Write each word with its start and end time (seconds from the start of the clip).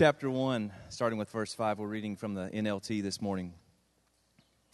chapter 0.00 0.30
1, 0.30 0.72
starting 0.88 1.18
with 1.18 1.28
verse 1.28 1.52
5, 1.52 1.78
we're 1.78 1.86
reading 1.86 2.16
from 2.16 2.32
the 2.32 2.48
NLT 2.54 3.02
this 3.02 3.20
morning. 3.20 3.52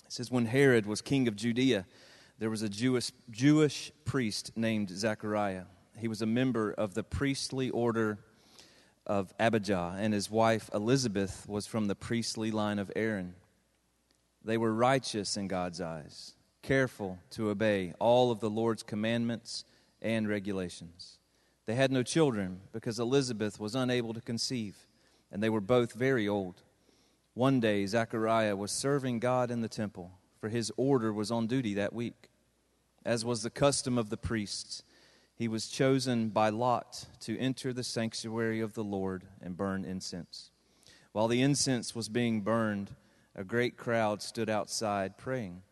It 0.04 0.12
says, 0.12 0.30
When 0.30 0.46
Herod 0.46 0.86
was 0.86 1.02
king 1.02 1.26
of 1.26 1.34
Judea, 1.34 1.84
there 2.38 2.48
was 2.48 2.62
a 2.62 2.68
Jewish, 2.68 3.10
Jewish 3.28 3.90
priest 4.04 4.52
named 4.54 4.88
Zechariah. 4.88 5.64
He 5.98 6.06
was 6.06 6.22
a 6.22 6.26
member 6.26 6.70
of 6.70 6.94
the 6.94 7.02
priestly 7.02 7.70
order 7.70 8.20
of 9.04 9.34
Abijah, 9.40 9.96
and 9.98 10.14
his 10.14 10.30
wife 10.30 10.70
Elizabeth 10.72 11.44
was 11.48 11.66
from 11.66 11.88
the 11.88 11.96
priestly 11.96 12.52
line 12.52 12.78
of 12.78 12.92
Aaron. 12.94 13.34
They 14.44 14.56
were 14.56 14.72
righteous 14.72 15.36
in 15.36 15.48
God's 15.48 15.80
eyes, 15.80 16.34
careful 16.62 17.18
to 17.30 17.50
obey 17.50 17.94
all 17.98 18.30
of 18.30 18.38
the 18.38 18.48
Lord's 18.48 18.84
commandments 18.84 19.64
and 20.00 20.28
regulations. 20.28 21.18
They 21.66 21.74
had 21.74 21.90
no 21.90 22.04
children 22.04 22.60
because 22.72 23.00
Elizabeth 23.00 23.58
was 23.58 23.74
unable 23.74 24.14
to 24.14 24.20
conceive, 24.20 24.76
and 25.30 25.42
they 25.42 25.50
were 25.50 25.60
both 25.60 25.92
very 25.92 26.28
old. 26.28 26.62
One 27.34 27.60
day, 27.60 27.84
Zechariah 27.86 28.56
was 28.56 28.72
serving 28.72 29.18
God 29.18 29.50
in 29.50 29.60
the 29.60 29.68
temple, 29.68 30.12
for 30.40 30.48
his 30.48 30.72
order 30.76 31.12
was 31.12 31.30
on 31.30 31.46
duty 31.46 31.74
that 31.74 31.92
week. 31.92 32.30
As 33.04 33.24
was 33.24 33.42
the 33.42 33.50
custom 33.50 33.98
of 33.98 34.10
the 34.10 34.16
priests, 34.16 34.82
he 35.34 35.48
was 35.48 35.68
chosen 35.68 36.30
by 36.30 36.48
lot 36.48 37.06
to 37.20 37.38
enter 37.38 37.72
the 37.72 37.84
sanctuary 37.84 38.60
of 38.60 38.74
the 38.74 38.84
Lord 38.84 39.24
and 39.40 39.56
burn 39.56 39.84
incense. 39.84 40.50
While 41.12 41.28
the 41.28 41.42
incense 41.42 41.94
was 41.94 42.08
being 42.08 42.40
burned, 42.40 42.94
a 43.34 43.44
great 43.44 43.76
crowd 43.76 44.22
stood 44.22 44.48
outside 44.48 45.18
praying. 45.18 45.62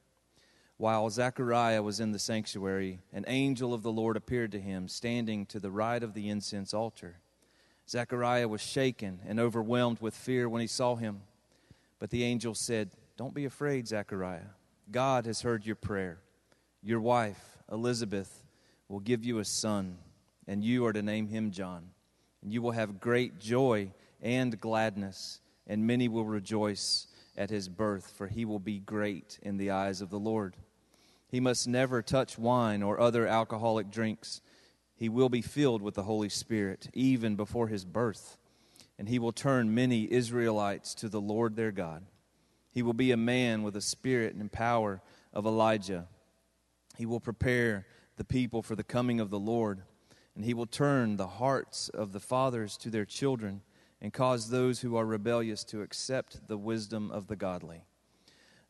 While 0.77 1.09
Zechariah 1.09 1.83
was 1.83 1.99
in 1.99 2.13
the 2.13 2.19
sanctuary, 2.19 3.01
an 3.13 3.25
angel 3.27 3.73
of 3.73 3.83
the 3.83 3.93
Lord 3.93 4.17
appeared 4.17 4.53
to 4.53 4.61
him, 4.61 4.87
standing 4.87 5.47
to 5.47 5.61
the 5.61 5.71
right 5.71 6.03
of 6.03 6.13
the 6.13 6.29
incense 6.29 6.75
altar. 6.75 7.17
Zechariah 7.89 8.49
was 8.49 8.61
shaken 8.61 9.21
and 9.27 9.39
overwhelmed 9.39 10.01
with 10.01 10.15
fear 10.15 10.49
when 10.49 10.61
he 10.61 10.67
saw 10.67 10.97
him. 10.97 11.23
But 11.99 12.11
the 12.11 12.25
angel 12.25 12.55
said, 12.55 12.91
Don't 13.17 13.35
be 13.35 13.45
afraid, 13.45 13.87
Zechariah. 13.87 14.53
God 14.91 15.27
has 15.27 15.43
heard 15.43 15.67
your 15.67 15.77
prayer. 15.77 16.19
Your 16.83 17.01
wife, 17.01 17.59
Elizabeth, 17.71 18.45
will 18.89 19.01
give 19.01 19.25
you 19.25 19.39
a 19.39 19.45
son, 19.45 19.99
and 20.47 20.63
you 20.63 20.85
are 20.87 20.93
to 20.93 21.03
name 21.03 21.29
him 21.29 21.51
John. 21.51 21.91
And 22.43 22.53
you 22.53 22.61
will 22.61 22.73
have 22.73 23.01
great 23.01 23.39
joy 23.39 23.93
and 24.21 24.61
gladness, 24.61 25.41
and 25.67 25.87
many 25.87 26.09
will 26.09 26.27
rejoice 26.27 27.07
at 27.37 27.51
his 27.51 27.69
birth, 27.69 28.13
for 28.17 28.27
he 28.27 28.45
will 28.45 28.59
be 28.59 28.79
great 28.79 29.39
in 29.43 29.57
the 29.57 29.71
eyes 29.71 30.01
of 30.01 30.11
the 30.11 30.19
Lord. 30.19 30.57
He 31.29 31.41
must 31.41 31.67
never 31.67 32.03
touch 32.03 32.39
wine 32.39 32.83
or 32.83 33.01
other 33.01 33.27
alcoholic 33.27 33.91
drinks. 33.91 34.41
He 34.97 35.09
will 35.09 35.29
be 35.29 35.43
filled 35.43 35.83
with 35.83 35.95
the 35.95 36.05
Holy 36.05 36.29
Spirit 36.29 36.89
even 36.93 37.37
before 37.37 37.69
his 37.69 37.85
birth, 37.85 38.39
and 38.99 39.09
he 39.09 39.19
will 39.19 39.33
turn 39.33 39.75
many 39.75 40.11
Israelites 40.11 40.95
to 40.97 41.09
the 41.09 41.21
Lord 41.21 41.57
their 41.57 41.73
God. 41.73 42.05
He 42.71 42.83
will 42.83 42.93
be 42.93 43.13
a 43.13 43.17
man 43.17 43.63
with 43.63 43.75
the 43.75 43.81
spirit 43.81 44.35
and 44.35 44.51
power 44.51 45.03
of 45.33 45.47
Elijah. 45.47 46.07
He 46.97 47.07
will 47.07 47.21
prepare 47.21 47.87
the 48.17 48.25
people 48.25 48.63
for 48.63 48.77
the 48.77 48.85
coming 48.85 49.21
of 49.21 49.31
the 49.31 49.39
Lord, 49.39 49.83
and 50.37 50.45
he 50.45 50.55
will 50.55 50.67
turn 50.67 51.17
the 51.17 51.27
hearts 51.27 51.89
of 51.89 52.13
the 52.13 52.21
fathers 52.21 52.77
to 52.79 52.91
their 52.91 53.05
children 53.05 53.63
and 54.01 54.13
cause 54.13 54.51
those 54.51 54.81
who 54.81 54.97
are 54.97 55.07
rebellious 55.07 55.65
to 55.65 55.83
accept 55.83 56.47
the 56.47 56.59
wisdom 56.59 57.11
of 57.11 57.27
the 57.27 57.37
godly. 57.37 57.85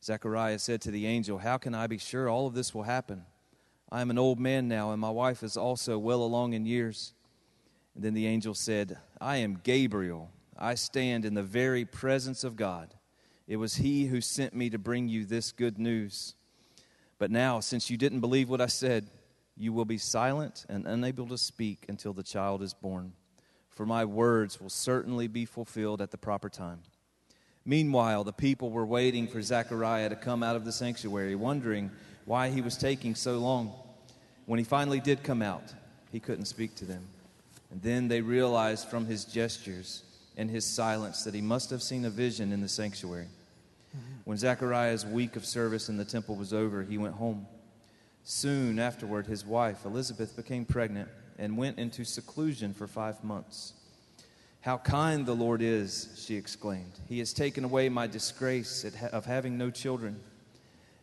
Zechariah 0.03 0.59
said 0.59 0.81
to 0.81 0.91
the 0.91 1.07
angel, 1.07 1.39
How 1.39 1.57
can 1.57 1.73
I 1.73 1.87
be 1.87 1.97
sure 1.97 2.29
all 2.29 2.47
of 2.47 2.53
this 2.53 2.73
will 2.73 2.83
happen? 2.83 3.25
I 3.95 4.01
am 4.01 4.09
an 4.09 4.17
old 4.17 4.41
man 4.41 4.67
now, 4.67 4.91
and 4.91 4.99
my 4.99 5.09
wife 5.09 5.41
is 5.41 5.55
also 5.55 5.97
well 5.97 6.21
along 6.21 6.51
in 6.51 6.65
years. 6.65 7.13
And 7.95 8.03
then 8.03 8.13
the 8.13 8.27
angel 8.27 8.53
said, 8.53 8.97
I 9.21 9.37
am 9.37 9.61
Gabriel. 9.63 10.29
I 10.59 10.75
stand 10.75 11.23
in 11.23 11.33
the 11.33 11.41
very 11.41 11.85
presence 11.85 12.43
of 12.43 12.57
God. 12.57 12.93
It 13.47 13.55
was 13.55 13.75
he 13.75 14.07
who 14.07 14.19
sent 14.19 14.53
me 14.53 14.69
to 14.69 14.77
bring 14.77 15.07
you 15.07 15.23
this 15.23 15.53
good 15.53 15.79
news. 15.79 16.35
But 17.19 17.31
now, 17.31 17.61
since 17.61 17.89
you 17.89 17.95
didn't 17.95 18.19
believe 18.19 18.49
what 18.49 18.59
I 18.59 18.65
said, 18.65 19.07
you 19.55 19.71
will 19.71 19.85
be 19.85 19.97
silent 19.97 20.65
and 20.67 20.85
unable 20.85 21.27
to 21.27 21.37
speak 21.37 21.85
until 21.87 22.11
the 22.11 22.23
child 22.23 22.61
is 22.61 22.73
born 22.73 23.13
for 23.75 23.85
my 23.85 24.05
words 24.05 24.61
will 24.61 24.69
certainly 24.69 25.27
be 25.27 25.45
fulfilled 25.45 26.01
at 26.01 26.11
the 26.11 26.17
proper 26.17 26.49
time. 26.49 26.79
Meanwhile, 27.65 28.23
the 28.23 28.33
people 28.33 28.71
were 28.71 28.85
waiting 28.85 29.27
for 29.27 29.41
Zechariah 29.41 30.09
to 30.09 30.15
come 30.15 30.43
out 30.43 30.55
of 30.55 30.65
the 30.65 30.71
sanctuary, 30.71 31.35
wondering 31.35 31.91
why 32.23 32.49
he 32.49 32.61
was 32.61 32.77
taking 32.77 33.15
so 33.15 33.37
long. 33.37 33.73
When 34.45 34.59
he 34.59 34.65
finally 34.65 34.99
did 34.99 35.23
come 35.23 35.41
out, 35.41 35.73
he 36.11 36.19
couldn't 36.19 36.45
speak 36.45 36.75
to 36.75 36.85
them. 36.85 37.03
And 37.71 37.81
then 37.81 38.07
they 38.07 38.21
realized 38.21 38.87
from 38.87 39.05
his 39.05 39.25
gestures 39.25 40.03
and 40.37 40.49
his 40.49 40.65
silence 40.65 41.23
that 41.23 41.33
he 41.33 41.41
must 41.41 41.69
have 41.69 41.81
seen 41.81 42.05
a 42.05 42.09
vision 42.09 42.51
in 42.51 42.61
the 42.61 42.69
sanctuary. 42.69 43.27
Mm-hmm. 43.95 44.13
When 44.25 44.37
Zechariah's 44.37 45.05
week 45.05 45.35
of 45.35 45.45
service 45.45 45.89
in 45.89 45.97
the 45.97 46.05
temple 46.05 46.35
was 46.35 46.53
over, 46.53 46.83
he 46.83 46.97
went 46.97 47.15
home. 47.15 47.47
Soon 48.23 48.79
afterward, 48.79 49.27
his 49.27 49.45
wife, 49.45 49.85
Elizabeth, 49.85 50.35
became 50.35 50.65
pregnant 50.65 51.09
and 51.37 51.57
went 51.57 51.77
into 51.77 52.03
seclusion 52.03 52.73
for 52.73 52.87
five 52.87 53.23
months. 53.23 53.73
How 54.61 54.77
kind 54.77 55.25
the 55.25 55.35
Lord 55.35 55.61
is, 55.61 56.09
she 56.25 56.35
exclaimed. 56.35 56.93
He 57.07 57.19
has 57.19 57.33
taken 57.33 57.63
away 57.63 57.87
my 57.87 58.07
disgrace 58.07 58.83
of 59.11 59.25
having 59.25 59.57
no 59.57 59.69
children. 59.69 60.19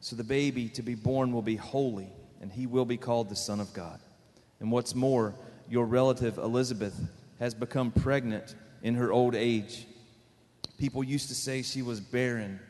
So 0.00 0.16
the 0.16 0.24
baby 0.24 0.68
to 0.70 0.82
be 0.82 0.94
born 0.94 1.32
will 1.32 1.42
be 1.42 1.56
holy, 1.56 2.08
and 2.40 2.50
he 2.50 2.66
will 2.66 2.86
be 2.86 2.96
called 2.96 3.28
the 3.28 3.36
Son 3.36 3.60
of 3.60 3.72
God. 3.72 4.00
And 4.58 4.72
what's 4.72 4.94
more, 4.94 5.34
your 5.68 5.86
relative 5.86 6.38
Elizabeth 6.38 6.98
has 7.38 7.54
become 7.54 7.90
pregnant 7.90 8.54
in 8.82 8.94
her 8.94 9.12
old 9.12 9.34
age. 9.34 9.86
People 10.78 11.04
used 11.04 11.28
to 11.28 11.34
say 11.34 11.62
she 11.62 11.82
was 11.82 12.00
barren, 12.00 12.60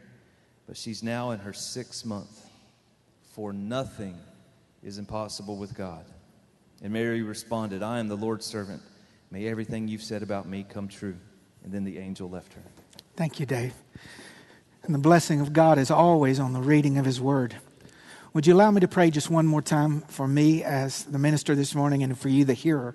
but 0.67 0.77
she's 0.77 1.03
now 1.03 1.31
in 1.31 1.39
her 1.39 1.53
sixth 1.53 2.05
month. 2.05 2.47
For 3.33 3.53
nothing 3.53 4.19
is 4.83 4.99
impossible 4.99 5.57
with 5.57 5.75
God. 5.75 6.05
And 6.83 6.93
Mary 6.93 7.23
responded, 7.23 7.83
I 7.83 8.01
am 8.01 8.09
the 8.09 8.17
Lord's 8.17 8.47
servant. 8.47 8.83
May 9.31 9.47
everything 9.47 9.87
you've 9.87 10.03
said 10.03 10.23
about 10.23 10.49
me 10.49 10.65
come 10.69 10.89
true. 10.89 11.17
And 11.63 11.73
then 11.73 11.85
the 11.85 11.99
angel 11.99 12.29
left 12.29 12.55
her. 12.55 12.63
Thank 13.17 13.39
you, 13.39 13.47
Dave. 13.47 13.75
And 14.83 14.95
the 14.95 14.99
blessing 14.99 15.41
of 15.41 15.53
God 15.53 15.79
is 15.79 15.91
always 15.91 16.41
on 16.41 16.53
the 16.53 16.61
reading 16.61 16.99
of 16.99 17.05
His 17.05 17.21
Word. 17.21 17.57
Would 18.33 18.47
you 18.47 18.55
allow 18.55 18.71
me 18.71 18.81
to 18.81 18.89
pray 18.89 19.11
just 19.11 19.31
one 19.31 19.47
more 19.47 19.63
time 19.63 20.03
for 20.03 20.27
me 20.27 20.63
as 20.63 21.05
the 21.05 21.19
minister 21.19 21.55
this 21.55 21.75
morning 21.75 22.03
and 22.03 22.19
for 22.19 22.29
you, 22.29 22.45
the 22.45 22.55
hearer? 22.55 22.95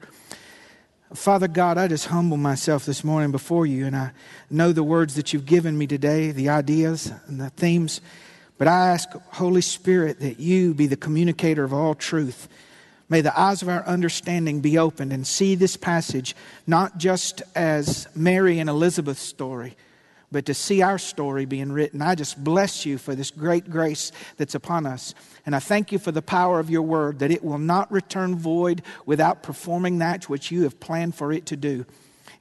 Father 1.14 1.48
God, 1.48 1.78
I 1.78 1.88
just 1.88 2.08
humble 2.08 2.38
myself 2.38 2.86
this 2.86 3.04
morning 3.04 3.32
before 3.32 3.66
you, 3.66 3.86
and 3.86 3.96
I 3.96 4.12
know 4.50 4.72
the 4.72 4.84
words 4.84 5.16
that 5.16 5.34
you've 5.34 5.46
given 5.46 5.78
me 5.78 5.88
today, 5.88 6.32
the 6.32 6.50
ideas 6.50 7.12
and 7.28 7.40
the 7.40 7.50
themes. 7.52 8.02
But 8.58 8.68
I 8.68 8.90
ask, 8.90 9.10
Holy 9.34 9.62
Spirit, 9.62 10.20
that 10.22 10.40
you 10.40 10.74
be 10.74 10.88
the 10.88 10.98
communicator 10.98 11.64
of 11.64 11.74
all 11.74 11.96
truth 11.96 12.48
May 13.08 13.22
the 13.22 13.40
eyes 13.40 13.62
of 13.62 13.70
our 13.70 13.86
understanding 13.86 14.62
be 14.62 14.78
opened 14.78 15.14
and 15.14 15.28
see 15.28 15.56
this 15.56 15.78
passage 15.78 16.36
not 16.66 16.98
just 16.98 17.44
as 17.54 18.08
Mary 18.16 18.58
and 18.58 18.70
Elizabeth's 18.70 19.22
story, 19.22 19.76
but 20.31 20.45
to 20.45 20.54
see 20.54 20.81
our 20.81 20.98
story 20.98 21.45
being 21.45 21.72
written. 21.72 22.01
I 22.01 22.16
just 22.16 22.44
bless 22.44 22.86
you 22.86 22.98
for 22.98 23.16
this 23.16 23.31
great 23.31 23.69
grace 23.69 24.12
that's 24.38 24.56
upon 24.56 24.86
us. 24.86 25.13
And 25.45 25.56
I 25.56 25.60
thank 25.60 25.92
you 25.92 26.00
for 26.00 26.12
the 26.12 26.22
power 26.22 26.60
of 26.60 26.69
your 26.69 26.81
word, 26.81 27.19
that 27.19 27.31
it 27.31 27.44
will 27.44 27.57
not 27.57 27.92
return 27.92 28.36
void 28.36 28.81
without 29.06 29.44
performing 29.44 30.00
that 30.00 30.30
which 30.30 30.51
you 30.51 30.63
have 30.63 30.80
planned 30.80 31.16
for 31.16 31.31
it 31.31 31.45
to 31.48 31.56
do. 31.56 31.86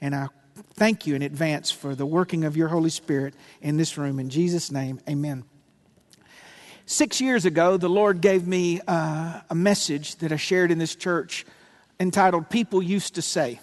And 0.00 0.14
I 0.14 0.28
Thank 0.75 1.06
you 1.06 1.14
in 1.14 1.22
advance 1.22 1.70
for 1.70 1.94
the 1.94 2.06
working 2.06 2.44
of 2.44 2.56
your 2.56 2.69
Holy 2.69 2.90
Spirit 2.90 3.34
in 3.60 3.76
this 3.76 3.96
room. 3.96 4.19
In 4.19 4.28
Jesus' 4.28 4.70
name, 4.70 5.00
amen. 5.08 5.44
Six 6.87 7.20
years 7.20 7.44
ago, 7.44 7.76
the 7.76 7.88
Lord 7.88 8.20
gave 8.20 8.46
me 8.46 8.80
uh, 8.87 9.40
a 9.48 9.54
message 9.54 10.16
that 10.16 10.32
I 10.32 10.37
shared 10.37 10.70
in 10.70 10.78
this 10.78 10.94
church 10.94 11.46
entitled 11.98 12.50
People 12.50 12.82
Used 12.82 13.14
to 13.14 13.22
Say. 13.22 13.60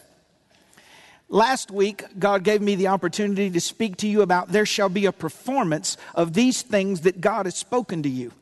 Last 1.33 1.71
week, 1.71 2.03
God 2.19 2.43
gave 2.43 2.61
me 2.61 2.75
the 2.75 2.87
opportunity 2.87 3.49
to 3.49 3.61
speak 3.61 3.95
to 3.97 4.07
you 4.07 4.21
about 4.21 4.49
there 4.49 4.65
shall 4.65 4.89
be 4.89 5.05
a 5.05 5.13
performance 5.13 5.95
of 6.13 6.33
these 6.33 6.61
things 6.61 7.01
that 7.01 7.21
God 7.21 7.45
has 7.45 7.55
spoken 7.55 8.03
to 8.03 8.09
you. 8.09 8.33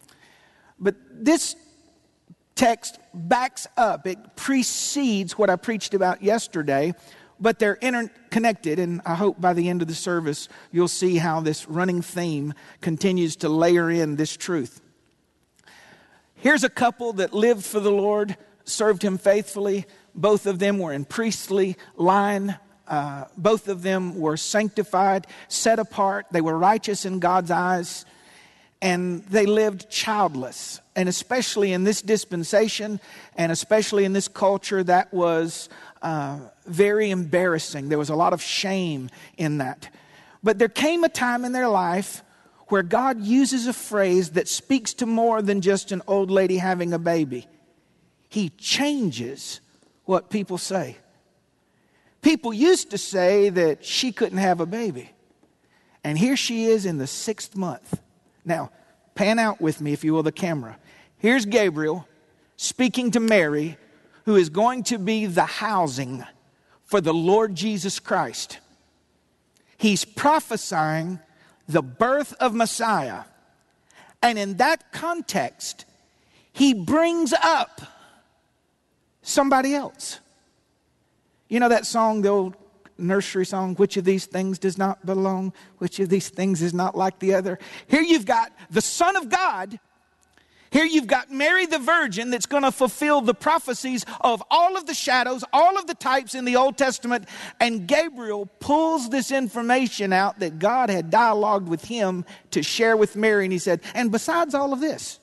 But 0.80 0.96
this 1.12 1.56
text 2.56 2.98
backs 3.14 3.68
up, 3.78 4.08
it 4.08 4.18
precedes 4.36 5.38
what 5.38 5.52
I 5.52 5.56
preached 5.56 5.94
about 5.94 6.24
yesterday, 6.24 6.96
but 7.40 7.60
they're 7.60 7.78
interconnected. 7.80 8.80
And 8.80 9.02
I 9.06 9.14
hope 9.14 9.40
by 9.40 9.54
the 9.54 9.70
end 9.70 9.84
of 9.84 9.88
the 9.88 9.94
service, 9.94 10.50
you'll 10.72 10.88
see 10.88 11.18
how 11.18 11.42
this 11.42 11.70
running 11.70 12.02
theme 12.02 12.56
continues 12.82 13.36
to 13.38 13.50
layer 13.50 13.92
in 13.92 14.16
this 14.16 14.36
truth. 14.36 14.82
Here's 16.34 16.64
a 16.64 16.70
couple 16.70 17.14
that 17.14 17.36
lived 17.36 17.66
for 17.66 17.80
the 17.80 17.92
Lord, 17.92 18.36
served 18.64 19.04
Him 19.04 19.20
faithfully. 19.20 19.86
Both 20.16 20.48
of 20.48 20.58
them 20.58 20.80
were 20.80 20.92
in 20.92 21.06
priestly 21.06 21.78
line. 21.96 22.58
Uh, 22.90 23.26
both 23.38 23.70
of 23.70 23.84
them 23.84 24.20
were 24.20 24.36
sanctified, 24.36 25.28
set 25.48 25.80
apart. 25.80 26.26
They 26.32 26.42
were 26.42 26.58
righteous 26.58 27.06
in 27.06 27.20
God's 27.20 27.52
eyes 27.52 28.06
and 28.82 29.24
they 29.26 29.46
lived 29.46 29.90
childless. 29.90 30.80
And 30.96 31.10
especially 31.10 31.74
in 31.74 31.84
this 31.84 32.02
dispensation, 32.02 33.00
and 33.36 33.52
especially 33.52 34.06
in 34.06 34.14
this 34.14 34.28
culture, 34.28 34.84
that 34.84 35.14
was 35.14 35.70
uh, 36.02 36.40
very 36.66 37.10
embarrassing. 37.10 37.90
There 37.90 37.98
was 37.98 38.10
a 38.10 38.16
lot 38.16 38.34
of 38.34 38.42
shame 38.42 39.10
in 39.38 39.58
that. 39.58 39.90
But 40.44 40.60
there 40.60 40.70
came 40.70 41.04
a 41.04 41.10
time 41.10 41.44
in 41.44 41.52
their 41.52 41.68
life 41.68 42.24
where 42.68 42.84
God 42.84 43.22
uses 43.22 43.68
a 43.68 43.74
phrase 43.74 44.32
that 44.32 44.48
speaks 44.48 44.94
to 44.96 45.06
more 45.06 45.42
than 45.42 45.62
just 45.62 45.92
an 45.92 46.02
old 46.08 46.32
lady 46.32 46.58
having 46.58 46.94
a 46.94 47.00
baby. 47.00 47.48
He 48.30 48.50
changes 48.50 49.60
what 50.06 50.30
people 50.30 50.58
say. 50.58 50.98
People 52.22 52.54
used 52.54 52.92
to 52.92 52.98
say 52.98 53.50
that 53.50 53.84
she 53.86 54.12
couldn't 54.12 54.40
have 54.40 54.60
a 54.60 54.66
baby. 54.66 55.12
And 56.04 56.18
here 56.18 56.36
she 56.36 56.66
is 56.66 56.86
in 56.86 56.98
the 56.98 57.08
sixth 57.08 57.56
month. 57.56 58.02
Now, 58.46 58.72
pan 59.16 59.40
out 59.40 59.62
with 59.62 59.82
me, 59.82 59.94
if 59.94 60.04
you 60.04 60.14
will, 60.14 60.24
the 60.24 60.32
camera. 60.32 60.78
Here's 61.18 61.46
Gabriel 61.46 62.08
speaking 62.56 63.12
to 63.12 63.20
Mary, 63.20 63.78
who 64.26 64.36
is 64.36 64.50
going 64.50 64.84
to 64.84 64.98
be 64.98 65.26
the 65.26 65.46
housing 65.46 66.26
for 66.86 67.00
the 67.02 67.14
Lord 67.14 67.56
Jesus 67.56 68.00
Christ. 68.00 68.60
He's 69.78 70.04
prophesying 70.04 71.20
the 71.68 71.82
birth 71.82 72.34
of 72.34 72.54
Messiah. 72.54 73.24
And 74.22 74.38
in 74.38 74.58
that 74.58 74.92
context, 74.92 75.86
he 76.52 76.74
brings 76.74 77.32
up 77.32 77.82
somebody 79.22 79.74
else. 79.74 80.20
You 81.50 81.60
know 81.60 81.70
that 81.70 81.86
song, 81.86 82.22
the 82.22 82.30
old 82.30 82.56
nursery 82.98 83.46
song, 83.46 83.76
which 83.76 83.98
of 83.98 84.06
these 84.06 84.26
things 84.26 84.60
does 84.60 84.78
not 84.78 85.06
belong, 85.06 85.54
which 85.80 86.00
of 86.00 86.10
these 86.10 86.30
things 86.30 86.62
is 86.62 86.74
not 86.74 86.96
like 86.96 87.20
the 87.20 87.34
other. 87.34 87.60
Here 87.88 88.02
you've 88.02 88.26
got 88.26 88.52
the 88.70 88.82
Son 88.82 89.16
of 89.16 89.30
God. 89.30 89.80
Here 90.72 90.86
you've 90.86 91.08
got 91.08 91.32
Mary 91.32 91.66
the 91.66 91.80
Virgin 91.80 92.30
that's 92.30 92.46
going 92.46 92.62
to 92.62 92.72
fulfill 92.72 93.22
the 93.22 93.34
prophecies 93.34 94.06
of 94.22 94.44
all 94.52 94.78
of 94.78 94.86
the 94.86 94.94
shadows, 94.94 95.44
all 95.52 95.80
of 95.80 95.88
the 95.88 95.96
types 95.96 96.36
in 96.36 96.46
the 96.46 96.58
Old 96.58 96.78
Testament. 96.78 97.28
And 97.60 97.88
Gabriel 97.88 98.46
pulls 98.60 99.10
this 99.10 99.32
information 99.32 100.14
out 100.14 100.40
that 100.40 100.60
God 100.60 100.92
had 100.92 101.10
dialogued 101.10 101.68
with 101.68 101.86
him 101.86 102.24
to 102.52 102.62
share 102.62 102.96
with 102.96 103.16
Mary. 103.16 103.46
And 103.46 103.52
he 103.52 103.58
said, 103.58 103.82
And 103.96 104.12
besides 104.12 104.54
all 104.54 104.72
of 104.72 104.80
this, 104.80 105.20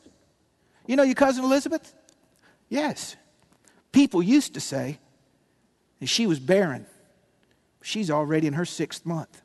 you 0.87 0.97
know 0.97 1.05
your 1.05 1.15
cousin 1.15 1.45
Elizabeth? 1.45 1.95
Yes. 2.69 3.15
People 3.93 4.25
used 4.25 4.55
to 4.55 4.61
say 4.61 4.99
that 6.01 6.07
she 6.07 6.27
was 6.27 6.39
barren. 6.39 6.87
She's 7.83 8.11
already 8.11 8.47
in 8.47 8.55
her 8.55 8.65
sixth 8.65 9.07
month. 9.07 9.43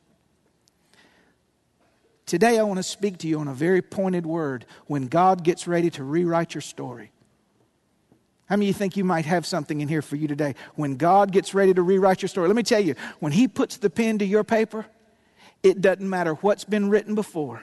Today, 2.26 2.58
I 2.58 2.62
want 2.62 2.78
to 2.78 2.82
speak 2.82 3.18
to 3.18 3.28
you 3.28 3.38
on 3.40 3.48
a 3.48 3.54
very 3.54 3.82
pointed 3.82 4.24
word 4.24 4.64
when 4.86 5.06
God 5.06 5.44
gets 5.44 5.66
ready 5.66 5.90
to 5.90 6.04
rewrite 6.04 6.54
your 6.54 6.62
story. 6.62 7.12
How 8.46 8.56
many 8.56 8.66
of 8.66 8.74
you 8.74 8.78
think 8.78 8.96
you 8.96 9.04
might 9.04 9.26
have 9.26 9.46
something 9.46 9.80
in 9.80 9.88
here 9.88 10.02
for 10.02 10.16
you 10.16 10.28
today? 10.28 10.54
When 10.74 10.96
God 10.96 11.32
gets 11.32 11.54
ready 11.54 11.74
to 11.74 11.82
rewrite 11.82 12.22
your 12.22 12.28
story, 12.28 12.48
let 12.48 12.56
me 12.56 12.62
tell 12.62 12.80
you, 12.80 12.94
when 13.18 13.32
He 13.32 13.48
puts 13.48 13.76
the 13.76 13.90
pen 13.90 14.18
to 14.18 14.24
your 14.24 14.44
paper, 14.44 14.86
it 15.62 15.80
doesn't 15.80 16.08
matter 16.08 16.34
what's 16.34 16.64
been 16.64 16.90
written 16.90 17.14
before. 17.14 17.62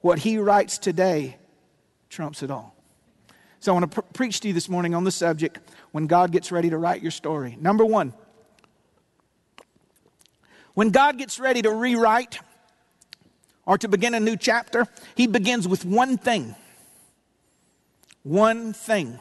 What 0.00 0.20
He 0.20 0.38
writes 0.38 0.78
today 0.78 1.36
trumps 2.08 2.42
it 2.42 2.50
all. 2.50 2.77
So 3.60 3.72
I 3.72 3.78
want 3.78 3.90
to 3.90 4.02
pr- 4.02 4.08
preach 4.12 4.40
to 4.40 4.48
you 4.48 4.54
this 4.54 4.68
morning 4.68 4.94
on 4.94 5.04
the 5.04 5.10
subject 5.10 5.58
when 5.90 6.06
God 6.06 6.30
gets 6.30 6.52
ready 6.52 6.70
to 6.70 6.78
write 6.78 7.02
your 7.02 7.10
story. 7.10 7.56
Number 7.60 7.84
one, 7.84 8.12
when 10.74 10.90
God 10.90 11.18
gets 11.18 11.40
ready 11.40 11.62
to 11.62 11.72
rewrite 11.72 12.38
or 13.66 13.76
to 13.78 13.88
begin 13.88 14.14
a 14.14 14.20
new 14.20 14.36
chapter, 14.36 14.86
He 15.16 15.26
begins 15.26 15.66
with 15.66 15.84
one 15.84 16.18
thing. 16.18 16.54
One 18.22 18.72
thing. 18.72 19.18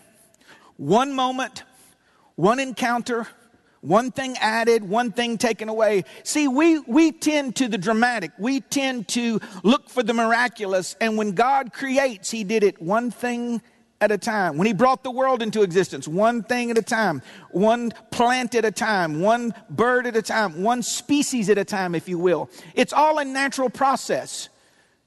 One 0.77 1.13
moment, 1.13 1.63
one 2.35 2.59
encounter, 2.59 3.27
one 3.81 4.11
thing 4.11 4.37
added, 4.39 4.87
one 4.87 5.11
thing 5.11 5.39
taken 5.39 5.69
away. 5.69 6.03
See, 6.23 6.47
we, 6.47 6.77
we 6.79 7.11
tend 7.11 7.55
to 7.55 7.67
the 7.67 7.79
dramatic. 7.79 8.31
We 8.37 8.59
tend 8.59 9.07
to 9.09 9.39
look 9.63 9.89
for 9.89 10.03
the 10.03 10.13
miraculous. 10.13 10.95
And 11.01 11.17
when 11.17 11.31
God 11.31 11.73
creates, 11.73 12.29
He 12.29 12.43
did 12.43 12.63
it 12.63 12.79
one 12.79 13.09
thing 13.09 13.63
at 13.99 14.11
a 14.11 14.17
time. 14.17 14.57
When 14.57 14.67
he 14.67 14.73
brought 14.73 15.03
the 15.03 15.11
world 15.11 15.41
into 15.41 15.63
existence, 15.63 16.07
one 16.07 16.43
thing 16.43 16.71
at 16.71 16.77
a 16.77 16.81
time, 16.81 17.21
one 17.51 17.91
plant 18.11 18.55
at 18.55 18.65
a 18.65 18.71
time, 18.71 19.21
one 19.21 19.53
bird 19.69 20.05
at 20.07 20.15
a 20.15 20.21
time, 20.21 20.61
one 20.61 20.83
species 20.83 21.49
at 21.49 21.57
a 21.57 21.65
time, 21.65 21.95
if 21.95 22.07
you 22.07 22.17
will. 22.19 22.49
It's 22.75 22.93
all 22.93 23.17
a 23.19 23.25
natural 23.25 23.69
process. 23.69 24.49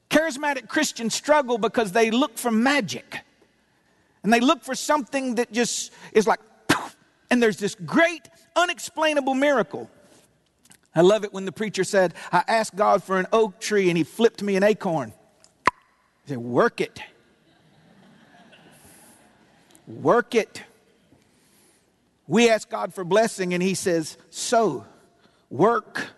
Charismatic 0.09 0.67
Christians 0.67 1.15
struggle 1.15 1.57
because 1.57 1.93
they 1.93 2.11
look 2.11 2.37
for 2.37 2.51
magic. 2.51 3.19
And 4.23 4.31
they 4.31 4.39
look 4.39 4.63
for 4.63 4.75
something 4.75 5.35
that 5.35 5.51
just 5.51 5.91
is 6.11 6.27
like, 6.27 6.39
and 7.29 7.41
there's 7.41 7.57
this 7.57 7.75
great, 7.75 8.27
unexplainable 8.55 9.33
miracle. 9.33 9.89
I 10.93 11.01
love 11.01 11.23
it 11.23 11.33
when 11.33 11.45
the 11.45 11.53
preacher 11.53 11.85
said, 11.85 12.13
I 12.31 12.43
asked 12.47 12.75
God 12.75 13.01
for 13.01 13.17
an 13.17 13.27
oak 13.31 13.59
tree 13.61 13.89
and 13.89 13.97
he 13.97 14.03
flipped 14.03 14.43
me 14.43 14.57
an 14.57 14.63
acorn. 14.63 15.13
He 16.25 16.29
said, 16.29 16.37
Work 16.37 16.81
it. 16.81 17.01
Work 19.87 20.35
it. 20.35 20.63
We 22.27 22.49
ask 22.49 22.69
God 22.69 22.93
for 22.93 23.03
blessing, 23.03 23.53
and 23.53 23.61
He 23.61 23.73
says, 23.73 24.17
So, 24.29 24.85
work. 25.49 26.11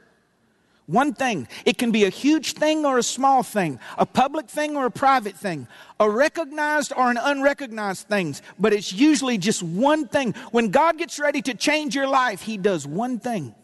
One 0.85 1.13
thing. 1.13 1.47
It 1.65 1.77
can 1.77 1.91
be 1.91 2.03
a 2.03 2.09
huge 2.09 2.53
thing 2.53 2.85
or 2.85 2.97
a 2.97 3.03
small 3.03 3.41
thing, 3.41 3.79
a 3.97 4.05
public 4.05 4.49
thing 4.49 4.75
or 4.75 4.85
a 4.85 4.91
private 4.91 5.35
thing, 5.35 5.67
a 5.97 6.09
recognized 6.09 6.91
or 6.95 7.09
an 7.09 7.17
unrecognized 7.17 8.07
thing, 8.09 8.35
but 8.59 8.73
it's 8.73 8.91
usually 8.91 9.37
just 9.37 9.63
one 9.63 10.07
thing. 10.07 10.33
When 10.51 10.69
God 10.69 10.97
gets 10.97 11.19
ready 11.19 11.41
to 11.43 11.53
change 11.53 11.95
your 11.95 12.07
life, 12.07 12.41
He 12.41 12.57
does 12.57 12.85
one 12.85 13.17
thing. 13.17 13.55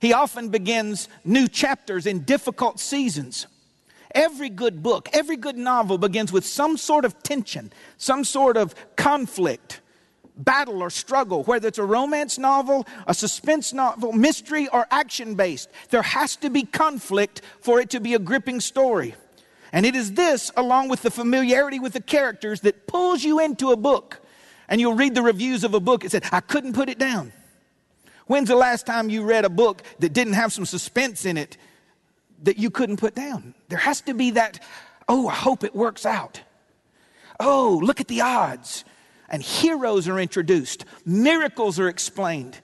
He 0.00 0.12
often 0.12 0.50
begins 0.50 1.08
new 1.24 1.48
chapters 1.48 2.06
in 2.06 2.24
difficult 2.24 2.78
seasons. 2.78 3.46
Every 4.14 4.48
good 4.48 4.82
book, 4.82 5.08
every 5.12 5.36
good 5.36 5.56
novel 5.56 5.98
begins 5.98 6.32
with 6.32 6.44
some 6.44 6.76
sort 6.76 7.04
of 7.04 7.22
tension, 7.22 7.72
some 7.96 8.24
sort 8.24 8.56
of 8.56 8.74
conflict, 8.96 9.80
battle, 10.36 10.82
or 10.82 10.90
struggle, 10.90 11.44
whether 11.44 11.68
it's 11.68 11.78
a 11.78 11.84
romance 11.84 12.38
novel, 12.38 12.86
a 13.06 13.14
suspense 13.14 13.72
novel, 13.72 14.12
mystery, 14.12 14.68
or 14.68 14.86
action 14.90 15.34
based. 15.34 15.70
There 15.90 16.02
has 16.02 16.36
to 16.36 16.50
be 16.50 16.64
conflict 16.64 17.42
for 17.60 17.80
it 17.80 17.90
to 17.90 18.00
be 18.00 18.14
a 18.14 18.18
gripping 18.18 18.60
story. 18.60 19.14
And 19.72 19.86
it 19.86 19.96
is 19.96 20.12
this, 20.12 20.50
along 20.56 20.90
with 20.90 21.02
the 21.02 21.10
familiarity 21.10 21.80
with 21.80 21.94
the 21.94 22.02
characters, 22.02 22.60
that 22.60 22.86
pulls 22.86 23.24
you 23.24 23.40
into 23.40 23.72
a 23.72 23.76
book. 23.76 24.20
And 24.68 24.80
you'll 24.80 24.94
read 24.94 25.14
the 25.14 25.22
reviews 25.22 25.64
of 25.64 25.74
a 25.74 25.80
book. 25.80 26.04
It 26.04 26.10
said, 26.12 26.24
I 26.30 26.40
couldn't 26.40 26.74
put 26.74 26.88
it 26.90 26.98
down. 26.98 27.32
When's 28.26 28.48
the 28.48 28.56
last 28.56 28.86
time 28.86 29.10
you 29.10 29.22
read 29.22 29.44
a 29.44 29.50
book 29.50 29.82
that 29.98 30.12
didn't 30.12 30.34
have 30.34 30.52
some 30.52 30.66
suspense 30.66 31.24
in 31.24 31.36
it 31.36 31.56
that 32.42 32.58
you 32.58 32.70
couldn't 32.70 32.96
put 32.96 33.14
down. 33.14 33.54
There 33.68 33.78
has 33.78 34.00
to 34.02 34.14
be 34.14 34.32
that, 34.32 34.60
oh, 35.08 35.28
I 35.28 35.34
hope 35.34 35.64
it 35.64 35.74
works 35.74 36.04
out. 36.04 36.40
Oh, 37.40 37.80
look 37.82 38.00
at 38.00 38.08
the 38.08 38.20
odds. 38.20 38.84
And 39.28 39.42
heroes 39.42 40.08
are 40.08 40.18
introduced, 40.18 40.84
miracles 41.06 41.78
are 41.78 41.88
explained. 41.88 42.60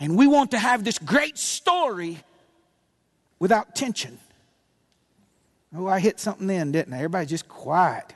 And 0.00 0.16
we 0.16 0.26
want 0.26 0.50
to 0.52 0.58
have 0.58 0.82
this 0.82 0.98
great 0.98 1.38
story 1.38 2.18
without 3.38 3.76
tension. 3.76 4.18
Oh, 5.76 5.86
I 5.86 6.00
hit 6.00 6.18
something 6.18 6.50
in, 6.50 6.72
didn't 6.72 6.92
I? 6.92 6.96
Everybody's 6.96 7.30
just 7.30 7.48
quiet. 7.48 8.12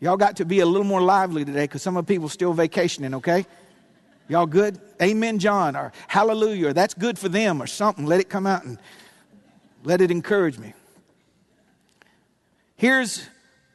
Y'all 0.00 0.16
got 0.16 0.36
to 0.36 0.44
be 0.44 0.60
a 0.60 0.66
little 0.66 0.86
more 0.86 1.00
lively 1.00 1.44
today 1.44 1.64
because 1.64 1.82
some 1.82 1.96
of 1.96 2.06
the 2.06 2.12
people 2.12 2.28
still 2.28 2.52
vacationing, 2.52 3.14
okay? 3.14 3.46
Y'all 4.28 4.46
good? 4.46 4.78
Amen, 5.00 5.38
John, 5.38 5.74
or 5.74 5.92
hallelujah, 6.06 6.68
or 6.68 6.72
that's 6.72 6.94
good 6.94 7.18
for 7.18 7.28
them, 7.28 7.62
or 7.62 7.66
something. 7.66 8.04
Let 8.04 8.20
it 8.20 8.28
come 8.28 8.46
out 8.46 8.64
and 8.64 8.78
let 9.88 10.02
it 10.02 10.10
encourage 10.10 10.58
me. 10.58 10.74
Here's 12.76 13.26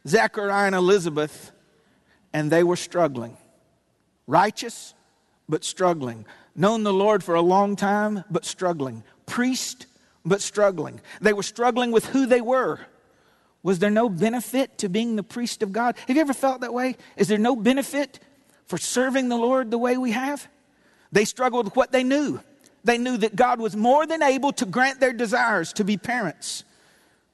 Zechariah 0.07 0.67
and 0.67 0.75
Elizabeth, 0.75 1.51
and 2.31 2.51
they 2.51 2.63
were 2.63 2.75
struggling. 2.75 3.35
Righteous, 4.27 4.93
but 5.49 5.63
struggling. 5.63 6.27
Known 6.55 6.83
the 6.83 6.93
Lord 6.93 7.23
for 7.23 7.33
a 7.33 7.41
long 7.41 7.75
time, 7.75 8.23
but 8.29 8.45
struggling. 8.45 9.03
Priest, 9.25 9.87
but 10.23 10.39
struggling. 10.39 11.01
They 11.19 11.33
were 11.33 11.41
struggling 11.41 11.91
with 11.91 12.05
who 12.05 12.27
they 12.27 12.41
were. 12.41 12.79
Was 13.63 13.79
there 13.79 13.89
no 13.89 14.07
benefit 14.07 14.77
to 14.77 14.89
being 14.89 15.15
the 15.15 15.23
priest 15.23 15.63
of 15.63 15.71
God? 15.71 15.95
Have 16.07 16.15
you 16.15 16.21
ever 16.21 16.35
felt 16.35 16.61
that 16.61 16.75
way? 16.75 16.95
Is 17.17 17.27
there 17.27 17.39
no 17.39 17.55
benefit 17.55 18.19
for 18.67 18.77
serving 18.77 19.29
the 19.29 19.37
Lord 19.37 19.71
the 19.71 19.79
way 19.79 19.97
we 19.97 20.11
have? 20.11 20.47
They 21.11 21.25
struggled 21.25 21.65
with 21.65 21.75
what 21.75 21.91
they 21.91 22.03
knew. 22.03 22.39
They 22.83 22.97
knew 22.97 23.17
that 23.17 23.35
God 23.35 23.59
was 23.59 23.75
more 23.75 24.05
than 24.05 24.21
able 24.21 24.51
to 24.53 24.65
grant 24.65 24.99
their 24.99 25.13
desires 25.13 25.71
to 25.73 25.83
be 25.83 25.97
parents. 25.97 26.63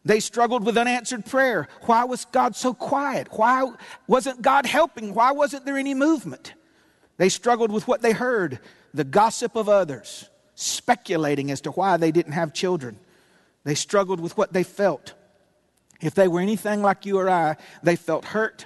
They 0.06 0.20
struggled 0.20 0.66
with 0.66 0.78
unanswered 0.78 1.26
prayer. 1.26 1.68
Why 1.84 2.04
was 2.06 2.26
God 2.26 2.56
so 2.56 2.74
quiet? 2.74 3.28
Why 3.32 3.72
wasn't 4.08 4.42
God 4.42 4.66
helping? 4.66 5.14
Why 5.14 5.32
wasn't 5.32 5.66
there 5.66 5.78
any 5.78 5.94
movement? 5.94 6.54
They 7.18 7.30
struggled 7.30 7.72
with 7.72 7.88
what 7.88 8.02
they 8.02 8.14
heard 8.14 8.60
the 8.94 9.04
gossip 9.04 9.56
of 9.56 9.70
others, 9.70 10.30
speculating 10.56 11.52
as 11.52 11.62
to 11.62 11.72
why 11.72 11.98
they 11.98 12.12
didn't 12.12 12.34
have 12.34 12.54
children. 12.54 12.98
They 13.66 13.76
struggled 13.76 14.20
with 14.20 14.38
what 14.38 14.54
they 14.54 14.64
felt. 14.64 15.14
If 16.02 16.16
they 16.16 16.28
were 16.28 16.40
anything 16.40 16.82
like 16.82 17.06
you 17.06 17.20
or 17.20 17.30
I, 17.30 17.58
they 17.84 17.96
felt 17.96 18.26
hurt, 18.26 18.66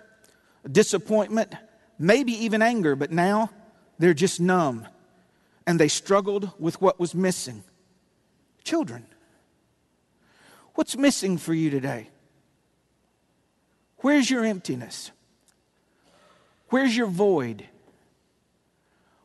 disappointment, 0.71 1.53
maybe 1.97 2.31
even 2.45 2.61
anger, 2.61 2.95
but 2.95 3.11
now 3.11 3.49
they're 3.99 4.13
just 4.13 4.39
numb. 4.39 4.87
And 5.65 5.79
they 5.79 5.87
struggled 5.87 6.51
with 6.59 6.81
what 6.81 6.99
was 6.99 7.15
missing 7.15 7.63
children. 8.63 9.05
What's 10.75 10.97
missing 10.97 11.37
for 11.37 11.53
you 11.53 11.69
today? 11.69 12.09
Where's 13.97 14.29
your 14.29 14.43
emptiness? 14.43 15.11
Where's 16.69 16.95
your 16.95 17.07
void? 17.07 17.67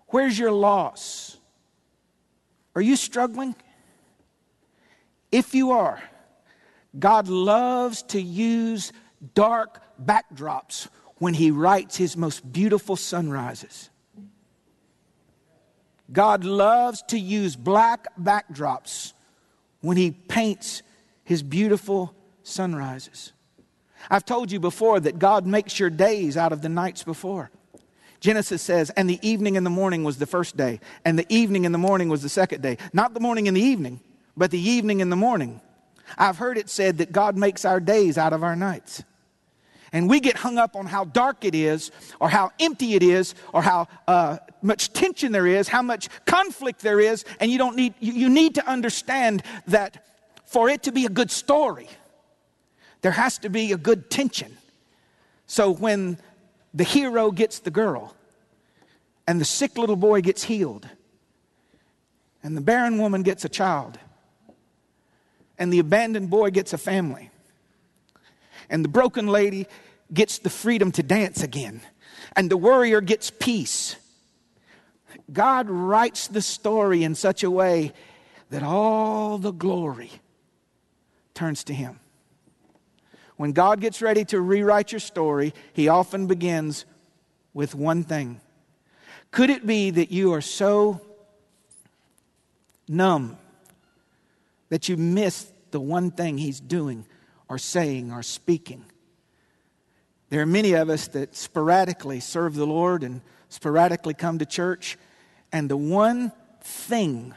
Where's 0.09 0.39
your 0.39 0.53
loss? 0.53 1.37
Are 2.75 2.83
you 2.83 2.97
struggling? 2.97 3.55
If 5.33 5.55
you 5.55 5.73
are, 5.73 6.03
God 6.99 7.29
loves 7.29 8.03
to 8.05 8.21
use 8.21 8.93
dark 9.35 9.83
backdrops 10.03 10.89
when 11.17 11.35
He 11.35 11.51
writes 11.51 11.97
His 11.97 12.17
most 12.17 12.51
beautiful 12.53 12.97
sunrises. 12.97 13.91
God 16.11 16.45
loves 16.45 17.03
to 17.09 17.19
use 17.19 17.57
black 17.57 18.07
backdrops 18.21 19.13
when 19.81 19.97
He 19.97 20.11
paints 20.11 20.83
His 21.25 21.43
beautiful 21.43 22.15
sunrises. 22.43 23.33
I've 24.11 24.25
told 24.25 24.51
you 24.51 24.61
before 24.61 25.01
that 25.01 25.19
God 25.19 25.47
makes 25.47 25.79
your 25.79 25.91
days 25.91 26.37
out 26.37 26.53
of 26.53 26.63
the 26.63 26.69
nights 26.69 27.03
before. 27.03 27.51
Genesis 28.21 28.63
says, 28.63 28.91
and 28.91 29.09
the 29.09 29.21
evening 29.23 29.57
and 29.57 29.65
the 29.65 29.71
morning 29.71 30.03
was 30.03 30.19
the 30.19 30.27
first 30.27 30.57
day, 30.57 30.81
and 31.05 31.19
the 31.19 31.27
evening 31.29 31.67
and 31.67 31.75
the 31.75 31.79
morning 31.79 32.09
was 32.09 32.23
the 32.23 32.29
second 32.29 32.63
day. 32.63 32.79
Not 32.93 33.15
the 33.15 33.21
morning 33.21 33.47
and 33.47 33.57
the 33.57 33.63
evening, 33.63 34.01
but 34.37 34.51
the 34.51 34.61
evening 34.61 35.01
and 35.03 35.13
the 35.13 35.17
morning. 35.17 35.61
I've 36.17 36.39
heard 36.39 36.59
it 36.59 36.69
said 36.69 36.99
that 36.99 37.13
God 37.13 37.37
makes 37.37 37.65
our 37.65 37.81
days 37.81 38.19
out 38.19 38.33
of 38.33 38.43
our 38.43 38.57
nights. 38.57 39.05
And 39.93 40.09
we 40.09 40.21
get 40.21 40.37
hung 40.37 40.59
up 40.59 40.77
on 40.77 40.87
how 40.87 41.05
dark 41.05 41.45
it 41.45 41.55
is, 41.55 41.91
or 42.21 42.29
how 42.29 42.53
empty 42.61 42.95
it 42.95 43.03
is, 43.03 43.35
or 43.53 43.63
how 43.63 43.89
uh, 44.07 44.39
much 44.61 44.93
tension 44.93 45.33
there 45.33 45.47
is, 45.47 45.69
how 45.69 45.83
much 45.83 46.09
conflict 46.27 46.81
there 46.81 47.01
is, 47.01 47.25
and 47.41 47.51
you 47.51 47.59
don't 47.59 47.77
need, 47.77 47.95
you, 48.01 48.13
you 48.13 48.29
need 48.29 48.55
to 48.57 48.67
understand 48.69 49.43
that 49.67 50.05
for 50.45 50.69
it 50.69 50.83
to 50.83 50.93
be 50.93 51.07
a 51.07 51.09
good 51.09 51.31
story, 51.31 51.89
there 53.01 53.13
has 53.13 53.39
to 53.39 53.49
be 53.49 53.73
a 53.73 53.77
good 53.77 54.11
tension. 54.11 54.57
So 55.47 55.71
when 55.71 56.19
the 56.75 56.85
hero 56.85 57.31
gets 57.31 57.61
the 57.61 57.71
girl, 57.71 58.15
and 59.27 59.41
the 59.41 59.45
sick 59.45 59.79
little 59.79 59.97
boy 59.97 60.21
gets 60.21 60.43
healed, 60.43 60.89
and 62.43 62.57
the 62.57 62.61
barren 62.61 62.99
woman 62.99 63.23
gets 63.23 63.45
a 63.45 63.49
child, 63.49 63.99
and 65.59 65.73
the 65.73 65.79
abandoned 65.79 66.31
boy 66.31 66.51
gets 66.51 66.73
a 66.73 66.79
family. 66.79 67.31
And 68.71 68.85
the 68.85 68.89
broken 68.89 69.27
lady 69.27 69.67
gets 70.13 70.39
the 70.39 70.51
freedom 70.51 70.93
to 70.93 71.03
dance 71.03 71.43
again. 71.43 71.81
And 72.37 72.51
the 72.51 72.57
worrier 72.57 73.01
gets 73.01 73.31
peace. 73.31 73.97
God 75.33 75.69
writes 75.69 76.29
the 76.29 76.43
story 76.43 77.03
in 77.03 77.15
such 77.15 77.43
a 77.43 77.51
way 77.51 77.93
that 78.51 78.63
all 78.63 79.39
the 79.39 79.53
glory 79.53 80.11
turns 81.35 81.65
to 81.65 81.75
Him. 81.75 82.01
When 83.37 83.53
God 83.53 83.81
gets 83.81 84.03
ready 84.03 84.25
to 84.27 84.41
rewrite 84.41 84.93
your 84.93 85.01
story, 85.01 85.55
He 85.73 85.89
often 85.89 86.27
begins 86.27 86.85
with 87.55 87.75
one 87.75 88.05
thing. 88.05 88.41
Could 89.31 89.51
it 89.51 89.67
be 89.67 89.91
that 89.91 90.11
you 90.11 90.33
are 90.33 90.41
so 90.41 91.01
numb 92.89 93.37
that 94.71 94.89
you 94.89 94.97
miss 94.97 95.51
the 95.71 95.81
one 95.81 96.11
thing 96.11 96.39
He's 96.39 96.61
doing 96.61 97.05
or 97.49 97.59
saying 97.59 98.13
or 98.13 98.23
speaking. 98.23 98.85
There 100.31 100.43
are 100.43 100.47
many 100.47 100.73
of 100.73 100.91
us 100.91 101.09
that 101.09 101.35
sporadically 101.35 102.21
serve 102.21 102.55
the 102.55 102.67
Lord 102.67 103.03
and 103.03 103.23
sporadically 103.49 104.15
come 104.15 104.39
to 104.39 104.47
church, 104.47 104.99
and 105.53 105.71
the 105.71 105.77
one 105.77 106.33
thing 106.63 107.35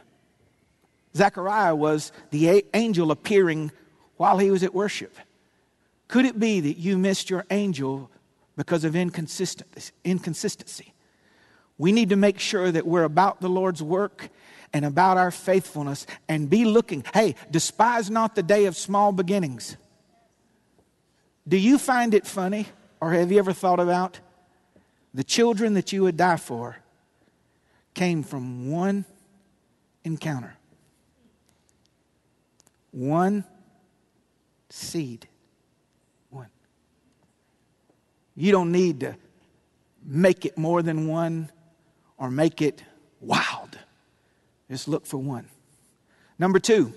Zechariah 1.15 1.75
was 1.75 2.11
the 2.31 2.65
angel 2.73 3.11
appearing 3.11 3.71
while 4.17 4.37
he 4.37 4.51
was 4.51 4.63
at 4.63 4.73
worship. 4.73 5.17
Could 6.07 6.25
it 6.25 6.39
be 6.39 6.59
that 6.59 6.77
you 6.77 6.97
missed 6.97 7.29
your 7.29 7.45
angel 7.49 8.09
because 8.57 8.83
of 8.83 8.95
inconsistency? 8.95 10.93
We 11.77 11.91
need 11.91 12.09
to 12.09 12.15
make 12.15 12.39
sure 12.39 12.71
that 12.71 12.85
we're 12.85 13.03
about 13.03 13.41
the 13.41 13.49
Lord's 13.49 13.81
work 13.81 14.29
and 14.73 14.85
about 14.85 15.17
our 15.17 15.31
faithfulness 15.31 16.05
and 16.27 16.49
be 16.49 16.65
looking. 16.65 17.03
Hey, 17.13 17.35
despise 17.49 18.09
not 18.09 18.35
the 18.35 18.43
day 18.43 18.65
of 18.65 18.77
small 18.77 19.11
beginnings. 19.11 19.77
Do 21.47 21.57
you 21.57 21.77
find 21.77 22.13
it 22.13 22.25
funny, 22.27 22.67
or 22.99 23.11
have 23.13 23.31
you 23.31 23.39
ever 23.39 23.53
thought 23.53 23.79
about 23.79 24.19
the 25.13 25.23
children 25.23 25.73
that 25.73 25.91
you 25.91 26.03
would 26.03 26.17
die 26.17 26.37
for 26.37 26.77
came 27.93 28.23
from 28.23 28.69
one 28.69 29.05
encounter? 30.03 30.55
One 32.91 33.43
seed. 34.69 35.27
One. 36.29 36.49
You 38.35 38.51
don't 38.51 38.71
need 38.71 39.01
to 39.01 39.15
make 40.03 40.45
it 40.45 40.57
more 40.57 40.81
than 40.81 41.07
one 41.07 41.51
or 42.17 42.29
make 42.29 42.61
it 42.61 42.83
wild. 43.19 43.77
Just 44.69 44.87
look 44.87 45.05
for 45.05 45.17
one. 45.17 45.47
Number 46.39 46.59
two, 46.59 46.93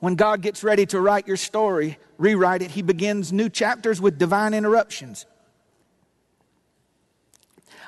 when 0.00 0.14
God 0.14 0.42
gets 0.42 0.62
ready 0.62 0.86
to 0.86 1.00
write 1.00 1.26
your 1.26 1.36
story, 1.36 1.98
rewrite 2.18 2.62
it, 2.62 2.70
He 2.70 2.82
begins 2.82 3.32
new 3.32 3.48
chapters 3.48 4.00
with 4.00 4.18
divine 4.18 4.54
interruptions. 4.54 5.26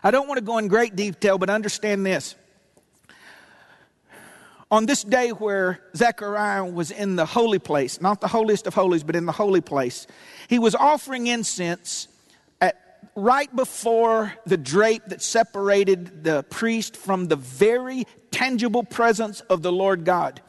I 0.03 0.11
don't 0.11 0.27
want 0.27 0.39
to 0.39 0.45
go 0.45 0.59
in 0.59 0.69
great 0.69 0.97
detail, 0.97 1.39
but 1.39 1.51
understand 1.51 2.05
this. 2.07 2.35
On 4.71 4.87
this 4.87 5.03
day 5.03 5.31
where 5.31 5.81
Zechariah 5.97 6.65
was 6.65 6.91
in 6.91 7.17
the 7.17 7.27
holy 7.27 7.59
place, 7.59 8.01
not 8.01 8.21
the 8.21 8.29
holiest 8.29 8.67
of 8.67 8.75
holies, 8.75 9.03
but 9.03 9.17
in 9.17 9.27
the 9.27 9.33
holy 9.33 9.61
place, 9.61 10.07
he 10.49 10.59
was 10.61 10.77
offering 10.77 11.27
incense 11.27 12.07
at, 12.61 13.11
right 13.17 13.55
before 13.55 14.33
the 14.47 14.57
drape 14.57 15.03
that 15.09 15.23
separated 15.23 16.23
the 16.23 16.45
priest 16.45 16.97
from 16.97 17.27
the 17.27 17.37
very 17.37 18.05
tangible 18.31 18.85
presence 18.85 19.41
of 19.43 19.63
the 19.63 19.73
Lord 19.73 20.05
God. 20.05 20.41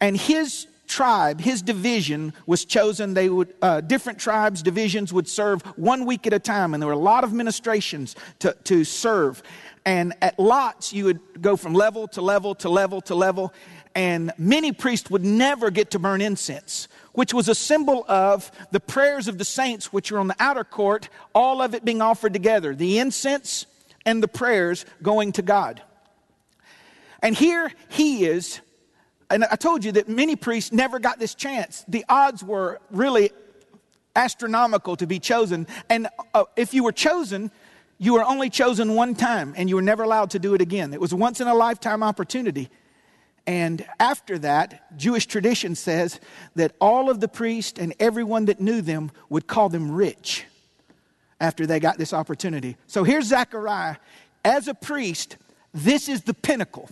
And 0.00 0.16
his 0.16 0.66
tribe, 0.86 1.40
his 1.40 1.62
division 1.62 2.32
was 2.46 2.64
chosen. 2.64 3.14
They 3.14 3.28
would, 3.28 3.54
uh, 3.62 3.80
different 3.80 4.18
tribes, 4.18 4.62
divisions 4.62 5.12
would 5.12 5.28
serve 5.28 5.62
one 5.76 6.04
week 6.04 6.26
at 6.26 6.32
a 6.32 6.38
time, 6.38 6.74
and 6.74 6.82
there 6.82 6.88
were 6.88 6.94
a 6.94 6.98
lot 6.98 7.22
of 7.22 7.32
ministrations 7.32 8.16
to, 8.40 8.56
to 8.64 8.84
serve. 8.84 9.42
And 9.84 10.14
at 10.20 10.38
lots, 10.38 10.92
you 10.92 11.04
would 11.04 11.20
go 11.40 11.56
from 11.56 11.74
level 11.74 12.08
to 12.08 12.20
level 12.20 12.54
to 12.56 12.68
level 12.68 13.00
to 13.02 13.14
level, 13.14 13.52
and 13.94 14.32
many 14.36 14.72
priests 14.72 15.10
would 15.10 15.24
never 15.24 15.70
get 15.70 15.92
to 15.92 15.98
burn 15.98 16.20
incense 16.20 16.88
which 17.12 17.34
was 17.34 17.48
a 17.48 17.54
symbol 17.54 18.04
of 18.08 18.50
the 18.70 18.80
prayers 18.80 19.28
of 19.28 19.38
the 19.38 19.44
saints, 19.44 19.92
which 19.92 20.12
are 20.12 20.18
on 20.18 20.28
the 20.28 20.36
outer 20.38 20.64
court, 20.64 21.08
all 21.34 21.60
of 21.62 21.74
it 21.74 21.84
being 21.84 22.00
offered 22.00 22.32
together 22.32 22.74
the 22.74 22.98
incense 22.98 23.66
and 24.06 24.22
the 24.22 24.28
prayers 24.28 24.86
going 25.02 25.32
to 25.32 25.42
God. 25.42 25.82
And 27.22 27.36
here 27.36 27.70
he 27.88 28.24
is, 28.24 28.60
and 29.30 29.44
I 29.44 29.56
told 29.56 29.84
you 29.84 29.92
that 29.92 30.08
many 30.08 30.36
priests 30.36 30.72
never 30.72 30.98
got 30.98 31.18
this 31.18 31.34
chance. 31.34 31.84
The 31.88 32.04
odds 32.08 32.42
were 32.42 32.80
really 32.90 33.30
astronomical 34.16 34.96
to 34.96 35.06
be 35.06 35.18
chosen. 35.18 35.66
And 35.88 36.08
uh, 36.34 36.44
if 36.56 36.74
you 36.74 36.82
were 36.84 36.92
chosen, 36.92 37.50
you 37.98 38.14
were 38.14 38.24
only 38.24 38.50
chosen 38.50 38.94
one 38.94 39.14
time 39.14 39.54
and 39.56 39.68
you 39.68 39.76
were 39.76 39.82
never 39.82 40.02
allowed 40.02 40.30
to 40.30 40.38
do 40.38 40.54
it 40.54 40.60
again. 40.60 40.92
It 40.92 41.00
was 41.00 41.14
once 41.14 41.40
in 41.40 41.46
a 41.46 41.54
lifetime 41.54 42.02
opportunity. 42.02 42.68
And 43.46 43.86
after 43.98 44.38
that, 44.40 44.96
Jewish 44.96 45.26
tradition 45.26 45.74
says 45.74 46.20
that 46.56 46.74
all 46.80 47.10
of 47.10 47.20
the 47.20 47.28
priests 47.28 47.78
and 47.78 47.94
everyone 47.98 48.46
that 48.46 48.60
knew 48.60 48.80
them 48.80 49.10
would 49.28 49.46
call 49.46 49.68
them 49.68 49.90
rich 49.90 50.44
after 51.40 51.66
they 51.66 51.80
got 51.80 51.98
this 51.98 52.12
opportunity. 52.12 52.76
So 52.86 53.04
here's 53.04 53.26
Zechariah. 53.26 53.96
As 54.44 54.68
a 54.68 54.74
priest, 54.74 55.36
this 55.72 56.08
is 56.08 56.22
the 56.22 56.34
pinnacle. 56.34 56.88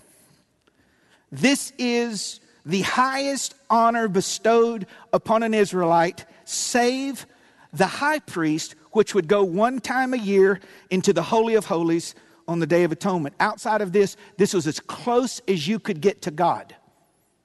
This 1.31 1.73
is 1.79 2.41
the 2.65 2.83
highest 2.83 3.55
honor 3.71 4.09
bestowed 4.09 4.87
upon 5.13 5.43
an 5.43 5.55
Israelite, 5.55 6.25
save 6.45 7.27
the 7.73 7.87
high 7.87 8.19
priest, 8.19 8.75
which 8.93 9.15
would 9.15 9.29
go 9.29 9.45
one 9.45 9.81
time 9.81 10.15
a 10.15 10.19
year 10.19 10.61
into 10.91 11.13
the 11.13 11.23
Holy 11.23 11.55
of 11.55 11.67
Holies 11.67 12.15
on 12.47 12.61
the 12.61 12.67
Day 12.67 12.85
of 12.85 12.93
Atonement. 12.93 13.35
Outside 13.41 13.83
of 13.83 13.93
this, 13.93 14.17
this 14.39 14.55
was 14.55 14.67
as 14.67 14.81
close 14.81 15.41
as 15.47 15.69
you 15.69 15.79
could 15.79 16.01
get 16.01 16.23
to 16.23 16.31
God. 16.31 16.75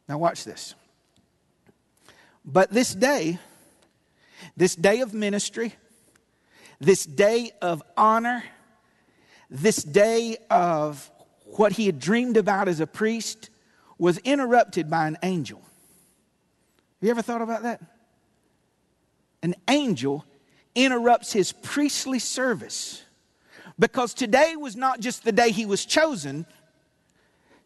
Now, 0.07 0.17
watch 0.17 0.43
this. 0.43 0.75
But 2.45 2.71
this 2.71 2.93
day, 2.93 3.39
this 4.57 4.75
day 4.75 5.01
of 5.01 5.13
ministry, 5.13 5.75
this 6.79 7.05
day 7.05 7.51
of 7.61 7.81
honor, 7.95 8.43
this 9.49 9.83
day 9.83 10.37
of 10.49 11.09
what 11.45 11.73
he 11.73 11.85
had 11.85 11.99
dreamed 11.99 12.37
about 12.37 12.67
as 12.67 12.79
a 12.79 12.87
priest 12.87 13.49
was 13.97 14.17
interrupted 14.19 14.89
by 14.89 15.07
an 15.07 15.17
angel. 15.23 15.59
Have 15.59 17.07
you 17.07 17.09
ever 17.11 17.21
thought 17.21 17.41
about 17.41 17.63
that? 17.63 17.81
An 19.41 19.55
angel 19.67 20.25
interrupts 20.75 21.33
his 21.33 21.51
priestly 21.51 22.19
service 22.19 23.03
because 23.77 24.13
today 24.13 24.55
was 24.55 24.75
not 24.75 24.99
just 24.99 25.23
the 25.23 25.31
day 25.31 25.51
he 25.51 25.65
was 25.65 25.85
chosen, 25.85 26.45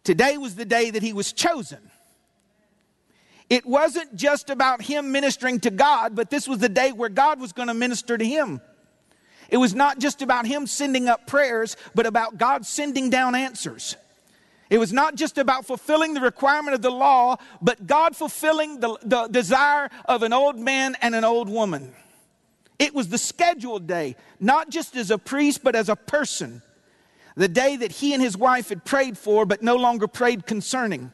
today 0.03 0.38
was 0.38 0.55
the 0.55 0.65
day 0.65 0.89
that 0.89 1.03
he 1.03 1.13
was 1.13 1.34
chosen. 1.34 1.79
It 3.50 3.65
wasn't 3.65 4.15
just 4.15 4.50
about 4.50 4.81
him 4.81 5.12
ministering 5.12 5.60
to 5.62 5.72
God, 5.72 6.15
but 6.15 6.29
this 6.29 6.48
was 6.48 6.60
the 6.60 6.69
day 6.69 6.91
where 6.91 7.10
God 7.10 7.39
was 7.39 7.53
going 7.53 7.69
to 7.69 7.74
minister 7.74 8.17
to 8.17 8.25
him. 8.25 8.60
It 9.50 9.57
was 9.57 9.74
not 9.74 10.00
just 10.00 10.22
about 10.22 10.46
him 10.46 10.67
sending 10.67 11.07
up 11.07 11.27
prayers, 11.27 11.77
but 11.96 12.05
about 12.05 12.38
God 12.38 12.65
sending 12.65 13.10
down 13.10 13.36
answers. 13.36 13.96
It 14.70 14.80
was 14.80 14.92
not 14.92 15.16
just 15.16 15.38
about 15.38 15.66
fulfilling 15.66 16.14
the 16.14 16.22
requirement 16.22 16.76
of 16.76 16.82
the 16.82 16.92
law, 16.92 17.38
but 17.62 17.88
God 17.88 18.16
fulfilling 18.16 18.80
the, 18.80 18.98
the 19.02 19.28
desire 19.28 19.90
of 20.06 20.24
an 20.24 20.34
old 20.34 20.60
man 20.60 20.96
and 21.02 21.16
an 21.16 21.24
old 21.24 21.48
woman. 21.48 21.94
It 22.80 22.94
was 22.94 23.10
the 23.10 23.18
scheduled 23.18 23.88
day, 23.88 24.16
not 24.40 24.70
just 24.70 24.96
as 24.96 25.10
a 25.10 25.18
priest, 25.18 25.64
but 25.64 25.76
as 25.76 25.90
a 25.90 25.96
person. 25.96 26.62
The 27.36 27.48
day 27.48 27.78
that 27.78 27.92
he 27.92 28.14
and 28.14 28.22
his 28.22 28.38
wife 28.38 28.70
had 28.70 28.84
prayed 28.84 29.18
for, 29.18 29.46
but 29.46 29.62
no 29.62 29.76
longer 29.76 30.08
prayed 30.08 30.46
concerning. 30.46 31.12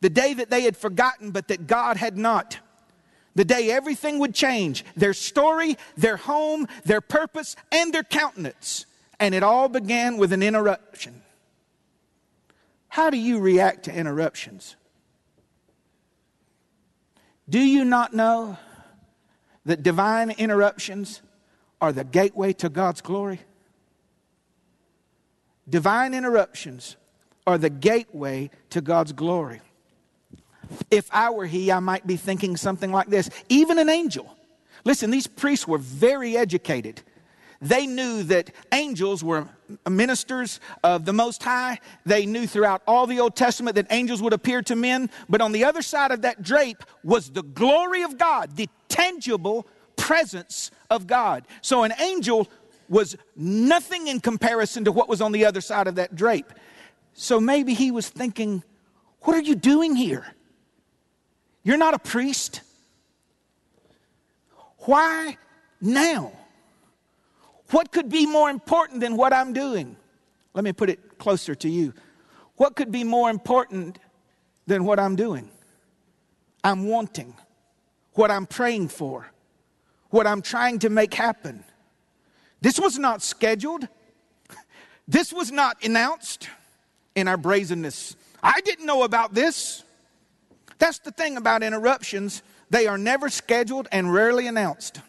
The 0.00 0.10
day 0.10 0.34
that 0.34 0.50
they 0.50 0.62
had 0.62 0.76
forgotten, 0.76 1.30
but 1.30 1.48
that 1.48 1.66
God 1.66 1.96
had 1.96 2.16
not. 2.16 2.58
The 3.34 3.44
day 3.44 3.70
everything 3.70 4.18
would 4.18 4.34
change 4.34 4.84
their 4.96 5.14
story, 5.14 5.78
their 5.96 6.16
home, 6.16 6.68
their 6.84 7.00
purpose, 7.00 7.56
and 7.70 7.92
their 7.92 8.02
countenance. 8.02 8.86
And 9.20 9.34
it 9.34 9.42
all 9.42 9.68
began 9.68 10.16
with 10.16 10.32
an 10.32 10.42
interruption. 10.42 11.21
How 12.92 13.08
do 13.08 13.16
you 13.16 13.38
react 13.38 13.84
to 13.84 13.94
interruptions? 13.94 14.76
Do 17.48 17.58
you 17.58 17.86
not 17.86 18.12
know 18.12 18.58
that 19.64 19.82
divine 19.82 20.30
interruptions 20.32 21.22
are 21.80 21.90
the 21.90 22.04
gateway 22.04 22.52
to 22.52 22.68
God's 22.68 23.00
glory? 23.00 23.40
Divine 25.66 26.12
interruptions 26.12 26.96
are 27.46 27.56
the 27.56 27.70
gateway 27.70 28.50
to 28.68 28.82
God's 28.82 29.14
glory. 29.14 29.62
If 30.90 31.08
I 31.14 31.30
were 31.30 31.46
he, 31.46 31.72
I 31.72 31.80
might 31.80 32.06
be 32.06 32.18
thinking 32.18 32.58
something 32.58 32.92
like 32.92 33.08
this. 33.08 33.30
Even 33.48 33.78
an 33.78 33.88
angel. 33.88 34.36
Listen, 34.84 35.10
these 35.10 35.26
priests 35.26 35.66
were 35.66 35.78
very 35.78 36.36
educated. 36.36 37.00
They 37.62 37.86
knew 37.86 38.24
that 38.24 38.50
angels 38.72 39.22
were 39.22 39.46
ministers 39.88 40.58
of 40.82 41.04
the 41.04 41.12
Most 41.12 41.44
High. 41.44 41.78
They 42.04 42.26
knew 42.26 42.48
throughout 42.48 42.82
all 42.88 43.06
the 43.06 43.20
Old 43.20 43.36
Testament 43.36 43.76
that 43.76 43.86
angels 43.90 44.20
would 44.20 44.32
appear 44.32 44.62
to 44.62 44.74
men. 44.74 45.08
But 45.28 45.40
on 45.40 45.52
the 45.52 45.64
other 45.64 45.80
side 45.80 46.10
of 46.10 46.22
that 46.22 46.42
drape 46.42 46.82
was 47.04 47.30
the 47.30 47.44
glory 47.44 48.02
of 48.02 48.18
God, 48.18 48.56
the 48.56 48.68
tangible 48.88 49.68
presence 49.94 50.72
of 50.90 51.06
God. 51.06 51.44
So 51.60 51.84
an 51.84 51.92
angel 52.00 52.50
was 52.88 53.16
nothing 53.36 54.08
in 54.08 54.18
comparison 54.18 54.84
to 54.84 54.92
what 54.92 55.08
was 55.08 55.20
on 55.20 55.30
the 55.30 55.44
other 55.44 55.60
side 55.60 55.86
of 55.86 55.94
that 55.94 56.16
drape. 56.16 56.52
So 57.14 57.40
maybe 57.40 57.74
he 57.74 57.92
was 57.92 58.08
thinking, 58.08 58.64
What 59.20 59.36
are 59.36 59.42
you 59.42 59.54
doing 59.54 59.94
here? 59.94 60.26
You're 61.62 61.78
not 61.78 61.94
a 61.94 61.98
priest. 62.00 62.60
Why 64.78 65.38
now? 65.80 66.32
What 67.72 67.90
could 67.90 68.10
be 68.10 68.26
more 68.26 68.50
important 68.50 69.00
than 69.00 69.16
what 69.16 69.32
I'm 69.32 69.54
doing? 69.54 69.96
Let 70.52 70.62
me 70.62 70.72
put 70.72 70.90
it 70.90 71.18
closer 71.18 71.54
to 71.54 71.68
you. 71.68 71.94
What 72.56 72.76
could 72.76 72.92
be 72.92 73.02
more 73.02 73.30
important 73.30 73.98
than 74.66 74.84
what 74.84 75.00
I'm 75.00 75.16
doing? 75.16 75.50
I'm 76.62 76.86
wanting, 76.86 77.34
what 78.12 78.30
I'm 78.30 78.46
praying 78.46 78.88
for, 78.88 79.26
what 80.10 80.26
I'm 80.26 80.42
trying 80.42 80.80
to 80.80 80.90
make 80.90 81.14
happen. 81.14 81.64
This 82.60 82.78
was 82.78 82.98
not 82.98 83.22
scheduled. 83.22 83.88
This 85.08 85.32
was 85.32 85.50
not 85.50 85.82
announced 85.82 86.50
in 87.14 87.26
our 87.26 87.38
brazenness. 87.38 88.16
I 88.42 88.60
didn't 88.60 88.84
know 88.84 89.02
about 89.02 89.32
this. 89.32 89.82
That's 90.78 90.98
the 90.98 91.10
thing 91.10 91.38
about 91.38 91.62
interruptions. 91.62 92.42
They 92.68 92.86
are 92.86 92.98
never 92.98 93.30
scheduled 93.30 93.88
and 93.90 94.12
rarely 94.12 94.46
announced 94.46 95.00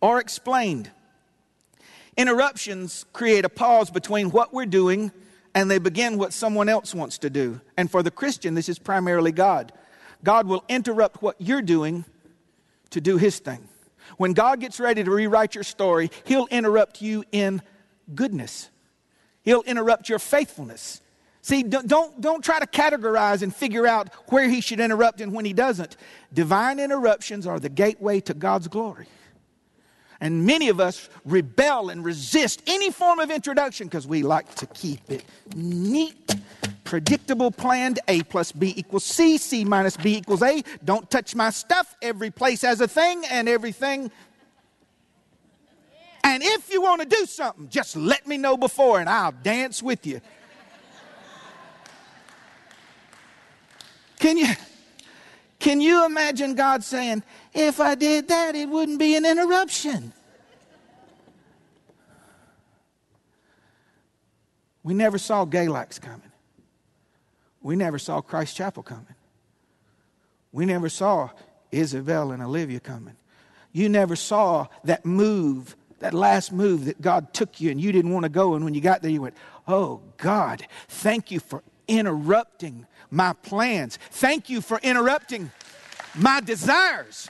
or 0.00 0.18
explained. 0.18 0.90
Interruptions 2.18 3.06
create 3.12 3.44
a 3.44 3.48
pause 3.48 3.90
between 3.90 4.32
what 4.32 4.52
we're 4.52 4.66
doing 4.66 5.12
and 5.54 5.70
they 5.70 5.78
begin 5.78 6.18
what 6.18 6.32
someone 6.32 6.68
else 6.68 6.92
wants 6.92 7.18
to 7.18 7.30
do. 7.30 7.60
And 7.76 7.88
for 7.88 8.02
the 8.02 8.10
Christian, 8.10 8.54
this 8.54 8.68
is 8.68 8.76
primarily 8.76 9.30
God. 9.30 9.72
God 10.24 10.48
will 10.48 10.64
interrupt 10.68 11.22
what 11.22 11.36
you're 11.38 11.62
doing 11.62 12.04
to 12.90 13.00
do 13.00 13.18
His 13.18 13.38
thing. 13.38 13.68
When 14.16 14.32
God 14.32 14.58
gets 14.58 14.80
ready 14.80 15.04
to 15.04 15.10
rewrite 15.12 15.54
your 15.54 15.62
story, 15.62 16.10
He'll 16.24 16.48
interrupt 16.48 17.00
you 17.00 17.22
in 17.30 17.62
goodness, 18.12 18.68
He'll 19.42 19.62
interrupt 19.62 20.08
your 20.08 20.18
faithfulness. 20.18 21.00
See, 21.40 21.62
don't, 21.62 22.20
don't 22.20 22.44
try 22.44 22.58
to 22.58 22.66
categorize 22.66 23.42
and 23.42 23.54
figure 23.54 23.86
out 23.86 24.12
where 24.26 24.48
He 24.48 24.60
should 24.60 24.80
interrupt 24.80 25.20
and 25.20 25.32
when 25.32 25.44
He 25.44 25.52
doesn't. 25.52 25.96
Divine 26.32 26.80
interruptions 26.80 27.46
are 27.46 27.60
the 27.60 27.68
gateway 27.68 28.20
to 28.22 28.34
God's 28.34 28.66
glory. 28.66 29.06
And 30.20 30.44
many 30.44 30.68
of 30.68 30.80
us 30.80 31.08
rebel 31.24 31.90
and 31.90 32.04
resist 32.04 32.62
any 32.66 32.90
form 32.90 33.20
of 33.20 33.30
introduction 33.30 33.86
because 33.86 34.06
we 34.06 34.22
like 34.22 34.52
to 34.56 34.66
keep 34.66 35.10
it 35.10 35.24
neat, 35.54 36.34
predictable, 36.82 37.52
planned. 37.52 38.00
A 38.08 38.22
plus 38.24 38.50
B 38.50 38.74
equals 38.76 39.04
C, 39.04 39.38
C 39.38 39.64
minus 39.64 39.96
B 39.96 40.16
equals 40.16 40.42
A. 40.42 40.62
Don't 40.84 41.08
touch 41.08 41.36
my 41.36 41.50
stuff. 41.50 41.94
Every 42.02 42.30
place 42.30 42.62
has 42.62 42.80
a 42.80 42.88
thing, 42.88 43.24
and 43.30 43.48
everything. 43.48 44.10
And 46.24 46.42
if 46.42 46.70
you 46.70 46.82
want 46.82 47.00
to 47.00 47.08
do 47.08 47.24
something, 47.24 47.68
just 47.68 47.96
let 47.96 48.26
me 48.26 48.36
know 48.36 48.56
before 48.56 49.00
and 49.00 49.08
I'll 49.08 49.32
dance 49.32 49.82
with 49.82 50.04
you. 50.06 50.20
Can 54.18 54.36
you? 54.36 54.48
Can 55.68 55.82
you 55.82 56.06
imagine 56.06 56.54
God 56.54 56.82
saying, 56.82 57.22
if 57.52 57.78
I 57.78 57.94
did 57.94 58.28
that, 58.28 58.54
it 58.54 58.70
wouldn't 58.70 58.98
be 58.98 59.16
an 59.16 59.26
interruption? 59.26 60.14
We 64.82 64.94
never 64.94 65.18
saw 65.18 65.44
Galax 65.44 66.00
coming. 66.00 66.32
We 67.60 67.76
never 67.76 67.98
saw 67.98 68.22
Christ 68.22 68.56
Chapel 68.56 68.82
coming. 68.82 69.14
We 70.52 70.64
never 70.64 70.88
saw 70.88 71.28
Isabel 71.70 72.32
and 72.32 72.42
Olivia 72.42 72.80
coming. 72.80 73.16
You 73.70 73.90
never 73.90 74.16
saw 74.16 74.68
that 74.84 75.04
move, 75.04 75.76
that 75.98 76.14
last 76.14 76.50
move 76.50 76.86
that 76.86 77.02
God 77.02 77.34
took 77.34 77.60
you 77.60 77.70
and 77.70 77.78
you 77.78 77.92
didn't 77.92 78.14
want 78.14 78.22
to 78.22 78.30
go. 78.30 78.54
And 78.54 78.64
when 78.64 78.72
you 78.72 78.80
got 78.80 79.02
there, 79.02 79.10
you 79.10 79.20
went, 79.20 79.36
Oh, 79.66 80.00
God, 80.16 80.66
thank 80.88 81.30
you 81.30 81.40
for 81.40 81.62
interrupting 81.86 82.86
my 83.10 83.32
plans. 83.34 83.98
Thank 84.10 84.48
you 84.48 84.62
for 84.62 84.78
interrupting 84.82 85.50
my 86.14 86.40
desires. 86.40 87.28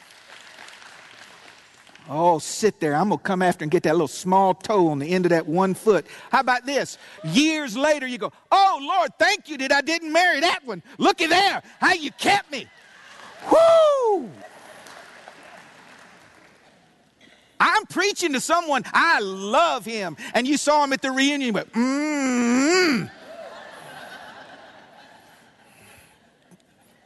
Oh, 2.11 2.39
sit 2.39 2.81
there. 2.81 2.95
I'm 2.95 3.09
going 3.09 3.19
to 3.19 3.25
come 3.25 3.43
after 3.43 3.65
and 3.65 3.71
get 3.71 3.83
that 3.83 3.93
little 3.93 4.09
small 4.09 4.55
toe 4.55 4.89
on 4.89 4.99
the 4.99 5.07
end 5.07 5.27
of 5.27 5.31
that 5.31 5.47
one 5.47 5.75
foot. 5.75 6.07
How 6.33 6.41
about 6.41 6.65
this? 6.65 6.97
Years 7.23 7.77
later, 7.77 8.07
you 8.07 8.17
go, 8.17 8.33
Oh, 8.51 8.79
Lord, 8.81 9.11
thank 9.19 9.49
you 9.49 9.59
that 9.59 9.73
I 9.73 9.83
didn't 9.83 10.11
marry 10.11 10.41
that 10.41 10.65
one. 10.65 10.83
Looky 10.97 11.27
there, 11.27 11.63
how 11.81 11.93
you 11.93 12.11
kept 12.13 12.51
me. 12.51 12.67
Whoo! 13.53 14.31
I'm 17.61 17.87
preaching 17.87 18.33
to 18.33 18.41
someone, 18.41 18.85
I 18.93 19.21
love 19.21 19.85
him. 19.85 20.17
And 20.33 20.47
you 20.47 20.57
saw 20.57 20.85
him 20.85 20.93
at 20.93 21.03
the 21.03 21.11
reunion, 21.11 21.53
but 21.53 21.71
mmm. 21.73 23.11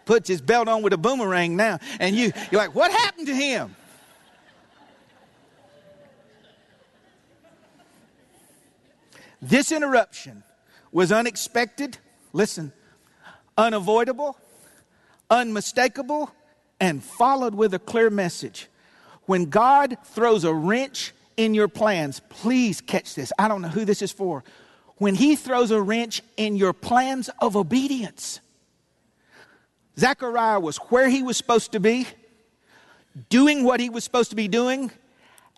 Puts 0.04 0.28
his 0.28 0.40
belt 0.40 0.68
on 0.68 0.82
with 0.82 0.92
a 0.92 0.98
boomerang 0.98 1.56
now. 1.56 1.78
And 2.00 2.16
you, 2.16 2.32
you're 2.50 2.60
like, 2.60 2.74
what 2.74 2.90
happened 2.90 3.26
to 3.28 3.34
him? 3.34 3.76
This 9.40 9.72
interruption 9.72 10.44
was 10.92 11.10
unexpected, 11.10 11.98
listen, 12.32 12.72
unavoidable, 13.58 14.36
unmistakable, 15.30 16.30
and 16.78 17.02
followed 17.02 17.54
with 17.54 17.74
a 17.74 17.78
clear 17.78 18.08
message. 18.08 18.68
When 19.26 19.46
God 19.46 19.96
throws 20.04 20.44
a 20.44 20.52
wrench 20.52 21.12
in 21.36 21.54
your 21.54 21.68
plans, 21.68 22.20
please 22.28 22.80
catch 22.80 23.14
this. 23.14 23.32
I 23.38 23.48
don't 23.48 23.62
know 23.62 23.68
who 23.68 23.84
this 23.84 24.02
is 24.02 24.12
for. 24.12 24.44
When 24.98 25.14
He 25.14 25.34
throws 25.34 25.70
a 25.70 25.80
wrench 25.80 26.22
in 26.36 26.56
your 26.56 26.72
plans 26.72 27.28
of 27.40 27.56
obedience, 27.56 28.40
Zechariah 29.98 30.60
was 30.60 30.78
where 30.88 31.08
he 31.08 31.22
was 31.22 31.36
supposed 31.36 31.72
to 31.72 31.80
be, 31.80 32.06
doing 33.28 33.64
what 33.64 33.80
he 33.80 33.90
was 33.90 34.04
supposed 34.04 34.30
to 34.30 34.36
be 34.36 34.48
doing 34.48 34.90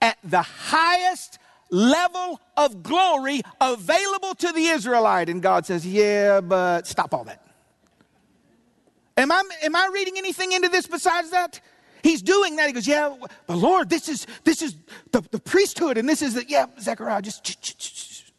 at 0.02 0.18
the 0.24 0.42
highest 0.42 1.38
level 1.70 2.40
of 2.56 2.82
glory 2.82 3.42
available 3.60 4.34
to 4.34 4.52
the 4.52 4.66
Israelite. 4.66 5.28
And 5.28 5.42
God 5.42 5.66
says, 5.66 5.86
Yeah, 5.86 6.40
but 6.40 6.86
stop 6.86 7.14
all 7.14 7.24
that. 7.24 7.44
Am 9.16 9.30
I, 9.30 9.42
am 9.62 9.76
I 9.76 9.90
reading 9.92 10.14
anything 10.18 10.52
into 10.52 10.68
this 10.68 10.86
besides 10.86 11.30
that? 11.30 11.60
He's 12.02 12.20
doing 12.20 12.56
that. 12.56 12.66
He 12.66 12.72
goes, 12.72 12.86
Yeah, 12.86 13.14
but 13.46 13.56
Lord, 13.56 13.88
this 13.88 14.08
is 14.08 14.26
this 14.44 14.60
is 14.60 14.76
the, 15.10 15.22
the 15.30 15.38
priesthood, 15.38 15.96
and 15.96 16.08
this 16.08 16.22
is 16.22 16.34
the 16.34 16.44
yeah, 16.46 16.66
Zechariah, 16.80 17.22
just 17.22 18.32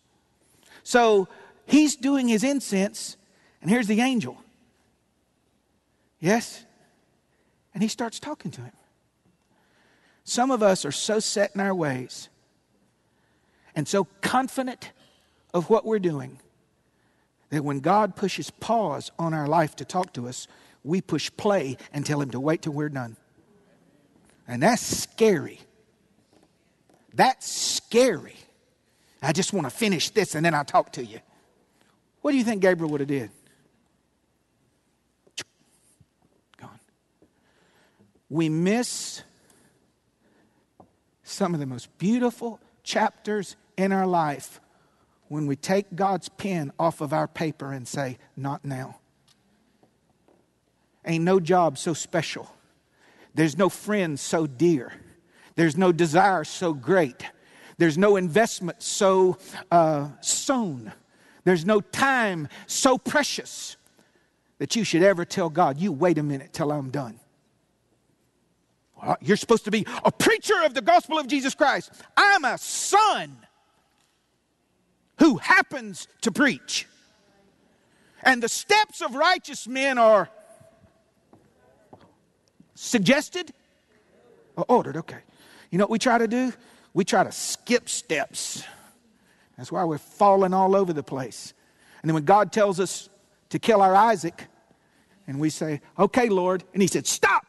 so 0.84 1.28
he's 1.66 1.96
doing 1.96 2.28
his 2.28 2.44
incense, 2.44 3.18
and 3.62 3.72
here's 3.72 3.88
the 3.88 4.02
angel. 4.02 4.38
Yes? 6.26 6.66
And 7.76 7.84
he 7.84 7.88
starts 7.88 8.20
talking 8.20 8.50
to 8.50 8.62
him. 8.62 8.72
Some 10.24 10.50
of 10.50 10.64
us 10.64 10.84
are 10.84 10.92
so 10.92 11.20
set 11.20 11.52
in 11.54 11.62
our 11.62 11.76
ways 11.76 12.30
and 13.76 13.88
so 13.88 14.06
confident 14.22 14.92
of 15.54 15.70
what 15.70 15.86
we're 15.86 16.00
doing 16.00 16.40
that 17.52 17.64
when 17.64 17.80
God 17.80 18.16
pushes 18.16 18.50
pause 18.50 19.12
on 19.20 19.36
our 19.36 19.46
life 19.46 19.76
to 19.76 19.86
talk 19.86 20.14
to 20.14 20.28
us, 20.28 20.48
we 20.84 21.00
push 21.00 21.30
play 21.38 21.78
and 21.94 22.04
tell 22.04 22.22
Him 22.22 22.32
to 22.32 22.40
wait 22.40 22.64
till 22.64 22.74
we're 22.74 22.90
done. 22.90 23.18
And 24.48 24.64
that's 24.64 24.82
scary. 24.82 25.60
That's 27.14 27.48
scary. 27.48 28.38
I 29.22 29.32
just 29.32 29.54
want 29.54 29.68
to 29.68 29.72
finish 29.72 30.10
this 30.10 30.34
and 30.34 30.44
then 30.44 30.56
I'll 30.56 30.66
talk 30.66 30.92
to 30.94 31.06
you. 31.06 31.20
What 32.24 32.32
do 32.32 32.38
you 32.38 32.44
think 32.44 32.64
Gabriel 32.64 32.90
would 32.90 33.02
have 33.02 33.10
did? 33.10 33.30
We 38.30 38.50
miss 38.50 39.24
some 41.24 41.54
of 41.54 41.60
the 41.60 41.66
most 41.66 41.96
beautiful 41.98 42.60
chapters 42.84 43.56
in 43.78 43.92
our 43.92 44.08
life 44.08 44.60
when 45.28 45.48
we 45.48 45.56
take 45.56 45.96
God's 45.96 46.30
pen 46.30 46.72
off 46.80 47.02
of 47.02 47.14
our 47.14 47.28
paper 47.28 47.72
and 47.72 47.88
say, 47.88 48.18
Not 48.38 48.64
now. 48.64 49.00
Ain't 51.06 51.24
no 51.24 51.40
job 51.40 51.78
so 51.78 51.94
special. 51.94 52.52
There's 53.34 53.58
no 53.58 53.70
friend 53.70 54.20
so 54.20 54.48
dear. 54.48 54.94
There's 55.56 55.78
no 55.78 55.92
desire 55.92 56.44
so 56.44 56.74
great. 56.74 57.26
There's 57.78 57.98
no 57.98 58.16
investment 58.16 58.82
so 58.82 59.38
uh, 59.72 60.10
sown. 60.22 60.94
There's 61.44 61.66
no 61.66 61.82
time 61.82 62.48
so 62.66 62.98
precious 62.98 63.78
that 64.58 64.76
you 64.76 64.84
should 64.84 65.04
ever 65.04 65.26
tell 65.26 65.50
God, 65.50 65.80
You 65.80 65.92
wait 65.92 66.18
a 66.18 66.24
minute 66.24 66.54
till 66.54 66.72
I'm 66.72 66.90
done. 66.90 67.20
You're 69.22 69.38
supposed 69.38 69.66
to 69.66 69.72
be 69.72 69.86
a 70.04 70.12
preacher 70.12 70.64
of 70.64 70.74
the 70.74 70.82
gospel 70.82 71.20
of 71.20 71.28
Jesus 71.28 71.54
Christ. 71.54 71.92
I'm 72.16 72.46
a 72.46 72.58
son 72.58 73.38
who 75.20 75.38
happens 75.38 76.08
to 76.22 76.32
preach. 76.32 76.88
And 78.24 78.42
the 78.42 78.50
steps 78.50 79.02
of 79.02 79.14
righteous 79.14 79.68
men 79.68 79.98
are 79.98 80.30
suggested 82.74 83.54
or 84.56 84.66
ordered. 84.68 84.98
Okay. 84.98 85.20
You 85.70 85.78
know 85.78 85.84
what 85.84 85.92
we 85.92 86.00
try 86.00 86.18
to 86.18 86.28
do? 86.28 86.54
We 86.94 87.04
try 87.06 87.24
to 87.24 87.32
skip 87.32 87.90
steps. 87.90 88.64
That's 89.58 89.72
why 89.72 89.84
we're 89.84 89.98
falling 89.98 90.54
all 90.54 90.76
over 90.76 90.94
the 90.94 91.04
place. 91.04 91.54
And 92.02 92.10
then 92.10 92.14
when 92.14 92.26
God 92.26 92.52
tells 92.52 92.80
us 92.80 93.10
to 93.50 93.60
kill 93.60 93.82
our 93.82 93.96
Isaac, 93.96 94.48
and 95.28 95.40
we 95.40 95.50
say, 95.50 95.82
Okay, 95.98 96.30
Lord, 96.30 96.64
and 96.74 96.82
He 96.82 96.88
said, 96.88 97.08
Stop. 97.08 97.46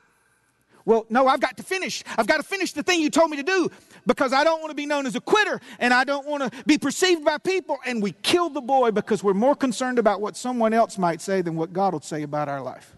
Well, 0.87 1.05
no, 1.11 1.27
I've 1.27 1.41
got 1.41 1.57
to 1.57 1.65
finish. 1.65 2.05
I've 2.17 2.29
got 2.29 2.37
to 2.37 2.45
finish 2.45 2.73
the 2.73 2.83
thing 2.83 3.03
you 3.03 3.11
told 3.11 3.31
me 3.31 3.37
to 3.37 3.43
do 3.43 3.69
because 4.07 4.33
I 4.33 4.45
don't 4.45 4.61
want 4.61 4.71
to 4.71 4.77
be 4.77 4.87
known 4.87 5.05
as 5.05 5.17
a 5.17 5.21
quitter 5.21 5.61
and 5.81 5.93
I 5.93 6.05
don't 6.05 6.27
want 6.27 6.45
to 6.45 6.65
be 6.65 6.79
perceived 6.79 7.25
by 7.25 7.39
people. 7.39 7.79
And 7.85 8.01
we 8.01 8.13
killed 8.23 8.55
the 8.55 8.61
boy 8.61 8.93
because 8.93 9.23
we're 9.23 9.35
more 9.35 9.57
concerned 9.57 9.99
about 9.99 10.21
what 10.21 10.37
someone 10.37 10.73
else 10.73 10.97
might 10.97 11.21
say 11.21 11.43
than 11.43 11.57
what 11.57 11.73
God 11.73 11.93
will 11.93 12.01
say 12.01 12.23
about 12.23 12.49
our 12.49 12.63
life. 12.63 12.97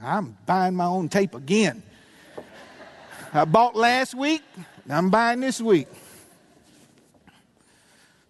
I'm 0.00 0.36
buying 0.44 0.76
my 0.76 0.84
own 0.84 1.08
tape 1.08 1.34
again. 1.34 1.82
I 3.32 3.46
bought 3.46 3.74
last 3.74 4.14
week, 4.14 4.42
I'm 4.88 5.08
buying 5.08 5.40
this 5.40 5.60
week. 5.60 5.88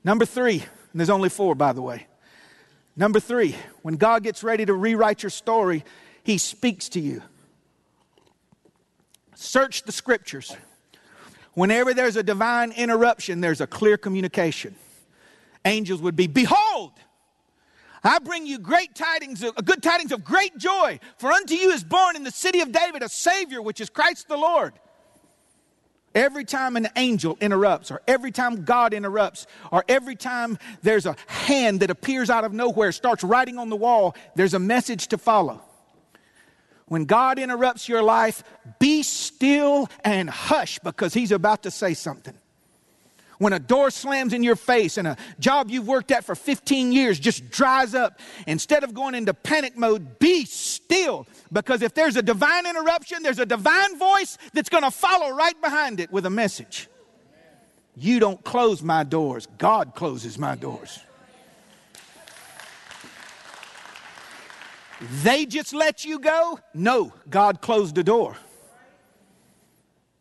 Number 0.04 0.24
three, 0.24 0.60
and 0.60 1.00
there's 1.00 1.10
only 1.10 1.28
four, 1.28 1.54
by 1.56 1.72
the 1.72 1.82
way. 1.82 2.06
Number 2.96 3.18
three, 3.18 3.56
when 3.82 3.96
God 3.96 4.22
gets 4.22 4.44
ready 4.44 4.64
to 4.64 4.72
rewrite 4.72 5.24
your 5.24 5.30
story, 5.30 5.84
He 6.22 6.38
speaks 6.38 6.88
to 6.90 7.00
you. 7.00 7.22
Search 9.35 9.83
the 9.83 9.92
scriptures. 9.92 10.57
Whenever 11.55 11.94
there's 11.94 12.16
a 12.16 12.23
divine 12.23 12.73
interruption, 12.73 13.40
there's 13.40 13.61
a 13.61 13.66
clear 13.66 13.97
communication. 13.97 14.75
Angels 15.64 16.03
would 16.03 16.16
be, 16.16 16.27
Behold, 16.27 16.92
I 18.03 18.18
bring 18.18 18.47
you 18.47 18.59
great 18.59 18.94
tidings, 18.94 19.42
of, 19.42 19.55
good 19.64 19.83
tidings 19.83 20.12
of 20.12 20.25
great 20.25 20.59
joy, 20.59 21.01
for 21.16 21.33
unto 21.33 21.55
you 21.55 21.70
is 21.70 21.83
born 21.83 22.16
in 22.16 22.23
the 22.23 22.31
city 22.31 22.61
of 22.61 22.70
David 22.70 23.03
a 23.03 23.09
Savior, 23.09 23.62
which 23.62 23.81
is 23.81 23.88
Christ 23.88 24.29
the 24.29 24.37
Lord. 24.37 24.75
Every 26.14 26.44
time 26.44 26.77
an 26.77 26.88
angel 26.94 27.37
interrupts, 27.40 27.90
or 27.90 28.03
every 28.07 28.31
time 28.31 28.64
God 28.64 28.94
interrupts, 28.94 29.47
or 29.73 29.85
every 29.88 30.14
time 30.14 30.59
there's 30.83 31.07
a 31.07 31.16
hand 31.27 31.81
that 31.81 31.90
appears 31.90 32.31
out 32.31 32.44
of 32.44 32.53
nowhere, 32.53 32.92
starts 32.92 33.25
writing 33.25 33.59
on 33.59 33.68
the 33.68 33.77
wall, 33.77 34.14
there's 34.37 34.55
a 34.55 34.61
message 34.61 35.09
to 35.09 35.18
follow. 35.18 35.63
When 36.87 37.05
God 37.07 37.38
interrupts 37.38 37.88
your 37.88 38.03
life, 38.03 38.44
be 38.79 39.03
still 39.03 39.88
and 40.05 40.29
hush 40.29 40.79
because 40.81 41.14
He's 41.14 41.33
about 41.33 41.62
to 41.62 41.70
say 41.70 41.94
something. 41.94 42.35
When 43.38 43.53
a 43.53 43.59
door 43.59 43.90
slams 43.90 44.33
in 44.33 44.42
your 44.42 44.57
face 44.57 44.97
and 44.97 45.09
a 45.09 45.16
job 45.40 45.70
you've 45.70 45.88
worked 45.88 46.11
at 46.11 46.25
for 46.25 46.35
15 46.35 46.92
years 46.92 47.18
just 47.18 47.51
dries 47.51 47.94
up, 47.94 48.20
instead 48.47 48.85
of 48.85 48.94
going 48.94 49.14
into 49.14 49.35
panic 49.35 49.77
mode, 49.77 50.18
be 50.18 50.44
still. 50.44 51.27
Because 51.53 51.83
if 51.83 51.94
there's 51.94 52.16
a 52.16 52.23
divine 52.23 52.66
interruption, 52.66 53.23
there's 53.23 53.40
a 53.40 53.47
divine 53.47 53.99
voice 53.99 54.38
that's 54.53 54.68
going 54.68 54.85
to 54.85 54.90
follow 54.90 55.35
right 55.35 55.61
behind 55.61 56.01
it 56.01 56.12
with 56.12 56.27
a 56.27 56.31
message. 56.31 56.88
You 57.97 58.20
don't 58.20 58.42
close 58.44 58.83
my 58.83 59.05
doors, 59.05 59.49
God 59.59 59.94
closes 59.94 60.38
my 60.38 60.55
doors. 60.55 61.01
They 65.23 65.47
just 65.47 65.75
let 65.75 66.05
you 66.05 66.19
go? 66.19 66.59
No, 66.73 67.12
God 67.29 67.61
closed 67.61 67.95
the 67.95 68.05
door. 68.05 68.37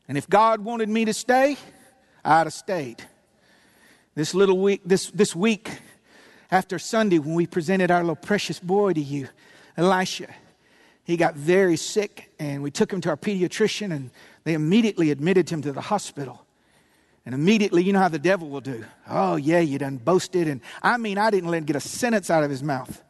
And 0.08 0.17
if 0.17 0.30
God 0.30 0.62
wanted 0.62 0.89
me 0.89 1.06
to 1.06 1.13
stay, 1.13 1.58
I'd 2.24 2.46
have 2.46 2.54
stayed. 2.54 3.04
This 4.15 4.34
little 4.34 4.60
week, 4.60 4.82
this, 4.86 5.10
this 5.12 5.36
week 5.36 5.69
after 6.52 6.78
Sunday, 6.78 7.19
when 7.19 7.34
we 7.34 7.48
presented 7.48 7.89
our 7.89 8.02
little 8.02 8.15
precious 8.15 8.60
boy 8.60 8.93
to 8.93 9.02
you, 9.02 9.28
Elisha, 9.78 10.28
he 11.04 11.17
got 11.17 11.36
very 11.36 11.78
sick, 11.78 12.32
and 12.39 12.62
we 12.62 12.72
took 12.72 12.91
him 12.91 13.02
to 13.02 13.10
our 13.10 13.17
pediatrician, 13.17 13.91
and 13.91 14.12
they 14.43 14.54
immediately 14.54 15.12
admitted 15.12 15.50
him 15.50 15.62
to 15.63 15.72
the 15.72 15.82
hospital. 15.82 16.46
And 17.26 17.34
immediately, 17.34 17.84
you 17.84 17.93
know 17.93 18.00
how 18.00 18.10
the 18.10 18.19
devil 18.19 18.50
will 18.50 18.62
do. 18.62 18.86
Oh, 19.10 19.38
yeah, 19.38 19.60
you 19.60 19.80
done 19.80 19.98
boasted. 19.98 20.48
And 20.48 20.62
I 20.82 20.98
mean, 20.98 21.17
I 21.17 21.32
didn't 21.32 21.50
let 21.50 21.58
him 21.58 21.63
get 21.65 21.76
a 21.76 21.82
sentence 21.82 22.30
out 22.30 22.43
of 22.43 22.50
his 22.50 22.62
mouth 22.62 23.02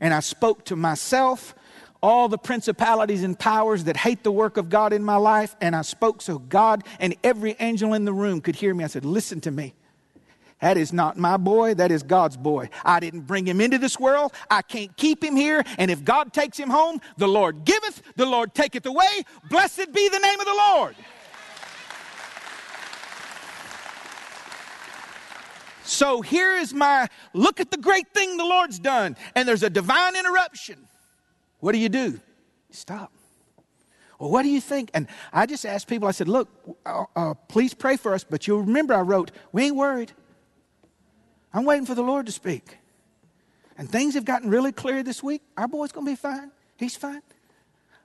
and 0.00 0.14
I 0.14 0.20
spoke 0.20 0.64
to 0.66 0.76
myself, 0.76 1.54
all 2.02 2.28
the 2.28 2.38
principalities 2.38 3.24
and 3.24 3.38
powers 3.38 3.84
that 3.84 3.96
hate 3.96 4.22
the 4.22 4.32
work 4.32 4.56
of 4.56 4.68
God 4.68 4.92
in 4.92 5.02
my 5.02 5.16
life, 5.16 5.56
and 5.60 5.74
I 5.74 5.82
spoke 5.82 6.22
so 6.22 6.38
God 6.38 6.84
and 7.00 7.14
every 7.24 7.56
angel 7.58 7.94
in 7.94 8.04
the 8.04 8.12
room 8.12 8.40
could 8.40 8.56
hear 8.56 8.74
me. 8.74 8.84
I 8.84 8.88
said, 8.88 9.04
Listen 9.04 9.40
to 9.42 9.50
me. 9.50 9.74
That 10.60 10.76
is 10.76 10.92
not 10.92 11.16
my 11.16 11.36
boy, 11.36 11.74
that 11.74 11.92
is 11.92 12.02
God's 12.02 12.36
boy. 12.36 12.68
I 12.84 12.98
didn't 12.98 13.22
bring 13.22 13.46
him 13.46 13.60
into 13.60 13.78
this 13.78 13.98
world. 13.98 14.32
I 14.50 14.62
can't 14.62 14.96
keep 14.96 15.22
him 15.22 15.36
here. 15.36 15.62
And 15.78 15.88
if 15.90 16.04
God 16.04 16.32
takes 16.32 16.58
him 16.58 16.68
home, 16.68 17.00
the 17.16 17.28
Lord 17.28 17.64
giveth, 17.64 18.02
the 18.16 18.26
Lord 18.26 18.54
taketh 18.54 18.84
away. 18.84 19.22
Blessed 19.48 19.92
be 19.92 20.08
the 20.08 20.18
name 20.18 20.40
of 20.40 20.46
the 20.46 20.54
Lord. 20.54 20.96
So 25.88 26.20
here 26.20 26.54
is 26.54 26.74
my 26.74 27.08
look 27.32 27.60
at 27.60 27.70
the 27.70 27.78
great 27.78 28.08
thing 28.12 28.36
the 28.36 28.44
Lord's 28.44 28.78
done, 28.78 29.16
and 29.34 29.48
there's 29.48 29.62
a 29.62 29.70
divine 29.70 30.16
interruption. 30.16 30.86
What 31.60 31.72
do 31.72 31.78
you 31.78 31.88
do? 31.88 32.20
Stop. 32.70 33.10
Well, 34.18 34.30
what 34.30 34.42
do 34.42 34.50
you 34.50 34.60
think? 34.60 34.90
And 34.92 35.08
I 35.32 35.46
just 35.46 35.64
asked 35.64 35.88
people, 35.88 36.06
I 36.06 36.10
said, 36.10 36.28
look, 36.28 36.48
uh, 36.84 37.04
uh, 37.16 37.34
please 37.48 37.72
pray 37.72 37.96
for 37.96 38.12
us, 38.12 38.22
but 38.22 38.46
you'll 38.46 38.60
remember 38.60 38.92
I 38.92 39.00
wrote, 39.00 39.30
we 39.50 39.64
ain't 39.64 39.76
worried. 39.76 40.12
I'm 41.54 41.64
waiting 41.64 41.86
for 41.86 41.94
the 41.94 42.02
Lord 42.02 42.26
to 42.26 42.32
speak. 42.32 42.76
And 43.78 43.88
things 43.88 44.12
have 44.12 44.26
gotten 44.26 44.50
really 44.50 44.72
clear 44.72 45.02
this 45.02 45.22
week. 45.22 45.40
Our 45.56 45.68
boy's 45.68 45.92
going 45.92 46.04
to 46.04 46.12
be 46.12 46.16
fine. 46.16 46.50
He's 46.76 46.96
fine. 46.96 47.22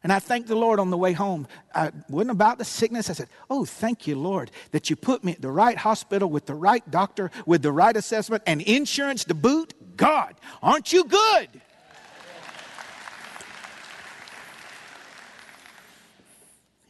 And 0.04 0.12
I 0.12 0.20
thanked 0.20 0.50
the 0.50 0.56
Lord 0.56 0.82
on 0.82 0.90
the 0.90 0.98
way 0.98 1.14
home. 1.14 1.48
I 1.74 1.92
wasn't 2.10 2.32
about 2.32 2.58
the 2.58 2.66
sickness. 2.66 3.10
I 3.10 3.14
said, 3.14 3.30
Oh, 3.50 3.64
thank 3.64 4.06
you, 4.06 4.18
Lord, 4.18 4.52
that 4.72 4.90
you 4.90 4.98
put 4.98 5.24
me 5.24 5.32
at 5.32 5.42
the 5.42 5.50
right 5.50 5.78
hospital 5.78 6.30
with 6.30 6.46
the 6.46 6.56
right 6.56 6.90
doctor, 6.92 7.32
with 7.46 7.62
the 7.62 7.72
right 7.72 7.96
assessment, 7.96 8.44
and 8.46 8.62
insurance 8.62 9.24
to 9.26 9.34
boot. 9.34 9.74
God, 9.96 10.36
aren't 10.62 10.92
you 10.92 11.06
good? 11.06 11.62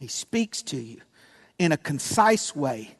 He 0.00 0.08
speaks 0.08 0.60
to 0.64 0.76
you 0.76 1.00
in 1.58 1.70
a 1.70 1.76
concise 1.76 2.54
way, 2.54 2.96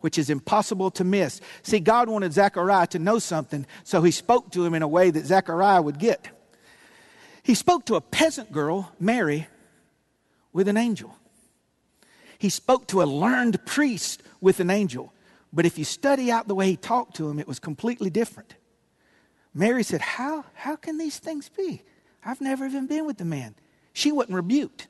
which 0.00 0.18
is 0.18 0.30
impossible 0.30 0.90
to 0.92 1.04
miss. 1.04 1.40
See, 1.62 1.80
God 1.80 2.08
wanted 2.08 2.32
Zechariah 2.32 2.86
to 2.88 2.98
know 2.98 3.18
something, 3.18 3.66
so 3.84 4.02
he 4.02 4.10
spoke 4.10 4.50
to 4.52 4.64
him 4.64 4.72
in 4.72 4.82
a 4.82 4.88
way 4.88 5.10
that 5.10 5.26
Zechariah 5.26 5.82
would 5.82 5.98
get. 5.98 6.39
He 7.50 7.56
spoke 7.56 7.86
to 7.86 7.96
a 7.96 8.00
peasant 8.00 8.52
girl, 8.52 8.92
Mary, 9.00 9.48
with 10.52 10.68
an 10.68 10.76
angel. 10.76 11.16
He 12.38 12.48
spoke 12.48 12.86
to 12.86 13.02
a 13.02 13.10
learned 13.10 13.66
priest 13.66 14.22
with 14.40 14.60
an 14.60 14.70
angel. 14.70 15.12
But 15.52 15.66
if 15.66 15.76
you 15.76 15.84
study 15.84 16.30
out 16.30 16.46
the 16.46 16.54
way 16.54 16.68
he 16.68 16.76
talked 16.76 17.16
to 17.16 17.28
him, 17.28 17.40
it 17.40 17.48
was 17.48 17.58
completely 17.58 18.08
different. 18.08 18.54
Mary 19.52 19.82
said, 19.82 20.00
How, 20.00 20.44
how 20.54 20.76
can 20.76 20.96
these 20.96 21.18
things 21.18 21.48
be? 21.48 21.82
I've 22.24 22.40
never 22.40 22.66
even 22.66 22.86
been 22.86 23.04
with 23.04 23.18
the 23.18 23.24
man. 23.24 23.56
She 23.94 24.12
wasn't 24.12 24.36
rebuked. 24.36 24.86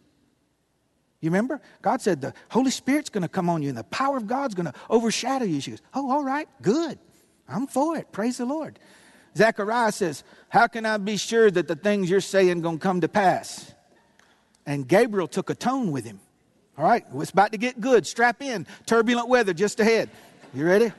You 1.22 1.30
remember? 1.30 1.62
God 1.80 2.02
said 2.02 2.20
the 2.20 2.34
Holy 2.50 2.70
Spirit's 2.70 3.08
going 3.08 3.22
to 3.22 3.28
come 3.28 3.48
on 3.48 3.62
you 3.62 3.70
and 3.70 3.78
the 3.78 3.84
power 3.84 4.18
of 4.18 4.26
God's 4.26 4.54
going 4.54 4.70
to 4.70 4.74
overshadow 4.90 5.46
you. 5.46 5.62
She 5.62 5.70
goes, 5.70 5.82
Oh, 5.94 6.10
all 6.10 6.22
right, 6.22 6.48
good. 6.60 6.98
I'm 7.48 7.66
for 7.66 7.96
it. 7.96 8.12
Praise 8.12 8.36
the 8.36 8.44
Lord. 8.44 8.78
Zechariah 9.36 9.92
says, 9.92 10.24
How 10.48 10.66
can 10.66 10.86
I 10.86 10.96
be 10.96 11.16
sure 11.16 11.50
that 11.50 11.68
the 11.68 11.76
things 11.76 12.10
you're 12.10 12.20
saying 12.20 12.62
going 12.62 12.78
to 12.78 12.82
come 12.82 13.00
to 13.00 13.08
pass? 13.08 13.72
And 14.66 14.86
Gabriel 14.86 15.28
took 15.28 15.50
a 15.50 15.54
tone 15.54 15.92
with 15.92 16.04
him. 16.04 16.20
All 16.76 16.84
right, 16.84 17.04
it's 17.14 17.30
about 17.30 17.52
to 17.52 17.58
get 17.58 17.80
good. 17.80 18.06
Strap 18.06 18.42
in. 18.42 18.66
Turbulent 18.86 19.28
weather 19.28 19.52
just 19.52 19.80
ahead. 19.80 20.08
You 20.54 20.66
ready? 20.66 20.92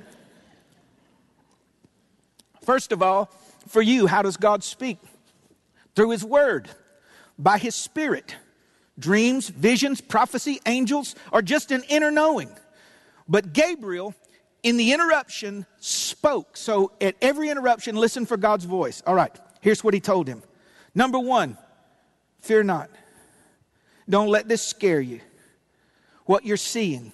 First 2.63 2.91
of 2.91 3.01
all, 3.01 3.31
for 3.67 3.81
you, 3.81 4.07
how 4.07 4.21
does 4.21 4.37
God 4.37 4.63
speak? 4.63 4.99
Through 5.95 6.11
His 6.11 6.23
Word, 6.23 6.69
by 7.37 7.57
His 7.57 7.75
Spirit. 7.75 8.35
Dreams, 8.99 9.49
visions, 9.49 10.01
prophecy, 10.01 10.59
angels 10.65 11.15
are 11.33 11.41
just 11.41 11.71
an 11.71 11.83
inner 11.89 12.11
knowing. 12.11 12.49
But 13.27 13.53
Gabriel, 13.53 14.13
in 14.63 14.77
the 14.77 14.93
interruption, 14.93 15.65
spoke. 15.79 16.55
So 16.55 16.91
at 17.01 17.15
every 17.21 17.49
interruption, 17.49 17.95
listen 17.95 18.25
for 18.25 18.37
God's 18.37 18.65
voice. 18.65 19.01
All 19.05 19.15
right, 19.15 19.35
here's 19.61 19.83
what 19.83 19.93
he 19.93 19.99
told 19.99 20.27
him. 20.27 20.43
Number 20.93 21.19
one, 21.19 21.57
fear 22.41 22.63
not. 22.63 22.89
Don't 24.09 24.27
let 24.27 24.47
this 24.47 24.61
scare 24.61 25.01
you. 25.01 25.21
What 26.25 26.45
you're 26.45 26.57
seeing, 26.57 27.13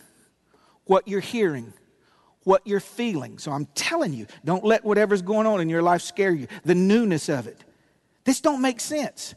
what 0.85 1.07
you're 1.07 1.19
hearing, 1.19 1.73
what 2.43 2.65
you're 2.65 2.79
feeling. 2.79 3.37
So 3.37 3.51
I'm 3.51 3.65
telling 3.75 4.13
you, 4.13 4.27
don't 4.43 4.63
let 4.63 4.83
whatever's 4.83 5.21
going 5.21 5.47
on 5.47 5.61
in 5.61 5.69
your 5.69 5.81
life 5.81 6.01
scare 6.01 6.31
you. 6.31 6.47
The 6.65 6.75
newness 6.75 7.29
of 7.29 7.47
it. 7.47 7.63
This 8.23 8.41
don't 8.41 8.61
make 8.61 8.79
sense. 8.79 9.35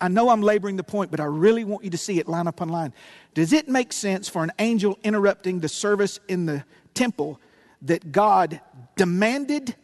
I 0.00 0.08
know 0.08 0.30
I'm 0.30 0.42
laboring 0.42 0.76
the 0.76 0.84
point, 0.84 1.10
but 1.10 1.20
I 1.20 1.24
really 1.24 1.64
want 1.64 1.84
you 1.84 1.90
to 1.90 1.98
see 1.98 2.18
it 2.18 2.28
line 2.28 2.46
upon 2.46 2.68
line. 2.68 2.92
Does 3.34 3.52
it 3.52 3.68
make 3.68 3.92
sense 3.92 4.28
for 4.28 4.42
an 4.42 4.52
angel 4.58 4.98
interrupting 5.04 5.60
the 5.60 5.68
service 5.68 6.18
in 6.28 6.46
the 6.46 6.64
temple 6.94 7.40
that 7.82 8.10
God 8.10 8.60
demanded 8.96 9.76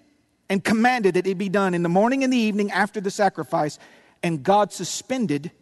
and 0.48 0.64
commanded 0.64 1.14
that 1.14 1.26
it 1.26 1.38
be 1.38 1.48
done 1.48 1.74
in 1.74 1.82
the 1.82 1.88
morning 1.88 2.24
and 2.24 2.32
the 2.32 2.38
evening 2.38 2.70
after 2.70 3.00
the 3.00 3.10
sacrifice, 3.10 3.78
and 4.22 4.42
God 4.42 4.72
suspended 4.72 5.52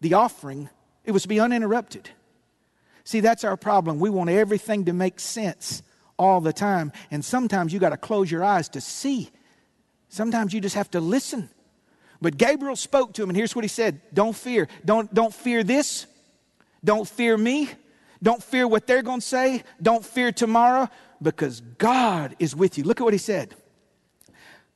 the 0.00 0.14
offering? 0.14 0.68
It 1.04 1.12
was 1.12 1.22
to 1.22 1.28
be 1.28 1.40
uninterrupted. 1.40 2.10
See, 3.04 3.20
that's 3.20 3.44
our 3.44 3.56
problem. 3.56 3.98
We 3.98 4.10
want 4.10 4.30
everything 4.30 4.84
to 4.84 4.92
make 4.92 5.18
sense 5.18 5.82
all 6.18 6.40
the 6.40 6.52
time, 6.52 6.92
and 7.10 7.24
sometimes 7.24 7.72
you 7.72 7.80
got 7.80 7.90
to 7.90 7.96
close 7.96 8.30
your 8.30 8.44
eyes 8.44 8.68
to 8.70 8.80
see. 8.80 9.30
Sometimes 10.10 10.52
you 10.52 10.60
just 10.60 10.74
have 10.74 10.90
to 10.90 11.00
listen 11.00 11.48
but 12.20 12.36
Gabriel 12.36 12.76
spoke 12.76 13.14
to 13.14 13.22
him, 13.22 13.30
and 13.30 13.36
here's 13.36 13.54
what 13.54 13.64
he 13.64 13.68
said 13.68 14.00
Don't 14.12 14.36
fear. 14.36 14.68
Don't, 14.84 15.12
don't 15.12 15.34
fear 15.34 15.62
this. 15.62 16.06
Don't 16.84 17.08
fear 17.08 17.36
me. 17.36 17.70
Don't 18.22 18.42
fear 18.42 18.68
what 18.68 18.86
they're 18.86 19.02
going 19.02 19.20
to 19.20 19.26
say. 19.26 19.62
Don't 19.80 20.04
fear 20.04 20.30
tomorrow 20.32 20.88
because 21.22 21.60
God 21.78 22.36
is 22.38 22.54
with 22.54 22.76
you. 22.76 22.84
Look 22.84 23.00
at 23.00 23.04
what 23.04 23.14
he 23.14 23.18
said. 23.18 23.54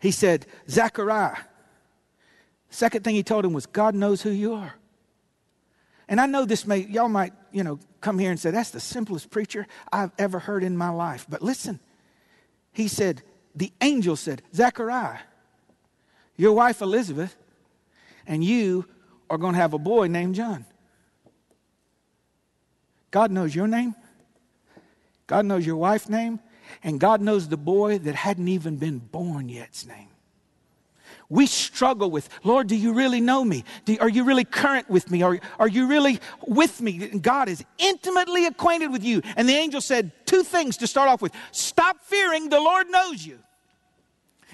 He 0.00 0.10
said, 0.10 0.46
Zechariah. 0.68 1.36
Second 2.70 3.04
thing 3.04 3.14
he 3.14 3.22
told 3.22 3.44
him 3.44 3.52
was, 3.52 3.66
God 3.66 3.94
knows 3.94 4.22
who 4.22 4.30
you 4.30 4.54
are. 4.54 4.74
And 6.08 6.20
I 6.20 6.26
know 6.26 6.44
this 6.44 6.66
may, 6.66 6.78
y'all 6.78 7.08
might, 7.08 7.32
you 7.52 7.64
know, 7.64 7.78
come 8.00 8.18
here 8.18 8.30
and 8.30 8.38
say, 8.38 8.50
that's 8.50 8.70
the 8.70 8.80
simplest 8.80 9.30
preacher 9.30 9.66
I've 9.92 10.10
ever 10.18 10.38
heard 10.38 10.62
in 10.62 10.76
my 10.76 10.90
life. 10.90 11.26
But 11.28 11.40
listen, 11.40 11.80
he 12.72 12.88
said, 12.88 13.22
the 13.54 13.72
angel 13.80 14.16
said, 14.16 14.42
Zechariah, 14.54 15.20
your 16.36 16.52
wife 16.52 16.80
Elizabeth, 16.80 17.36
and 18.26 18.42
you 18.42 18.86
are 19.30 19.38
going 19.38 19.54
to 19.54 19.60
have 19.60 19.74
a 19.74 19.78
boy 19.78 20.06
named 20.06 20.34
John. 20.34 20.64
God 23.10 23.30
knows 23.30 23.54
your 23.54 23.68
name, 23.68 23.94
God 25.26 25.46
knows 25.46 25.64
your 25.64 25.76
wife's 25.76 26.08
name, 26.08 26.40
and 26.82 26.98
God 26.98 27.20
knows 27.20 27.48
the 27.48 27.56
boy 27.56 27.98
that 27.98 28.14
hadn't 28.14 28.48
even 28.48 28.76
been 28.76 28.98
born 28.98 29.48
yet's 29.48 29.86
name. 29.86 30.08
We 31.30 31.46
struggle 31.46 32.10
with, 32.10 32.28
Lord, 32.42 32.66
do 32.66 32.76
you 32.76 32.92
really 32.92 33.20
know 33.20 33.44
me? 33.44 33.64
Do, 33.86 33.96
are 34.00 34.08
you 34.08 34.24
really 34.24 34.44
current 34.44 34.90
with 34.90 35.10
me? 35.10 35.22
Are, 35.22 35.38
are 35.58 35.68
you 35.68 35.86
really 35.86 36.20
with 36.46 36.80
me? 36.80 37.08
God 37.18 37.48
is 37.48 37.64
intimately 37.78 38.46
acquainted 38.46 38.88
with 38.88 39.02
you. 39.02 39.22
And 39.36 39.48
the 39.48 39.54
angel 39.54 39.80
said 39.80 40.12
two 40.26 40.42
things 40.42 40.76
to 40.78 40.86
start 40.86 41.08
off 41.08 41.22
with 41.22 41.32
Stop 41.50 42.00
fearing, 42.02 42.50
the 42.50 42.60
Lord 42.60 42.88
knows 42.90 43.24
you. 43.24 43.38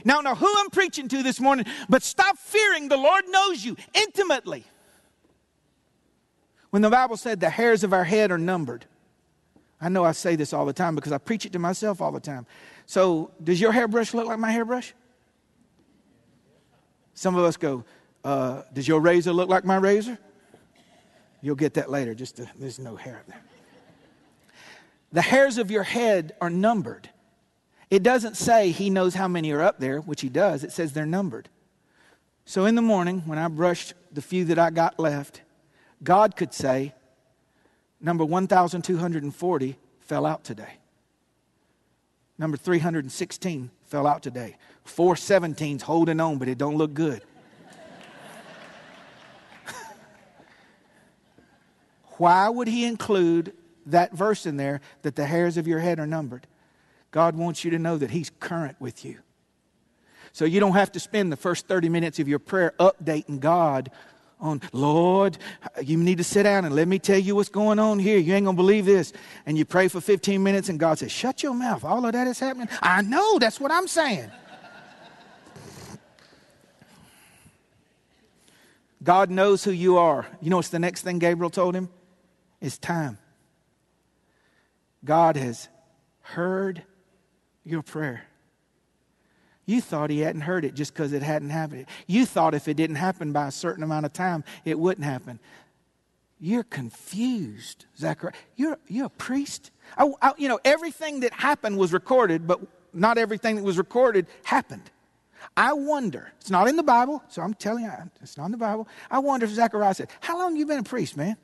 Now, 0.04 0.20
know 0.20 0.34
who 0.34 0.52
I'm 0.58 0.70
preaching 0.70 1.08
to 1.08 1.22
this 1.22 1.40
morning, 1.40 1.66
but 1.88 2.02
stop 2.02 2.38
fearing. 2.38 2.88
The 2.88 2.96
Lord 2.96 3.24
knows 3.28 3.64
you 3.64 3.76
intimately. 3.94 4.64
When 6.70 6.82
the 6.82 6.90
Bible 6.90 7.16
said 7.16 7.40
the 7.40 7.50
hairs 7.50 7.84
of 7.84 7.92
our 7.92 8.04
head 8.04 8.30
are 8.30 8.38
numbered, 8.38 8.86
I 9.80 9.88
know 9.88 10.04
I 10.04 10.12
say 10.12 10.36
this 10.36 10.52
all 10.52 10.66
the 10.66 10.72
time 10.72 10.94
because 10.94 11.12
I 11.12 11.18
preach 11.18 11.46
it 11.46 11.52
to 11.52 11.58
myself 11.58 12.00
all 12.00 12.12
the 12.12 12.20
time. 12.20 12.46
So, 12.86 13.30
does 13.42 13.60
your 13.60 13.72
hairbrush 13.72 14.14
look 14.14 14.26
like 14.26 14.38
my 14.38 14.50
hairbrush? 14.50 14.92
Some 17.14 17.36
of 17.36 17.44
us 17.44 17.56
go, 17.56 17.84
uh, 18.24 18.62
Does 18.72 18.86
your 18.86 19.00
razor 19.00 19.32
look 19.32 19.48
like 19.48 19.64
my 19.64 19.76
razor? 19.76 20.18
You'll 21.42 21.56
get 21.56 21.74
that 21.74 21.90
later. 21.90 22.14
Just 22.14 22.36
to, 22.36 22.48
there's 22.58 22.78
no 22.78 22.96
hair 22.96 23.18
up 23.18 23.26
there. 23.26 23.42
The 25.12 25.22
hairs 25.22 25.58
of 25.58 25.70
your 25.70 25.82
head 25.82 26.36
are 26.40 26.50
numbered. 26.50 27.08
It 27.90 28.03
doesn't 28.05 28.37
say 28.37 28.70
he 28.70 28.88
knows 28.88 29.14
how 29.14 29.26
many 29.26 29.50
are 29.50 29.62
up 29.62 29.81
there, 29.81 30.00
which 30.00 30.20
he 30.20 30.29
does. 30.29 30.62
It 30.62 30.70
says 30.70 30.92
they're 30.92 31.05
numbered. 31.05 31.48
So 32.44 32.64
in 32.64 32.76
the 32.76 32.83
morning, 32.83 33.22
when 33.26 33.38
I 33.38 33.48
brushed 33.48 33.94
the 34.12 34.22
few 34.22 34.44
that 34.46 34.59
I 34.59 34.70
got 34.70 34.98
left, 34.98 35.42
God 36.03 36.37
could 36.37 36.55
say, 36.55 36.94
number 38.00 38.24
1,240 38.24 39.76
fell 40.00 40.24
out 40.24 40.44
today. 40.44 40.74
Number 42.38 42.57
316 42.57 43.70
fell 43.85 44.07
out 44.07 44.22
today. 44.22 44.57
417's 44.87 45.83
holding 45.83 46.20
on, 46.20 46.38
but 46.38 46.48
it 46.48 46.59
don't 46.59 46.76
look 46.76 46.94
good. 46.94 47.22
Why 52.16 52.48
would 52.48 52.68
he 52.68 52.85
include 52.85 53.53
that 53.87 54.12
verse 54.12 54.46
in 54.46 54.57
there 54.57 54.81
that 55.03 55.16
the 55.16 55.26
hairs 55.26 55.57
of 55.57 55.66
your 55.66 55.81
head 55.81 55.98
are 55.98 56.07
numbered? 56.07 56.46
God 57.11 57.37
wants 57.37 57.64
you 57.64 57.70
to 57.73 57.79
know 57.79 57.99
that 57.99 58.11
He's 58.11 58.31
current 58.40 58.77
with 58.81 59.05
you. 59.05 59.18
So 60.33 60.44
you 60.44 60.61
don't 60.61 60.75
have 60.75 60.92
to 60.92 61.01
spend 61.01 61.33
the 61.33 61.37
first 61.37 61.66
30 61.66 61.88
minutes 61.88 62.18
of 62.18 62.29
your 62.29 62.38
prayer 62.38 62.73
updating 62.79 63.40
God 63.40 63.90
on, 64.40 64.62
Lord, 64.73 65.37
you 65.83 65.96
need 65.96 66.18
to 66.18 66.25
sit 66.25 66.44
down 66.44 66.64
and 66.64 66.75
let 66.75 66.88
me 66.88 66.99
tell 66.99 67.18
you 67.18 67.37
what's 67.37 67.49
going 67.49 67.79
on 67.79 67.99
here. 67.99 68.18
You 68.18 68.35
ain't 68.35 68.44
going 68.44 68.57
to 68.57 68.62
believe 68.62 68.87
this. 68.87 69.12
And 69.44 69.59
you 69.59 69.64
pray 69.64 69.88
for 69.88 70.01
15 70.01 70.42
minutes 70.42 70.68
and 70.68 70.79
God 70.81 70.99
says, 70.99 71.12
Shut 71.12 71.42
your 71.42 71.55
mouth. 71.55 71.85
All 71.85 72.07
of 72.07 72.12
that 72.12 72.27
is 72.27 72.38
happening. 72.38 72.68
I 72.81 73.03
know. 73.03 73.38
That's 73.38 73.61
what 73.61 73.70
I'm 73.70 73.87
saying. 73.87 74.31
God 79.03 79.31
knows 79.31 79.64
who 79.64 79.70
you 79.70 79.96
are. 79.96 80.27
You 80.42 80.51
know 80.51 80.57
what's 80.57 80.68
the 80.68 80.79
next 80.79 81.03
thing 81.03 81.18
Gabriel 81.18 81.51
told 81.51 81.75
him? 81.75 81.88
It's 82.61 82.77
time. 82.77 83.18
God 85.05 85.37
has 85.37 85.68
heard 86.20 86.83
your 87.64 87.83
prayer. 87.83 88.25
You 89.66 89.81
thought 89.81 90.11
he 90.11 90.20
hadn't 90.20 90.40
heard 90.42 90.64
it 90.64 90.75
just 90.75 90.92
because 90.92 91.12
it 91.12 91.23
hadn't 91.23 91.51
happened. 91.51 91.87
You 92.07 92.27
thought 92.27 92.55
if 92.55 92.66
it 92.66 92.75
didn't 92.75 92.96
happen 92.96 93.33
by 93.33 93.46
a 93.46 93.53
certain 93.53 93.85
amount 93.85 94.07
of 94.07 94.12
time, 94.12 94.42
it 94.64 94.79
wouldn't 94.79 95.05
happen. 95.05 95.38
You're 96.40 96.64
confused, 96.64 97.87
Zechariah. 97.96 98.33
You're, 98.57 98.79
you're 98.88 99.07
a 99.07 99.11
priest. 99.11 99.70
I, 99.96 100.11
I, 100.23 100.33
you 100.38 100.49
know, 100.49 100.59
everything 100.64 101.20
that 101.20 101.33
happened 101.33 101.77
was 101.77 101.92
recorded, 101.92 102.46
but 102.46 102.61
not 102.92 103.18
everything 103.18 103.57
that 103.57 103.62
was 103.62 103.79
recorded 103.79 104.27
happened. 104.44 104.90
I 105.57 105.73
wonder, 105.73 106.33
it's 106.40 106.51
not 106.51 106.66
in 106.66 106.77
the 106.77 106.83
Bible, 106.83 107.23
so 107.29 107.42
I'm 107.42 107.55
telling 107.55 107.85
you, 107.85 107.92
it's 108.23 108.37
not 108.37 108.46
in 108.46 108.53
the 108.53 108.59
Bible. 108.59 108.88
I 109.11 109.18
wonder 109.18 109.46
if 109.46 109.53
Zechariah 109.53 109.94
said, 109.94 110.09
How 110.20 110.38
long 110.38 110.57
you 110.57 110.66
been 110.66 110.79
a 110.79 110.83
priest, 110.83 111.16
man? 111.16 111.37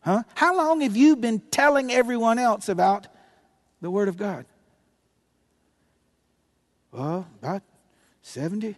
Huh? 0.00 0.22
How 0.34 0.56
long 0.56 0.80
have 0.80 0.96
you 0.96 1.16
been 1.16 1.40
telling 1.50 1.92
everyone 1.92 2.38
else 2.38 2.68
about 2.68 3.08
the 3.80 3.90
Word 3.90 4.08
of 4.08 4.16
God? 4.16 4.46
Well, 6.92 7.26
about 7.42 7.62
70, 8.22 8.76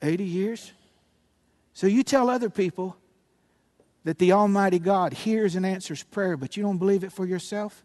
80 0.00 0.24
years. 0.24 0.72
So 1.72 1.86
you 1.86 2.02
tell 2.02 2.28
other 2.28 2.50
people 2.50 2.96
that 4.04 4.18
the 4.18 4.32
Almighty 4.32 4.78
God 4.78 5.12
hears 5.12 5.54
and 5.54 5.64
answers 5.64 6.02
prayer, 6.02 6.36
but 6.36 6.56
you 6.56 6.62
don't 6.62 6.78
believe 6.78 7.04
it 7.04 7.12
for 7.12 7.24
yourself? 7.24 7.84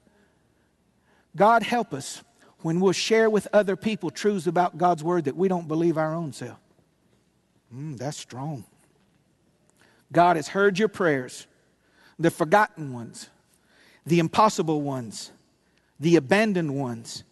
God 1.35 1.63
help 1.63 1.93
us 1.93 2.23
when 2.61 2.79
we'll 2.79 2.91
share 2.91 3.29
with 3.29 3.47
other 3.53 3.75
people 3.75 4.09
truths 4.09 4.47
about 4.47 4.77
God's 4.77 5.03
Word 5.03 5.25
that 5.25 5.35
we 5.35 5.47
don't 5.47 5.67
believe 5.67 5.97
our 5.97 6.15
own 6.15 6.33
self. 6.33 6.57
Mm, 7.73 7.97
that's 7.97 8.17
strong. 8.17 8.65
God 10.11 10.37
has 10.37 10.47
heard 10.47 10.79
your 10.79 10.87
prayers, 10.87 11.47
the 12.17 12.31
forgotten 12.31 12.93
ones, 12.93 13.29
the 14.05 14.19
impossible 14.19 14.81
ones, 14.81 15.31
the 15.99 16.15
abandoned 16.15 16.75
ones, 16.75 17.23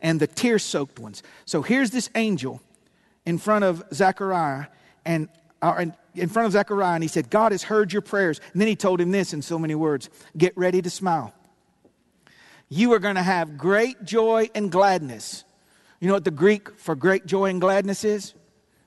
and 0.00 0.20
the 0.20 0.26
tear 0.26 0.58
soaked 0.58 0.98
ones. 0.98 1.22
So 1.44 1.62
here's 1.62 1.90
this 1.90 2.10
angel 2.14 2.60
in 3.24 3.38
front 3.38 3.64
of 3.64 3.84
Zechariah, 3.92 4.66
and 5.04 5.28
uh, 5.60 5.86
in 6.14 6.28
front 6.28 6.46
of 6.46 6.52
Zechariah, 6.52 6.94
and 6.94 7.04
he 7.04 7.08
said, 7.08 7.30
God 7.30 7.52
has 7.52 7.62
heard 7.62 7.92
your 7.92 8.02
prayers. 8.02 8.40
And 8.52 8.60
then 8.60 8.68
he 8.68 8.76
told 8.76 9.00
him 9.00 9.10
this 9.10 9.32
in 9.32 9.42
so 9.42 9.58
many 9.58 9.74
words 9.74 10.10
Get 10.36 10.56
ready 10.56 10.82
to 10.82 10.90
smile. 10.90 11.32
You 12.68 12.92
are 12.94 12.98
going 12.98 13.16
to 13.16 13.22
have 13.22 13.56
great 13.56 14.02
joy 14.04 14.48
and 14.54 14.72
gladness. 14.72 15.44
You 16.00 16.08
know 16.08 16.14
what 16.14 16.24
the 16.24 16.30
Greek 16.30 16.78
for 16.78 16.94
great 16.94 17.26
joy 17.26 17.46
and 17.46 17.60
gladness 17.60 18.02
is? 18.02 18.34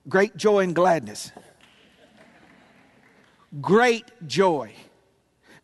Great 0.09 0.35
joy 0.35 0.59
and 0.59 0.75
gladness. 0.75 1.31
Great 3.61 4.05
joy. 4.27 4.73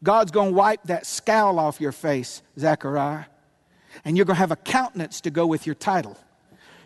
God's 0.04 0.32
going 0.32 0.52
to 0.52 0.56
wipe 0.56 0.84
that 0.84 1.06
scowl 1.06 1.60
off 1.60 1.82
your 1.82 1.92
face, 1.92 2.42
Zechariah 2.58 3.26
and 4.04 4.18
you're 4.18 4.26
going 4.26 4.36
to 4.36 4.40
have 4.40 4.52
a 4.52 4.56
countenance 4.56 5.22
to 5.22 5.32
go 5.32 5.46
with 5.46 5.66
your 5.66 5.76
title. 5.76 6.18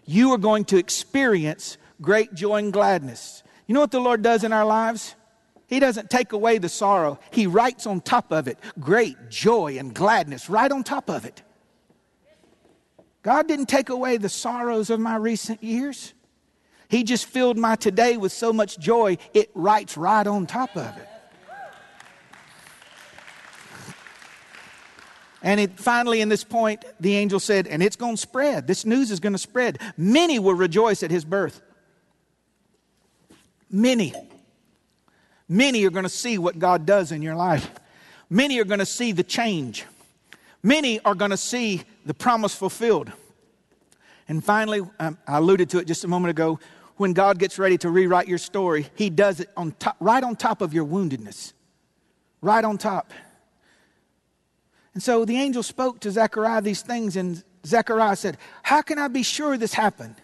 You 0.06 0.32
are 0.32 0.38
going 0.38 0.66
to 0.66 0.78
experience 0.78 1.78
great 2.02 2.34
joy 2.34 2.58
and 2.58 2.74
gladness. 2.74 3.44
You 3.68 3.74
know 3.74 3.82
what 3.82 3.92
the 3.92 4.00
Lord 4.00 4.22
does 4.22 4.44
in 4.44 4.54
our 4.54 4.66
lives? 4.66 5.16
He 5.68 5.80
doesn't 5.80 6.10
take 6.10 6.32
away 6.34 6.58
the 6.60 6.70
sorrow, 6.70 7.20
He 7.32 7.48
writes 7.48 7.88
on 7.88 8.02
top 8.02 8.32
of 8.32 8.48
it 8.48 8.60
great 8.80 9.30
joy 9.30 9.78
and 9.80 9.94
gladness, 9.94 10.50
right 10.50 10.72
on 10.72 10.84
top 10.84 11.10
of 11.10 11.26
it. 11.26 11.42
God 13.24 13.48
didn't 13.48 13.66
take 13.66 13.90
away 13.90 14.18
the 14.18 14.30
sorrows 14.30 14.92
of 14.92 15.00
my 15.00 15.16
recent 15.16 15.64
years. 15.64 16.14
He 16.90 17.04
just 17.04 17.26
filled 17.26 17.58
my 17.58 17.76
today 17.76 18.18
with 18.18 18.32
so 18.32 18.54
much 18.54 18.78
joy, 18.78 19.18
it 19.34 19.50
writes 19.56 19.98
right 19.98 20.26
on 20.28 20.46
top 20.46 20.76
of 20.78 20.96
it. 20.98 21.08
And 25.46 25.60
it, 25.60 25.80
finally, 25.80 26.22
in 26.22 26.30
this 26.30 26.44
point, 26.44 26.84
the 27.00 27.16
angel 27.16 27.40
said, 27.40 27.68
and 27.68 27.84
it's 27.84 27.96
going 27.96 28.16
to 28.16 28.22
spread. 28.22 28.66
This 28.66 28.84
news 28.84 29.12
is 29.12 29.20
going 29.20 29.34
to 29.34 29.40
spread. 29.40 29.78
Many 29.96 30.40
will 30.40 30.56
rejoice 30.56 31.04
at 31.04 31.12
his 31.12 31.24
birth. 31.24 31.62
Many. 33.70 34.16
Many 35.48 35.86
are 35.86 35.92
going 35.92 36.04
to 36.04 36.10
see 36.10 36.40
what 36.40 36.58
God 36.58 36.88
does 36.88 37.12
in 37.12 37.22
your 37.22 37.36
life. 37.36 37.70
Many 38.28 38.60
are 38.60 38.64
going 38.64 38.80
to 38.80 38.88
see 38.88 39.12
the 39.12 39.22
change. 39.22 39.86
Many 40.64 41.00
are 41.02 41.14
going 41.14 41.30
to 41.30 41.38
see 41.38 41.84
the 42.08 42.16
promise 42.16 42.56
fulfilled. 42.56 43.12
And 44.28 44.44
finally, 44.44 44.82
um, 45.00 45.20
I 45.28 45.38
alluded 45.38 45.70
to 45.70 45.78
it 45.78 45.86
just 45.86 46.04
a 46.04 46.08
moment 46.08 46.32
ago. 46.32 46.60
When 46.98 47.14
God 47.14 47.38
gets 47.38 47.60
ready 47.60 47.78
to 47.80 47.92
rewrite 47.92 48.28
your 48.28 48.40
story, 48.40 48.88
He 48.96 49.12
does 49.12 49.42
it 49.42 49.50
on 49.56 49.74
top, 49.74 49.96
right 50.00 50.24
on 50.24 50.38
top 50.38 50.62
of 50.62 50.74
your 50.74 50.86
woundedness. 50.86 51.54
Right 52.42 52.66
on 52.66 52.80
top. 52.80 53.14
And 54.96 55.04
so 55.04 55.26
the 55.26 55.38
angel 55.38 55.62
spoke 55.62 56.00
to 56.00 56.12
Zechariah 56.12 56.62
these 56.62 56.82
things, 56.82 57.16
and 57.16 57.44
Zechariah 57.66 58.16
said, 58.16 58.38
How 58.64 58.82
can 58.82 58.98
I 58.98 59.10
be 59.10 59.22
sure 59.22 59.58
this 59.58 59.74
happened? 59.74 60.16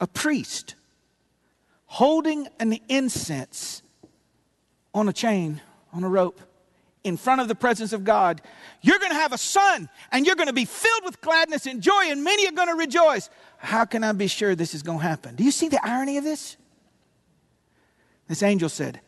A 0.00 0.06
priest 0.06 0.74
holding 1.86 2.48
an 2.58 2.78
incense 2.88 3.82
on 4.92 5.08
a 5.08 5.12
chain, 5.12 5.60
on 5.92 6.02
a 6.02 6.08
rope, 6.08 6.40
in 7.04 7.16
front 7.16 7.40
of 7.40 7.48
the 7.48 7.54
presence 7.54 7.92
of 7.92 8.04
God. 8.04 8.42
You're 8.82 8.98
going 8.98 9.12
to 9.12 9.18
have 9.18 9.32
a 9.32 9.38
son, 9.38 9.88
and 10.10 10.26
you're 10.26 10.34
going 10.34 10.48
to 10.48 10.52
be 10.52 10.64
filled 10.64 11.04
with 11.04 11.20
gladness 11.20 11.66
and 11.66 11.80
joy, 11.80 12.04
and 12.08 12.24
many 12.24 12.48
are 12.48 12.52
going 12.52 12.68
to 12.68 12.74
rejoice. 12.74 13.30
How 13.58 13.84
can 13.84 14.02
I 14.02 14.12
be 14.12 14.26
sure 14.26 14.54
this 14.54 14.74
is 14.74 14.82
going 14.82 14.98
to 14.98 15.04
happen? 15.04 15.36
Do 15.36 15.44
you 15.44 15.50
see 15.50 15.68
the 15.68 15.80
irony 15.86 16.16
of 16.16 16.24
this? 16.24 16.56
This 18.28 18.42
angel 18.42 18.68
said, 18.68 19.00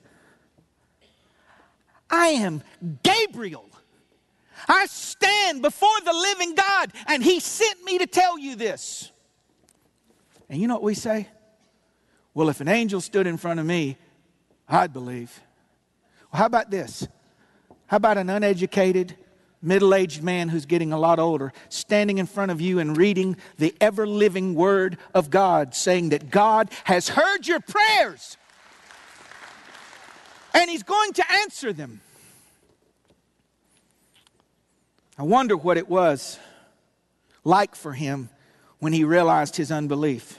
I 2.11 2.29
am 2.29 2.63
Gabriel. 3.03 3.69
I 4.69 4.87
stand 4.87 5.63
before 5.63 6.01
the 6.05 6.13
living 6.13 6.55
God, 6.55 6.93
and 7.07 7.23
He 7.23 7.41
sent 7.41 7.85
me 7.85 7.99
to 7.99 8.07
tell 8.07 8.39
you 8.39 8.57
this. 8.57 9.11
And 10.49 10.61
you 10.61 10.69
know 10.69 10.75
what 10.75 10.83
we 10.83 10.95
say? 10.95 11.29
Well, 12.35 12.49
if 12.49 12.61
an 12.61 12.69
angel 12.69 13.01
stood 13.01 13.27
in 13.27 13.37
front 13.37 13.61
of 13.61 13.67
me, 13.67 13.97
I'd 14.69 14.93
believe. 14.93 15.41
Well, 16.33 16.41
how 16.41 16.47
about 16.47 16.71
this? 16.71 17.07
How 17.87 17.97
about 17.97 18.19
an 18.19 18.31
uneducated, 18.31 19.17
middle 19.63 19.95
aged 19.95 20.23
man 20.23 20.49
who's 20.49 20.67
getting 20.67 20.93
a 20.93 20.99
lot 20.99 21.19
older 21.19 21.53
standing 21.69 22.19
in 22.19 22.27
front 22.27 22.51
of 22.51 22.61
you 22.61 22.79
and 22.79 22.97
reading 22.97 23.37
the 23.57 23.75
ever 23.81 24.07
living 24.07 24.55
Word 24.55 24.99
of 25.15 25.31
God, 25.31 25.75
saying 25.75 26.11
that 26.11 26.31
God 26.31 26.71
has 26.85 27.09
heard 27.09 27.47
your 27.47 27.61
prayers? 27.61 28.37
And 30.55 30.71
He's 30.71 30.83
going 30.83 31.13
to 31.15 31.33
answer 31.33 31.73
them. 31.73 32.01
I 35.19 35.25
wonder 35.25 35.57
what 35.57 35.77
it 35.77 35.89
was 35.89 36.39
like 37.43 37.75
for 37.75 37.93
him 37.93 38.31
when 38.79 38.93
he 38.93 39.03
realized 39.03 39.57
his 39.57 39.73
unbelief. 39.73 40.39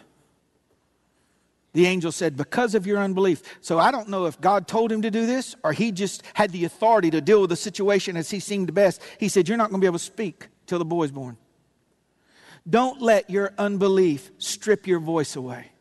The 1.74 1.86
angel 1.86 2.14
said, 2.14 2.38
Because 2.38 2.76
of 2.76 2.88
your 2.88 3.00
unbelief. 3.00 3.42
So 3.60 3.78
I 3.78 3.92
don't 3.92 4.08
know 4.08 4.26
if 4.26 4.40
God 4.40 4.68
told 4.68 4.92
him 4.92 5.02
to 5.02 5.12
do 5.12 5.26
this 5.26 5.56
or 5.64 5.74
he 5.74 5.92
just 5.92 6.24
had 6.34 6.52
the 6.52 6.64
authority 6.64 7.12
to 7.12 7.20
deal 7.20 7.42
with 7.42 7.50
the 7.50 7.58
situation 7.58 8.16
as 8.16 8.32
he 8.32 8.40
seemed 8.40 8.74
best. 8.74 9.02
He 9.20 9.28
said, 9.28 9.50
You're 9.50 9.58
not 9.58 9.70
going 9.70 9.82
to 9.82 9.84
be 9.84 9.88
able 9.88 10.00
to 10.00 10.04
speak 10.04 10.48
till 10.66 10.80
the 10.80 10.86
boy's 10.86 11.12
born. 11.12 11.38
Don't 12.68 13.02
let 13.02 13.30
your 13.30 13.54
unbelief 13.58 14.32
strip 14.38 14.88
your 14.88 15.00
voice 15.00 15.36
away. 15.36 15.72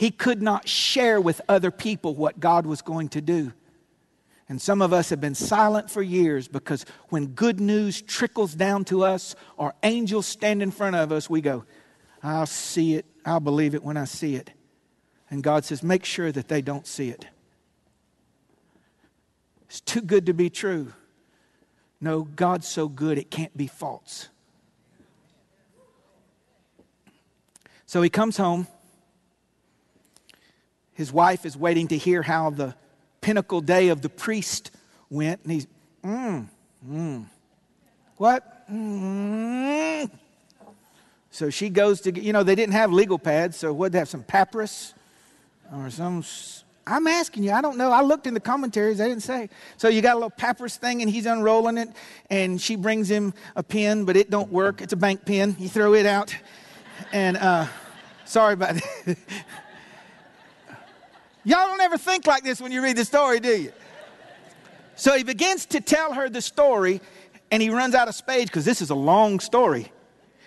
He 0.00 0.10
could 0.10 0.40
not 0.40 0.66
share 0.66 1.20
with 1.20 1.42
other 1.46 1.70
people 1.70 2.14
what 2.14 2.40
God 2.40 2.64
was 2.64 2.80
going 2.80 3.10
to 3.10 3.20
do. 3.20 3.52
And 4.48 4.58
some 4.58 4.80
of 4.80 4.94
us 4.94 5.10
have 5.10 5.20
been 5.20 5.34
silent 5.34 5.90
for 5.90 6.00
years 6.00 6.48
because 6.48 6.86
when 7.10 7.26
good 7.26 7.60
news 7.60 8.00
trickles 8.00 8.54
down 8.54 8.86
to 8.86 9.04
us 9.04 9.36
or 9.58 9.74
angels 9.82 10.24
stand 10.24 10.62
in 10.62 10.70
front 10.70 10.96
of 10.96 11.12
us, 11.12 11.28
we 11.28 11.42
go, 11.42 11.66
I'll 12.22 12.46
see 12.46 12.94
it, 12.94 13.04
I'll 13.26 13.40
believe 13.40 13.74
it 13.74 13.84
when 13.84 13.98
I 13.98 14.06
see 14.06 14.36
it. 14.36 14.50
And 15.28 15.42
God 15.42 15.66
says, 15.66 15.82
make 15.82 16.06
sure 16.06 16.32
that 16.32 16.48
they 16.48 16.62
don't 16.62 16.86
see 16.86 17.10
it. 17.10 17.26
It's 19.66 19.82
too 19.82 20.00
good 20.00 20.24
to 20.24 20.32
be 20.32 20.48
true. 20.48 20.94
No, 22.00 22.22
God's 22.22 22.66
so 22.66 22.88
good 22.88 23.18
it 23.18 23.30
can't 23.30 23.54
be 23.54 23.66
false. 23.66 24.30
So 27.84 28.00
he 28.00 28.08
comes 28.08 28.38
home. 28.38 28.66
His 31.00 31.14
wife 31.14 31.46
is 31.46 31.56
waiting 31.56 31.88
to 31.88 31.96
hear 31.96 32.20
how 32.20 32.50
the 32.50 32.74
pinnacle 33.22 33.62
day 33.62 33.88
of 33.88 34.02
the 34.02 34.10
priest 34.10 34.70
went, 35.08 35.40
and 35.44 35.52
he's, 35.52 35.66
mm, 36.04 36.46
mm. 36.86 37.24
What? 38.18 38.70
Mm. 38.70 40.10
So 41.30 41.48
she 41.48 41.70
goes 41.70 42.02
to, 42.02 42.12
you 42.12 42.34
know, 42.34 42.42
they 42.42 42.54
didn't 42.54 42.74
have 42.74 42.92
legal 42.92 43.18
pads, 43.18 43.56
so 43.56 43.72
what, 43.72 43.92
they 43.92 43.98
have 43.98 44.10
some 44.10 44.22
papyrus 44.22 44.92
or 45.74 45.88
some. 45.88 46.22
I'm 46.86 47.06
asking 47.06 47.44
you, 47.44 47.52
I 47.52 47.62
don't 47.62 47.78
know. 47.78 47.90
I 47.92 48.02
looked 48.02 48.26
in 48.26 48.34
the 48.34 48.38
commentaries, 48.38 48.98
they 48.98 49.08
didn't 49.08 49.22
say. 49.22 49.48
So 49.78 49.88
you 49.88 50.02
got 50.02 50.12
a 50.12 50.16
little 50.16 50.28
papyrus 50.28 50.76
thing, 50.76 51.00
and 51.00 51.10
he's 51.10 51.24
unrolling 51.24 51.78
it, 51.78 51.88
and 52.28 52.60
she 52.60 52.76
brings 52.76 53.10
him 53.10 53.32
a 53.56 53.62
pen, 53.62 54.04
but 54.04 54.18
it 54.18 54.28
don't 54.28 54.52
work. 54.52 54.82
It's 54.82 54.92
a 54.92 54.96
bank 54.96 55.24
pen. 55.24 55.56
You 55.58 55.70
throw 55.70 55.94
it 55.94 56.04
out, 56.04 56.36
and 57.10 57.38
uh, 57.38 57.68
sorry 58.26 58.52
about 58.52 58.74
that. 59.06 59.16
Y'all 61.44 61.66
don't 61.66 61.80
ever 61.80 61.96
think 61.96 62.26
like 62.26 62.42
this 62.42 62.60
when 62.60 62.70
you 62.72 62.82
read 62.82 62.96
the 62.96 63.04
story, 63.04 63.40
do 63.40 63.62
you? 63.62 63.72
So 64.96 65.16
he 65.16 65.24
begins 65.24 65.64
to 65.66 65.80
tell 65.80 66.12
her 66.12 66.28
the 66.28 66.42
story, 66.42 67.00
and 67.50 67.62
he 67.62 67.70
runs 67.70 67.94
out 67.94 68.08
of 68.08 68.14
spades 68.14 68.50
because 68.50 68.66
this 68.66 68.82
is 68.82 68.90
a 68.90 68.94
long 68.94 69.40
story. 69.40 69.90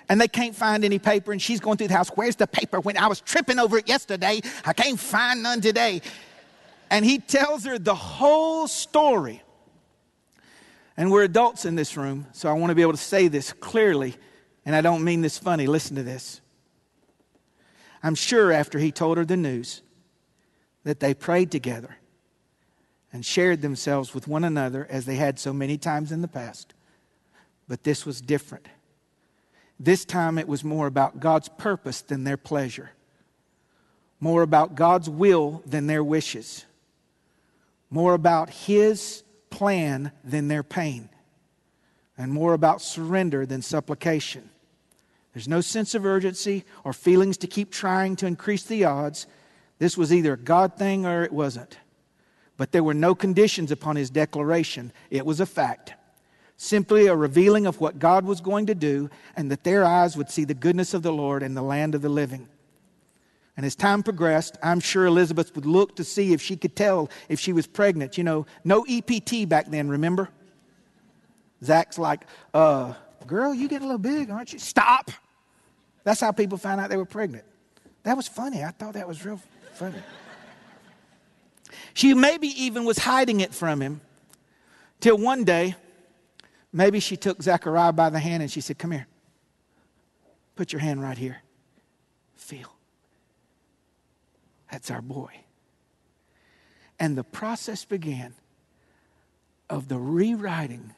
And 0.09 0.21
they 0.21 0.27
can't 0.27 0.55
find 0.55 0.85
any 0.85 0.99
paper, 0.99 1.31
and 1.31 1.41
she's 1.41 1.59
going 1.59 1.77
through 1.77 1.87
the 1.87 1.95
house. 1.95 2.09
Where's 2.09 2.35
the 2.35 2.45
paper? 2.45 2.79
When 2.79 2.97
I 2.97 3.07
was 3.07 3.21
tripping 3.21 3.57
over 3.57 3.77
it 3.77 3.87
yesterday, 3.87 4.41
I 4.65 4.73
can't 4.73 4.99
find 4.99 5.41
none 5.41 5.61
today. 5.61 6.01
And 6.91 7.03
he 7.03 7.17
tells 7.17 7.65
her 7.65 7.79
the 7.79 7.95
whole 7.95 8.67
story. 8.67 9.41
And 10.95 11.11
we're 11.11 11.23
adults 11.23 11.65
in 11.65 11.75
this 11.75 11.97
room, 11.97 12.27
so 12.33 12.49
I 12.49 12.53
want 12.53 12.69
to 12.69 12.75
be 12.75 12.83
able 12.83 12.91
to 12.91 12.97
say 12.97 13.27
this 13.27 13.51
clearly, 13.53 14.15
and 14.65 14.75
I 14.75 14.81
don't 14.81 15.03
mean 15.03 15.21
this 15.21 15.39
funny. 15.39 15.65
Listen 15.65 15.95
to 15.95 16.03
this. 16.03 16.39
I'm 18.03 18.13
sure 18.13 18.51
after 18.51 18.77
he 18.77 18.91
told 18.91 19.17
her 19.17 19.25
the 19.25 19.37
news 19.37 19.81
that 20.83 20.99
they 20.99 21.13
prayed 21.13 21.51
together 21.51 21.97
and 23.11 23.25
shared 23.25 23.61
themselves 23.61 24.13
with 24.13 24.27
one 24.27 24.43
another 24.43 24.87
as 24.89 25.05
they 25.05 25.15
had 25.15 25.39
so 25.39 25.53
many 25.53 25.77
times 25.77 26.11
in 26.11 26.21
the 26.21 26.27
past. 26.27 26.73
But 27.67 27.83
this 27.83 28.05
was 28.05 28.21
different. 28.21 28.67
This 29.79 30.05
time 30.05 30.37
it 30.37 30.47
was 30.47 30.63
more 30.63 30.87
about 30.87 31.19
God's 31.19 31.49
purpose 31.49 32.01
than 32.01 32.23
their 32.23 32.37
pleasure, 32.37 32.91
more 34.19 34.41
about 34.41 34.75
God's 34.75 35.09
will 35.09 35.61
than 35.65 35.87
their 35.87 36.03
wishes, 36.03 36.65
more 37.89 38.13
about 38.13 38.49
His 38.49 39.23
plan 39.49 40.11
than 40.23 40.47
their 40.47 40.63
pain, 40.63 41.09
and 42.17 42.31
more 42.31 42.53
about 42.53 42.81
surrender 42.81 43.45
than 43.45 43.61
supplication. 43.61 44.49
There's 45.33 45.47
no 45.47 45.61
sense 45.61 45.95
of 45.95 46.05
urgency 46.05 46.63
or 46.83 46.93
feelings 46.93 47.37
to 47.37 47.47
keep 47.47 47.71
trying 47.71 48.15
to 48.17 48.27
increase 48.27 48.63
the 48.63 48.85
odds. 48.85 49.25
This 49.79 49.97
was 49.97 50.13
either 50.13 50.33
a 50.33 50.37
God 50.37 50.77
thing 50.77 51.05
or 51.05 51.23
it 51.23 51.31
wasn't. 51.31 51.77
But 52.57 52.71
there 52.71 52.83
were 52.83 52.93
no 52.93 53.15
conditions 53.15 53.71
upon 53.71 53.95
his 53.95 54.09
declaration. 54.09 54.91
It 55.09 55.25
was 55.25 55.39
a 55.39 55.45
fact. 55.45 55.93
Simply 56.57 57.07
a 57.07 57.15
revealing 57.15 57.65
of 57.65 57.81
what 57.81 57.99
God 57.99 58.25
was 58.25 58.39
going 58.39 58.67
to 58.67 58.75
do, 58.75 59.09
and 59.35 59.49
that 59.51 59.63
their 59.63 59.83
eyes 59.83 60.15
would 60.15 60.29
see 60.29 60.45
the 60.45 60.53
goodness 60.53 60.93
of 60.93 61.01
the 61.01 61.11
Lord 61.11 61.43
in 61.43 61.55
the 61.55 61.63
land 61.63 61.95
of 61.95 62.01
the 62.01 62.09
living. 62.09 62.47
And 63.57 63.65
as 63.65 63.75
time 63.75 64.01
progressed, 64.03 64.57
I'm 64.63 64.79
sure 64.79 65.05
Elizabeth 65.05 65.53
would 65.55 65.65
look 65.65 65.95
to 65.97 66.03
see 66.03 66.33
if 66.33 66.41
she 66.41 66.55
could 66.55 66.75
tell 66.75 67.09
if 67.27 67.39
she 67.39 67.53
was 67.53 67.67
pregnant. 67.67 68.17
You 68.17 68.23
know, 68.23 68.45
no 68.63 68.85
EPT 68.87 69.47
back 69.47 69.69
then, 69.69 69.89
remember? 69.89 70.29
Zach's 71.63 71.99
like, 71.99 72.25
uh, 72.53 72.93
girl, 73.27 73.53
you 73.53 73.67
getting 73.67 73.85
a 73.85 73.87
little 73.87 73.97
big, 73.99 74.29
aren't 74.29 74.53
you? 74.53 74.59
Stop. 74.59 75.11
That's 76.03 76.19
how 76.19 76.31
people 76.31 76.57
found 76.57 76.81
out 76.81 76.89
they 76.89 76.97
were 76.97 77.05
pregnant. 77.05 77.45
That 78.03 78.17
was 78.17 78.27
funny. 78.27 78.63
I 78.63 78.71
thought 78.71 78.93
that 78.93 79.07
was 79.07 79.25
real 79.25 79.39
funny. 79.73 79.99
She 81.93 82.13
maybe 82.13 82.47
even 82.47 82.85
was 82.85 82.97
hiding 82.97 83.39
it 83.39 83.53
from 83.53 83.81
him 83.81 84.01
till 84.99 85.17
one 85.17 85.43
day, 85.43 85.75
maybe 86.71 86.99
she 86.99 87.17
took 87.17 87.41
Zechariah 87.41 87.93
by 87.93 88.09
the 88.09 88.19
hand 88.19 88.41
and 88.41 88.51
she 88.51 88.61
said, 88.61 88.77
Come 88.77 88.91
here. 88.91 89.07
Put 90.55 90.71
your 90.71 90.79
hand 90.79 91.01
right 91.01 91.17
here. 91.17 91.41
Feel. 92.35 92.73
That's 94.71 94.89
our 94.91 95.01
boy. 95.01 95.31
And 96.99 97.17
the 97.17 97.23
process 97.23 97.85
began 97.85 98.33
of 99.69 99.87
the 99.87 99.97
rewriting 99.97 100.93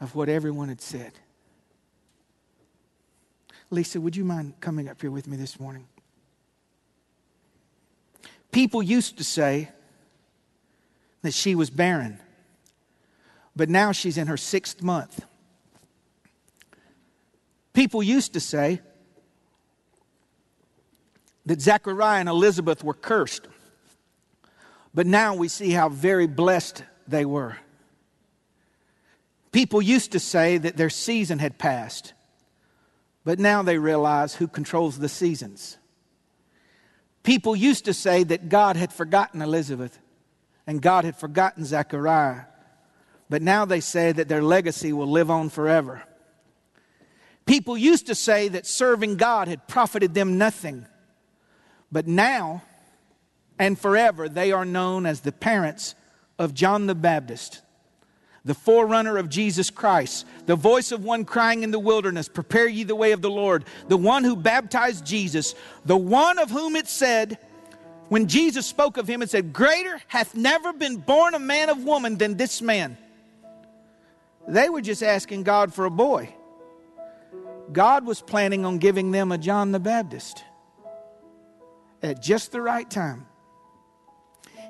of 0.00 0.14
what 0.14 0.28
everyone 0.28 0.68
had 0.68 0.80
said. 0.80 1.12
Lisa, 3.70 4.00
would 4.00 4.14
you 4.14 4.24
mind 4.24 4.54
coming 4.60 4.88
up 4.88 5.00
here 5.00 5.10
with 5.10 5.26
me 5.26 5.36
this 5.36 5.58
morning? 5.58 5.86
People 8.54 8.84
used 8.84 9.18
to 9.18 9.24
say 9.24 9.68
that 11.22 11.34
she 11.34 11.56
was 11.56 11.70
barren, 11.70 12.20
but 13.56 13.68
now 13.68 13.90
she's 13.90 14.16
in 14.16 14.28
her 14.28 14.36
sixth 14.36 14.80
month. 14.80 15.26
People 17.72 18.00
used 18.00 18.32
to 18.34 18.38
say 18.38 18.80
that 21.44 21.60
Zechariah 21.60 22.20
and 22.20 22.28
Elizabeth 22.28 22.84
were 22.84 22.94
cursed, 22.94 23.48
but 24.94 25.04
now 25.04 25.34
we 25.34 25.48
see 25.48 25.70
how 25.70 25.88
very 25.88 26.28
blessed 26.28 26.84
they 27.08 27.24
were. 27.24 27.56
People 29.50 29.82
used 29.82 30.12
to 30.12 30.20
say 30.20 30.58
that 30.58 30.76
their 30.76 30.90
season 30.90 31.40
had 31.40 31.58
passed, 31.58 32.12
but 33.24 33.40
now 33.40 33.62
they 33.62 33.78
realize 33.78 34.36
who 34.36 34.46
controls 34.46 35.00
the 35.00 35.08
seasons. 35.08 35.76
People 37.24 37.56
used 37.56 37.86
to 37.86 37.94
say 37.94 38.22
that 38.22 38.50
God 38.50 38.76
had 38.76 38.92
forgotten 38.92 39.42
Elizabeth 39.42 39.98
and 40.66 40.80
God 40.80 41.04
had 41.04 41.16
forgotten 41.16 41.64
Zechariah, 41.64 42.42
but 43.28 43.42
now 43.42 43.64
they 43.64 43.80
say 43.80 44.12
that 44.12 44.28
their 44.28 44.42
legacy 44.42 44.92
will 44.92 45.10
live 45.10 45.30
on 45.30 45.48
forever. 45.48 46.02
People 47.46 47.76
used 47.76 48.06
to 48.06 48.14
say 48.14 48.48
that 48.48 48.66
serving 48.66 49.16
God 49.16 49.48
had 49.48 49.66
profited 49.66 50.14
them 50.14 50.38
nothing, 50.38 50.86
but 51.90 52.06
now 52.06 52.62
and 53.58 53.78
forever 53.78 54.28
they 54.28 54.52
are 54.52 54.64
known 54.66 55.06
as 55.06 55.20
the 55.20 55.32
parents 55.32 55.94
of 56.38 56.52
John 56.52 56.86
the 56.86 56.94
Baptist 56.94 57.62
the 58.44 58.54
forerunner 58.54 59.16
of 59.16 59.28
Jesus 59.28 59.70
Christ, 59.70 60.26
the 60.46 60.56
voice 60.56 60.92
of 60.92 61.02
one 61.02 61.24
crying 61.24 61.62
in 61.62 61.70
the 61.70 61.78
wilderness, 61.78 62.28
Prepare 62.28 62.68
ye 62.68 62.84
the 62.84 62.94
way 62.94 63.12
of 63.12 63.22
the 63.22 63.30
Lord, 63.30 63.64
the 63.88 63.96
one 63.96 64.22
who 64.24 64.36
baptized 64.36 65.06
Jesus, 65.06 65.54
the 65.84 65.96
one 65.96 66.38
of 66.38 66.50
whom 66.50 66.76
it 66.76 66.86
said, 66.86 67.38
when 68.08 68.28
Jesus 68.28 68.66
spoke 68.66 68.96
of 68.96 69.08
him, 69.08 69.22
it 69.22 69.30
said, 69.30 69.52
Greater 69.52 70.00
hath 70.08 70.34
never 70.34 70.72
been 70.72 70.96
born 70.96 71.34
a 71.34 71.38
man 71.38 71.70
of 71.70 71.84
woman 71.84 72.18
than 72.18 72.36
this 72.36 72.60
man. 72.60 72.98
They 74.46 74.68
were 74.68 74.82
just 74.82 75.02
asking 75.02 75.44
God 75.44 75.72
for 75.72 75.86
a 75.86 75.90
boy. 75.90 76.34
God 77.72 78.04
was 78.04 78.20
planning 78.20 78.66
on 78.66 78.78
giving 78.78 79.10
them 79.10 79.32
a 79.32 79.38
John 79.38 79.72
the 79.72 79.80
Baptist 79.80 80.44
at 82.02 82.22
just 82.22 82.52
the 82.52 82.60
right 82.60 82.88
time. 82.88 83.26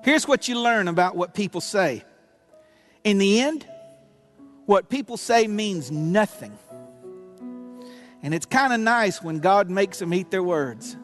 Here's 0.05 0.29
what 0.29 0.49
you 0.49 0.61
learn 0.61 0.87
about 0.87 1.17
what 1.17 1.35
people 1.35 1.61
say 1.61 2.05
in 3.05 3.19
the 3.19 3.41
end, 3.41 3.67
what 4.65 4.89
people 4.89 5.19
say 5.19 5.47
means 5.47 5.91
nothing. 5.91 6.59
And 8.23 8.33
it's 8.33 8.47
kind 8.47 8.73
of 8.73 8.81
nice 8.81 9.23
when 9.23 9.41
God 9.41 9.69
makes 9.69 9.99
them 9.99 10.15
eat 10.15 10.31
their 10.31 10.43
words. 10.43 10.97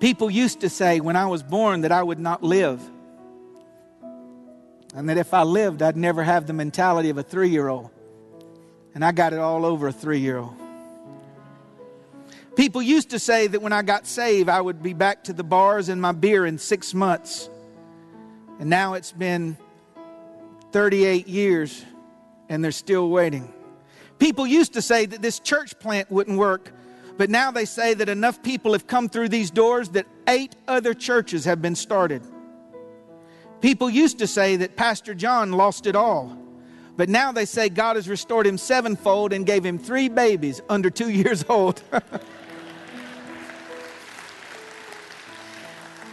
People 0.00 0.28
used 0.28 0.60
to 0.60 0.68
say 0.68 1.00
when 1.00 1.16
I 1.16 1.26
was 1.26 1.42
born 1.42 1.82
that 1.82 1.92
I 1.92 2.02
would 2.02 2.18
not 2.18 2.42
live. 2.42 2.82
And 4.94 5.08
that 5.08 5.16
if 5.16 5.32
I 5.32 5.44
lived, 5.44 5.82
I'd 5.82 5.96
never 5.96 6.24
have 6.24 6.46
the 6.46 6.52
mentality 6.52 7.10
of 7.10 7.18
a 7.18 7.22
three 7.22 7.50
year 7.50 7.68
old. 7.68 7.90
And 8.94 9.04
I 9.04 9.12
got 9.12 9.32
it 9.32 9.38
all 9.38 9.64
over 9.64 9.88
a 9.88 9.92
three 9.92 10.18
year 10.18 10.38
old. 10.38 10.65
People 12.56 12.80
used 12.80 13.10
to 13.10 13.18
say 13.18 13.46
that 13.48 13.60
when 13.60 13.74
I 13.74 13.82
got 13.82 14.06
saved, 14.06 14.48
I 14.48 14.62
would 14.62 14.82
be 14.82 14.94
back 14.94 15.24
to 15.24 15.34
the 15.34 15.44
bars 15.44 15.90
and 15.90 16.00
my 16.00 16.12
beer 16.12 16.46
in 16.46 16.56
six 16.56 16.94
months. 16.94 17.50
And 18.58 18.70
now 18.70 18.94
it's 18.94 19.12
been 19.12 19.58
38 20.72 21.28
years 21.28 21.84
and 22.48 22.64
they're 22.64 22.72
still 22.72 23.10
waiting. 23.10 23.52
People 24.18 24.46
used 24.46 24.72
to 24.72 24.80
say 24.80 25.04
that 25.04 25.20
this 25.20 25.38
church 25.38 25.78
plant 25.78 26.10
wouldn't 26.10 26.38
work, 26.38 26.72
but 27.18 27.28
now 27.28 27.50
they 27.50 27.66
say 27.66 27.92
that 27.92 28.08
enough 28.08 28.42
people 28.42 28.72
have 28.72 28.86
come 28.86 29.10
through 29.10 29.28
these 29.28 29.50
doors 29.50 29.90
that 29.90 30.06
eight 30.26 30.56
other 30.66 30.94
churches 30.94 31.44
have 31.44 31.60
been 31.60 31.74
started. 31.74 32.22
People 33.60 33.90
used 33.90 34.18
to 34.20 34.26
say 34.26 34.56
that 34.56 34.76
Pastor 34.76 35.14
John 35.14 35.52
lost 35.52 35.86
it 35.86 35.94
all, 35.94 36.38
but 36.96 37.10
now 37.10 37.32
they 37.32 37.44
say 37.44 37.68
God 37.68 37.96
has 37.96 38.08
restored 38.08 38.46
him 38.46 38.56
sevenfold 38.56 39.34
and 39.34 39.44
gave 39.44 39.64
him 39.64 39.78
three 39.78 40.08
babies 40.08 40.62
under 40.70 40.88
two 40.88 41.10
years 41.10 41.44
old. 41.50 41.82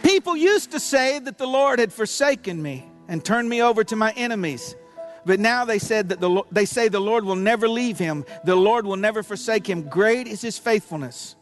People 0.04 0.36
used 0.36 0.70
to 0.72 0.78
say 0.78 1.18
that 1.18 1.38
the 1.38 1.46
Lord 1.46 1.78
had 1.78 1.90
forsaken 1.90 2.62
me 2.62 2.86
and 3.08 3.24
turned 3.24 3.48
me 3.48 3.62
over 3.62 3.82
to 3.84 3.96
my 3.96 4.12
enemies. 4.12 4.76
But 5.24 5.40
now 5.40 5.64
they 5.64 5.78
said 5.78 6.10
that 6.10 6.20
the, 6.20 6.42
they 6.52 6.66
say 6.66 6.88
the 6.88 7.00
Lord 7.00 7.24
will 7.24 7.36
never 7.36 7.66
leave 7.66 7.98
him. 7.98 8.26
The 8.44 8.54
Lord 8.54 8.84
will 8.84 8.98
never 8.98 9.22
forsake 9.22 9.66
him. 9.66 9.88
Great 9.88 10.26
is 10.26 10.42
his 10.42 10.58
faithfulness. 10.58 11.36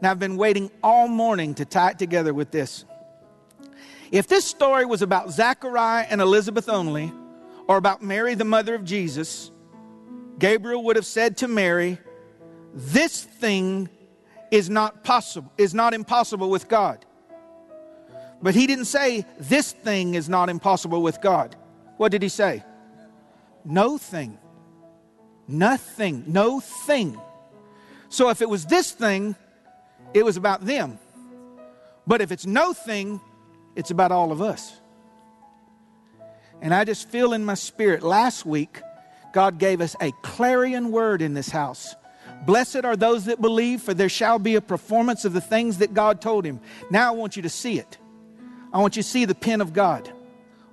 Now 0.00 0.12
I've 0.12 0.18
been 0.18 0.38
waiting 0.38 0.70
all 0.82 1.08
morning 1.08 1.54
to 1.56 1.66
tie 1.66 1.90
it 1.90 1.98
together 1.98 2.32
with 2.32 2.50
this. 2.50 2.86
If 4.10 4.26
this 4.26 4.46
story 4.46 4.86
was 4.86 5.02
about 5.02 5.30
Zachariah 5.30 6.06
and 6.08 6.22
Elizabeth 6.22 6.70
only, 6.70 7.12
or 7.68 7.76
about 7.76 8.02
Mary, 8.02 8.34
the 8.34 8.46
mother 8.46 8.74
of 8.74 8.82
Jesus, 8.82 9.50
Gabriel 10.38 10.82
would 10.84 10.96
have 10.96 11.06
said 11.06 11.36
to 11.38 11.48
Mary, 11.48 11.98
This 12.72 13.22
thing 13.22 13.90
is 14.50 14.70
not 14.70 15.04
possible, 15.04 15.52
is 15.58 15.74
not 15.74 15.92
impossible 15.92 16.48
with 16.48 16.66
God. 16.66 17.04
But 18.42 18.54
he 18.54 18.66
didn't 18.66 18.86
say, 18.86 19.26
This 19.38 19.72
thing 19.72 20.14
is 20.14 20.28
not 20.28 20.48
impossible 20.48 21.02
with 21.02 21.20
God. 21.20 21.56
What 21.96 22.12
did 22.12 22.22
he 22.22 22.28
say? 22.28 22.64
No 23.64 23.98
thing. 23.98 24.38
Nothing. 25.46 26.24
No 26.26 26.60
thing. 26.60 27.20
So 28.08 28.30
if 28.30 28.40
it 28.42 28.48
was 28.48 28.66
this 28.66 28.90
thing, 28.92 29.36
it 30.14 30.24
was 30.24 30.36
about 30.36 30.64
them. 30.64 30.98
But 32.06 32.20
if 32.20 32.32
it's 32.32 32.46
no 32.46 32.72
thing, 32.72 33.20
it's 33.76 33.90
about 33.90 34.12
all 34.12 34.32
of 34.32 34.40
us. 34.40 34.72
And 36.60 36.74
I 36.74 36.84
just 36.84 37.08
feel 37.08 37.32
in 37.32 37.44
my 37.44 37.54
spirit 37.54 38.02
last 38.02 38.44
week, 38.44 38.82
God 39.32 39.58
gave 39.58 39.80
us 39.80 39.94
a 40.00 40.12
clarion 40.22 40.90
word 40.90 41.22
in 41.22 41.34
this 41.34 41.48
house. 41.48 41.94
Blessed 42.46 42.84
are 42.84 42.96
those 42.96 43.26
that 43.26 43.40
believe, 43.40 43.82
for 43.82 43.94
there 43.94 44.08
shall 44.08 44.38
be 44.38 44.54
a 44.56 44.60
performance 44.60 45.24
of 45.24 45.32
the 45.32 45.40
things 45.40 45.78
that 45.78 45.94
God 45.94 46.20
told 46.20 46.44
him. 46.44 46.60
Now 46.90 47.08
I 47.08 47.16
want 47.16 47.36
you 47.36 47.42
to 47.42 47.48
see 47.48 47.78
it. 47.78 47.98
I 48.72 48.78
want 48.78 48.96
you 48.96 49.02
to 49.02 49.08
see 49.08 49.24
the 49.24 49.34
pen 49.34 49.60
of 49.60 49.72
God 49.72 50.12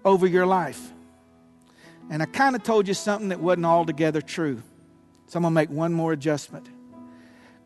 over 0.06 0.28
your 0.28 0.46
life. 0.46 0.94
And 2.10 2.22
I 2.22 2.26
kind 2.26 2.56
of 2.56 2.64
told 2.64 2.88
you 2.88 2.94
something 2.94 3.30
that 3.30 3.40
wasn't 3.40 3.66
altogether 3.66 4.22
true. 4.22 4.62
So 5.28 5.38
I'm 5.38 5.44
going 5.44 5.52
to 5.52 5.56
make 5.56 5.70
one 5.70 5.94
more 5.94 6.14
adjustment. 6.14 6.70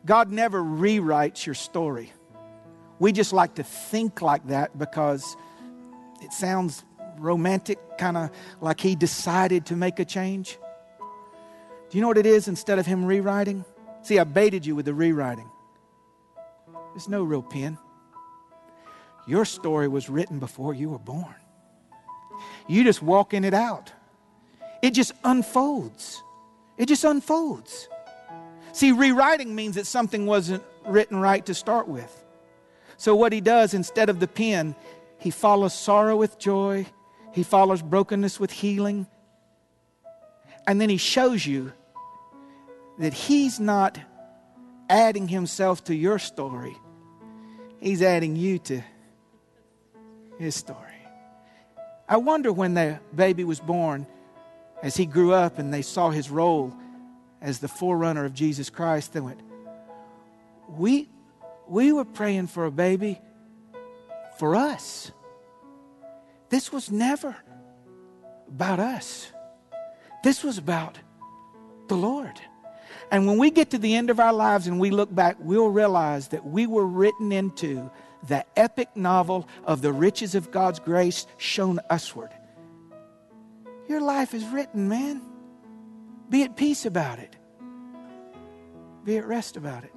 God 0.04 0.32
never 0.32 0.60
rewrites 0.60 1.46
your 1.46 1.54
story. 1.54 2.12
We 2.98 3.12
just 3.12 3.32
like 3.32 3.56
to 3.56 3.62
think 3.62 4.20
like 4.20 4.48
that 4.48 4.76
because 4.76 5.36
it 6.20 6.32
sounds 6.32 6.84
romantic, 7.18 7.78
kind 7.98 8.16
of 8.16 8.30
like 8.60 8.80
He 8.80 8.96
decided 8.96 9.66
to 9.66 9.76
make 9.76 10.00
a 10.00 10.04
change. 10.04 10.58
Do 11.90 11.98
you 11.98 12.00
know 12.00 12.08
what 12.08 12.18
it 12.18 12.26
is 12.26 12.48
instead 12.48 12.78
of 12.78 12.86
Him 12.86 13.04
rewriting? 13.04 13.64
See, 14.02 14.18
I 14.18 14.24
baited 14.24 14.66
you 14.66 14.74
with 14.74 14.86
the 14.86 14.94
rewriting. 14.94 15.48
There's 16.94 17.08
no 17.08 17.22
real 17.22 17.42
pen. 17.42 17.78
Your 19.26 19.44
story 19.44 19.88
was 19.88 20.08
written 20.08 20.38
before 20.38 20.74
you 20.74 20.90
were 20.90 20.98
born. 20.98 21.34
You 22.68 22.84
just 22.84 23.02
walking 23.02 23.44
it 23.44 23.54
out. 23.54 23.92
It 24.82 24.90
just 24.94 25.12
unfolds. 25.24 26.22
It 26.76 26.86
just 26.86 27.04
unfolds. 27.04 27.88
See, 28.72 28.92
rewriting 28.92 29.54
means 29.54 29.76
that 29.76 29.86
something 29.86 30.26
wasn't 30.26 30.62
written 30.86 31.18
right 31.18 31.44
to 31.46 31.54
start 31.54 31.86
with. 31.86 32.24
So, 32.96 33.14
what 33.14 33.32
he 33.32 33.40
does 33.40 33.74
instead 33.74 34.08
of 34.08 34.20
the 34.20 34.28
pen, 34.28 34.74
he 35.18 35.30
follows 35.30 35.74
sorrow 35.74 36.16
with 36.16 36.38
joy, 36.38 36.86
he 37.32 37.42
follows 37.42 37.82
brokenness 37.82 38.40
with 38.40 38.50
healing, 38.50 39.06
and 40.66 40.80
then 40.80 40.88
he 40.88 40.96
shows 40.96 41.44
you 41.44 41.72
that 42.98 43.12
he's 43.12 43.60
not 43.60 43.98
adding 44.88 45.28
himself 45.28 45.84
to 45.84 45.94
your 45.94 46.18
story, 46.18 46.76
he's 47.80 48.02
adding 48.02 48.36
you 48.36 48.58
to 48.58 48.82
his 50.42 50.54
story. 50.54 50.78
I 52.08 52.16
wonder 52.18 52.52
when 52.52 52.74
the 52.74 53.00
baby 53.14 53.44
was 53.44 53.60
born, 53.60 54.06
as 54.82 54.96
he 54.96 55.06
grew 55.06 55.32
up 55.32 55.58
and 55.58 55.72
they 55.72 55.82
saw 55.82 56.10
his 56.10 56.28
role 56.28 56.74
as 57.40 57.60
the 57.60 57.68
forerunner 57.68 58.24
of 58.24 58.34
Jesus 58.34 58.68
Christ, 58.68 59.12
they 59.12 59.20
went, 59.20 59.40
We, 60.68 61.08
we 61.68 61.92
were 61.92 62.04
praying 62.04 62.48
for 62.48 62.66
a 62.66 62.70
baby 62.70 63.20
for 64.38 64.56
us. 64.56 65.12
This 66.50 66.72
was 66.72 66.90
never 66.90 67.36
about 68.48 68.80
us, 68.80 69.32
this 70.22 70.42
was 70.42 70.58
about 70.58 70.98
the 71.88 71.96
Lord. 71.96 72.40
And 73.10 73.26
when 73.26 73.36
we 73.36 73.50
get 73.50 73.70
to 73.70 73.78
the 73.78 73.94
end 73.94 74.08
of 74.10 74.18
our 74.20 74.32
lives 74.32 74.66
and 74.66 74.80
we 74.80 74.90
look 74.90 75.14
back, 75.14 75.36
we'll 75.38 75.68
realize 75.68 76.28
that 76.28 76.46
we 76.46 76.66
were 76.66 76.86
written 76.86 77.30
into 77.30 77.90
the 78.26 78.44
epic 78.56 78.96
novel 78.96 79.48
of 79.64 79.82
the 79.82 79.92
riches 79.92 80.34
of 80.34 80.50
God's 80.50 80.78
grace 80.78 81.26
shown 81.38 81.80
usward. 81.90 82.30
Your 83.88 84.00
life 84.00 84.34
is 84.34 84.44
written, 84.46 84.88
man. 84.88 85.22
Be 86.30 86.44
at 86.44 86.56
peace 86.56 86.86
about 86.86 87.18
it, 87.18 87.36
be 89.04 89.18
at 89.18 89.26
rest 89.26 89.56
about 89.56 89.84
it. 89.84 89.92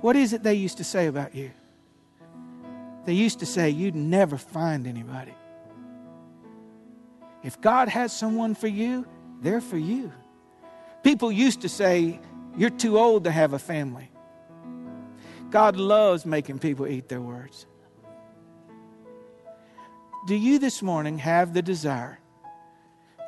What 0.00 0.14
is 0.14 0.32
it 0.32 0.42
they 0.42 0.54
used 0.54 0.78
to 0.78 0.84
say 0.84 1.06
about 1.06 1.34
you? 1.34 1.50
They 3.06 3.14
used 3.14 3.38
to 3.38 3.46
say, 3.46 3.70
You'd 3.70 3.94
never 3.94 4.36
find 4.36 4.86
anybody. 4.86 5.34
If 7.42 7.60
God 7.60 7.88
has 7.88 8.16
someone 8.16 8.54
for 8.54 8.66
you, 8.66 9.06
they're 9.40 9.60
for 9.60 9.78
you. 9.78 10.12
People 11.02 11.32
used 11.32 11.62
to 11.62 11.68
say, 11.68 12.20
You're 12.56 12.70
too 12.70 12.98
old 12.98 13.24
to 13.24 13.30
have 13.30 13.52
a 13.52 13.58
family. 13.58 14.10
God 15.50 15.76
loves 15.76 16.26
making 16.26 16.58
people 16.58 16.86
eat 16.86 17.08
their 17.08 17.20
words. 17.20 17.66
Do 20.26 20.34
you 20.34 20.58
this 20.58 20.82
morning 20.82 21.18
have 21.18 21.54
the 21.54 21.62
desire 21.62 22.18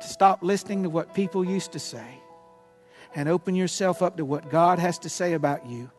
to 0.01 0.07
stop 0.07 0.43
listening 0.43 0.83
to 0.83 0.89
what 0.89 1.13
people 1.13 1.45
used 1.45 1.71
to 1.71 1.79
say 1.79 2.19
and 3.15 3.29
open 3.29 3.55
yourself 3.55 4.01
up 4.01 4.17
to 4.17 4.25
what 4.25 4.49
God 4.49 4.79
has 4.79 4.99
to 4.99 5.09
say 5.09 5.33
about 5.33 5.65
you 5.65 5.89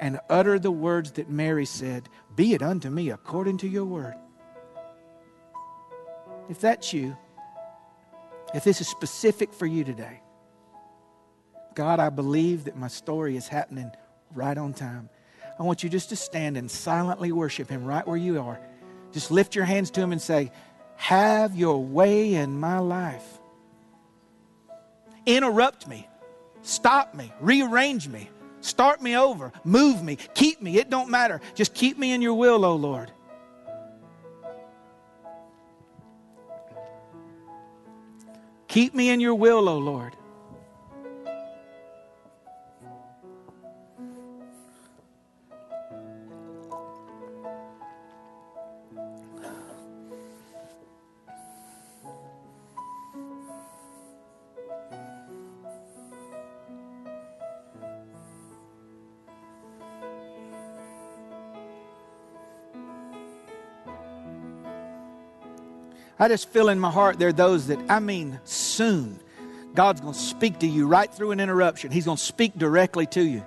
and 0.00 0.18
utter 0.28 0.58
the 0.58 0.72
words 0.72 1.12
that 1.12 1.30
Mary 1.30 1.64
said 1.64 2.08
Be 2.34 2.54
it 2.54 2.62
unto 2.62 2.90
me 2.90 3.10
according 3.10 3.58
to 3.58 3.68
your 3.68 3.84
word? 3.84 4.14
If 6.48 6.60
that's 6.60 6.92
you, 6.92 7.16
if 8.54 8.64
this 8.64 8.80
is 8.80 8.88
specific 8.88 9.52
for 9.52 9.66
you 9.66 9.84
today, 9.84 10.20
God, 11.74 12.00
I 12.00 12.08
believe 12.08 12.64
that 12.64 12.76
my 12.76 12.88
story 12.88 13.36
is 13.36 13.48
happening 13.48 13.90
right 14.32 14.56
on 14.56 14.74
time. 14.74 15.08
I 15.58 15.62
want 15.62 15.82
you 15.82 15.88
just 15.88 16.08
to 16.08 16.16
stand 16.16 16.56
and 16.56 16.70
silently 16.70 17.32
worship 17.32 17.68
Him 17.68 17.84
right 17.84 18.06
where 18.06 18.16
you 18.16 18.40
are. 18.40 18.60
Just 19.12 19.30
lift 19.30 19.54
your 19.54 19.64
hands 19.64 19.90
to 19.92 20.00
Him 20.00 20.12
and 20.12 20.20
say, 20.20 20.50
Have 20.96 21.54
your 21.54 21.82
way 21.82 22.34
in 22.34 22.58
my 22.58 22.78
life. 22.78 23.24
Interrupt 25.26 25.86
me, 25.86 26.08
stop 26.62 27.14
me, 27.14 27.32
rearrange 27.40 28.08
me, 28.08 28.28
start 28.60 29.00
me 29.00 29.16
over, 29.16 29.52
move 29.62 30.02
me, 30.02 30.16
keep 30.34 30.60
me. 30.60 30.78
It 30.78 30.90
don't 30.90 31.10
matter. 31.10 31.40
Just 31.54 31.74
keep 31.74 31.96
me 31.96 32.12
in 32.12 32.20
your 32.20 32.34
will, 32.34 32.64
O 32.64 32.72
oh 32.72 32.76
Lord. 32.76 33.10
Keep 38.66 38.92
me 38.92 39.08
in 39.08 39.20
your 39.20 39.36
will, 39.36 39.68
O 39.68 39.74
oh 39.74 39.78
Lord. 39.78 40.16
I 66.24 66.28
just 66.28 66.48
feel 66.48 66.70
in 66.70 66.78
my 66.78 66.90
heart 66.90 67.18
there 67.18 67.28
are 67.28 67.34
those 67.34 67.66
that, 67.66 67.78
I 67.90 68.00
mean, 68.00 68.40
soon, 68.44 69.20
God's 69.74 70.00
going 70.00 70.14
to 70.14 70.18
speak 70.18 70.60
to 70.60 70.66
you 70.66 70.86
right 70.86 71.12
through 71.12 71.32
an 71.32 71.38
interruption. 71.38 71.90
He's 71.90 72.06
going 72.06 72.16
to 72.16 72.22
speak 72.22 72.56
directly 72.56 73.04
to 73.08 73.22
you. 73.22 73.44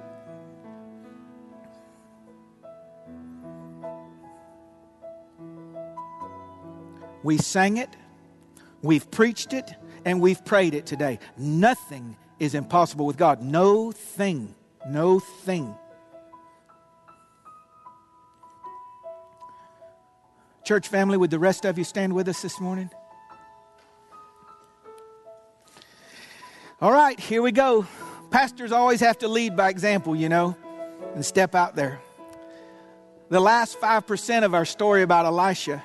We 7.24 7.40
sang 7.40 7.78
it, 7.78 7.90
we've 8.84 9.10
preached 9.10 9.54
it, 9.54 9.74
and 10.06 10.22
we've 10.22 10.46
prayed 10.46 10.76
it 10.76 10.86
today. 10.86 11.18
Nothing 11.36 12.16
is 12.38 12.54
impossible 12.54 13.08
with 13.08 13.18
God. 13.18 13.42
No 13.42 13.92
thing, 13.92 14.54
no 14.88 15.18
thing. 15.20 15.74
Church 20.68 20.90
family, 20.90 21.16
would 21.16 21.32
the 21.32 21.40
rest 21.40 21.64
of 21.64 21.78
you 21.78 21.86
stand 21.86 22.12
with 22.12 22.28
us 22.28 22.42
this 22.42 22.60
morning? 22.60 22.90
All 26.82 26.92
right, 26.92 27.18
here 27.18 27.42
we 27.42 27.54
go. 27.54 27.88
Pastors 28.32 28.74
always 28.74 29.00
have 29.00 29.18
to 29.20 29.30
lead 29.30 29.56
by 29.56 29.70
example, 29.70 30.14
you 30.14 30.28
know, 30.28 30.58
and 31.16 31.24
step 31.24 31.56
out 31.56 31.78
there. 31.78 32.02
The 33.30 33.40
last 33.40 33.80
5% 33.80 34.44
of 34.44 34.54
our 34.54 34.66
story 34.66 35.04
about 35.04 35.26
Elisha 35.26 35.82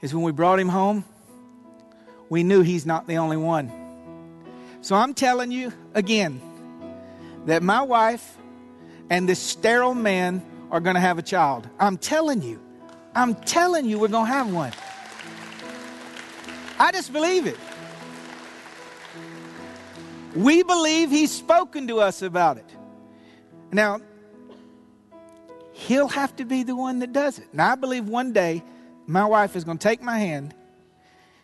is 0.00 0.14
when 0.14 0.22
we 0.22 0.30
brought 0.30 0.60
him 0.60 0.68
home, 0.68 1.04
we 2.28 2.44
knew 2.44 2.62
he's 2.62 2.86
not 2.86 3.08
the 3.08 3.16
only 3.16 3.36
one. 3.36 3.72
So 4.80 4.94
I'm 4.94 5.12
telling 5.12 5.50
you 5.50 5.72
again 5.92 6.40
that 7.46 7.64
my 7.64 7.82
wife 7.82 8.38
and 9.10 9.28
this 9.28 9.40
sterile 9.40 9.96
man 9.96 10.40
are 10.70 10.78
going 10.78 10.94
to 10.94 11.00
have 11.00 11.18
a 11.18 11.22
child. 11.22 11.68
I'm 11.80 11.98
telling 11.98 12.42
you. 12.42 12.60
I'm 13.14 13.34
telling 13.34 13.86
you, 13.86 13.98
we're 13.98 14.08
going 14.08 14.26
to 14.26 14.32
have 14.32 14.52
one. 14.52 14.72
I 16.78 16.92
just 16.92 17.12
believe 17.12 17.46
it. 17.46 17.58
We 20.34 20.62
believe 20.62 21.10
He's 21.10 21.30
spoken 21.30 21.86
to 21.88 22.00
us 22.00 22.22
about 22.22 22.56
it. 22.56 22.68
Now, 23.70 24.00
He'll 25.72 26.08
have 26.08 26.34
to 26.36 26.44
be 26.44 26.62
the 26.62 26.76
one 26.76 27.00
that 27.00 27.12
does 27.12 27.38
it. 27.38 27.52
Now, 27.52 27.72
I 27.72 27.74
believe 27.74 28.08
one 28.08 28.32
day 28.32 28.62
my 29.06 29.24
wife 29.24 29.56
is 29.56 29.64
going 29.64 29.78
to 29.78 29.82
take 29.82 30.02
my 30.02 30.18
hand 30.18 30.54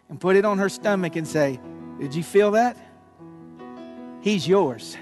and 0.09 0.21
put 0.21 0.37
it 0.37 0.45
on 0.45 0.59
her 0.59 0.69
stomach 0.69 1.17
and 1.17 1.27
say, 1.27 1.61
Did 2.01 2.15
you 2.15 2.23
feel 2.23 2.53
that? 2.53 2.77
He's 4.21 4.49
yours. 4.49 4.97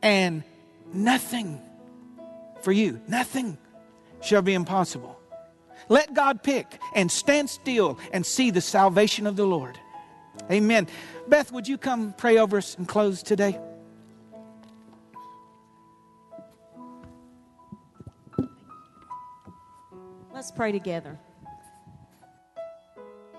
And 0.00 0.42
nothing 0.92 1.60
for 2.62 2.72
you, 2.72 3.00
nothing 3.08 3.58
shall 4.26 4.42
be 4.42 4.54
impossible. 4.54 5.18
Let 5.88 6.14
God 6.14 6.42
pick 6.42 6.80
and 6.94 7.10
stand 7.10 7.48
still 7.48 7.98
and 8.12 8.26
see 8.26 8.50
the 8.50 8.60
salvation 8.60 9.26
of 9.26 9.36
the 9.36 9.46
Lord. 9.46 9.78
Amen. 10.50 10.88
Beth, 11.28 11.52
would 11.52 11.68
you 11.68 11.78
come 11.78 12.12
pray 12.12 12.38
over 12.38 12.58
us 12.58 12.76
and 12.76 12.86
close 12.86 13.22
today? 13.22 13.58
Let's 20.32 20.50
pray 20.50 20.72
together. 20.72 21.18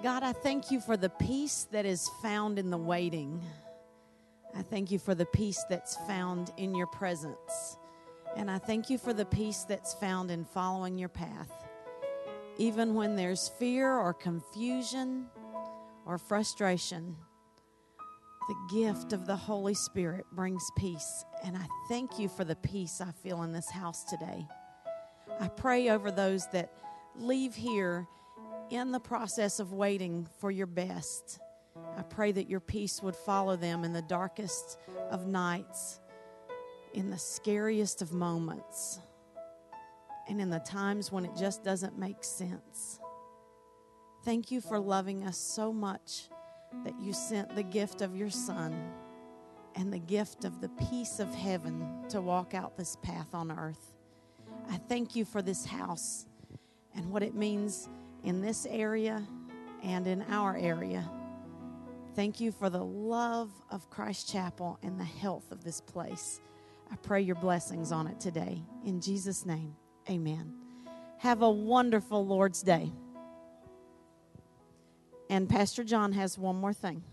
God, 0.01 0.23
I 0.23 0.33
thank 0.33 0.71
you 0.71 0.79
for 0.79 0.97
the 0.97 1.09
peace 1.09 1.67
that 1.71 1.85
is 1.85 2.09
found 2.21 2.59
in 2.59 2.69
the 2.69 2.77
waiting. 2.77 3.41
I 4.55 4.61
thank 4.61 4.89
you 4.91 4.99
for 4.99 5.13
the 5.13 5.25
peace 5.25 5.63
that's 5.69 5.95
found 6.07 6.51
in 6.57 6.73
your 6.73 6.87
presence. 6.87 7.77
And 8.37 8.51
I 8.51 8.59
thank 8.59 8.91
you 8.91 8.99
for 8.99 9.13
the 9.13 9.25
peace 9.25 9.63
that's 9.63 9.95
found 9.95 10.29
in 10.29 10.45
following 10.45 10.99
your 10.99 11.09
path. 11.09 11.51
Even 12.59 12.93
when 12.93 13.15
there's 13.15 13.47
fear 13.47 13.91
or 13.91 14.13
confusion 14.13 15.25
or 16.05 16.19
frustration, 16.19 17.15
the 18.47 18.55
gift 18.79 19.11
of 19.11 19.25
the 19.25 19.35
Holy 19.35 19.73
Spirit 19.73 20.23
brings 20.31 20.63
peace. 20.77 21.25
And 21.43 21.57
I 21.57 21.65
thank 21.89 22.19
you 22.19 22.29
for 22.29 22.43
the 22.43 22.55
peace 22.55 23.01
I 23.01 23.11
feel 23.11 23.41
in 23.41 23.51
this 23.51 23.71
house 23.71 24.03
today. 24.03 24.47
I 25.39 25.47
pray 25.47 25.89
over 25.89 26.11
those 26.11 26.47
that 26.53 26.71
leave 27.15 27.55
here 27.55 28.07
in 28.69 28.91
the 28.91 28.99
process 28.99 29.59
of 29.59 29.73
waiting 29.73 30.27
for 30.39 30.51
your 30.51 30.67
best. 30.67 31.39
I 31.97 32.03
pray 32.03 32.31
that 32.33 32.47
your 32.47 32.59
peace 32.59 33.01
would 33.01 33.15
follow 33.15 33.55
them 33.55 33.83
in 33.83 33.93
the 33.93 34.01
darkest 34.03 34.77
of 35.09 35.25
nights, 35.25 35.99
in 36.97 37.11
the 37.11 37.17
scariest 37.17 38.01
of 38.01 38.11
moments, 38.11 38.99
and 40.27 40.41
in 40.41 40.49
the 40.49 40.57
times 40.57 41.11
when 41.11 41.25
it 41.25 41.31
just 41.37 41.63
doesn't 41.63 41.95
make 41.95 42.23
sense. 42.23 42.99
Thank 44.25 44.49
you 44.49 44.61
for 44.61 44.79
loving 44.79 45.23
us 45.23 45.37
so 45.37 45.71
much 45.71 46.23
that 46.83 46.99
you 46.99 47.13
sent 47.13 47.55
the 47.55 47.61
gift 47.61 48.01
of 48.01 48.15
your 48.15 48.31
Son 48.31 48.73
and 49.75 49.93
the 49.93 49.99
gift 49.99 50.43
of 50.43 50.59
the 50.59 50.69
peace 50.89 51.19
of 51.19 51.33
heaven 51.35 51.87
to 52.09 52.19
walk 52.19 52.55
out 52.55 52.75
this 52.75 52.97
path 53.03 53.35
on 53.35 53.51
earth. 53.51 53.93
I 54.67 54.77
thank 54.77 55.15
you 55.15 55.23
for 55.23 55.43
this 55.43 55.65
house 55.65 56.25
and 56.95 57.11
what 57.11 57.21
it 57.21 57.35
means 57.35 57.89
in 58.23 58.41
this 58.41 58.65
area 58.65 59.23
and 59.83 60.07
in 60.07 60.23
our 60.31 60.57
area. 60.57 61.07
Thank 62.15 62.39
you 62.39 62.51
for 62.51 62.71
the 62.71 62.83
love 62.83 63.51
of 63.69 63.87
Christ 63.91 64.31
Chapel 64.31 64.79
and 64.81 64.99
the 64.99 65.03
health 65.05 65.51
of 65.51 65.63
this 65.63 65.79
place. 65.79 66.41
I 66.91 66.95
pray 66.97 67.21
your 67.21 67.35
blessings 67.35 67.91
on 67.91 68.07
it 68.07 68.19
today. 68.19 68.61
In 68.85 69.01
Jesus' 69.01 69.45
name, 69.45 69.75
amen. 70.09 70.53
Have 71.19 71.41
a 71.41 71.49
wonderful 71.49 72.25
Lord's 72.25 72.61
Day. 72.61 72.91
And 75.29 75.49
Pastor 75.49 75.83
John 75.83 76.13
has 76.13 76.37
one 76.37 76.55
more 76.55 76.73
thing. 76.73 77.03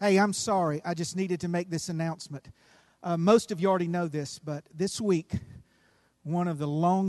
Hey, 0.00 0.18
I'm 0.18 0.32
sorry. 0.32 0.80
I 0.84 0.94
just 0.94 1.16
needed 1.16 1.40
to 1.40 1.48
make 1.48 1.70
this 1.70 1.88
announcement. 1.88 2.48
Uh, 3.02 3.16
most 3.16 3.50
of 3.50 3.60
you 3.60 3.68
already 3.68 3.88
know 3.88 4.06
this, 4.06 4.38
but 4.38 4.64
this 4.74 5.00
week, 5.00 5.32
one 6.22 6.48
of 6.48 6.58
the 6.58 6.68
long 6.68 7.08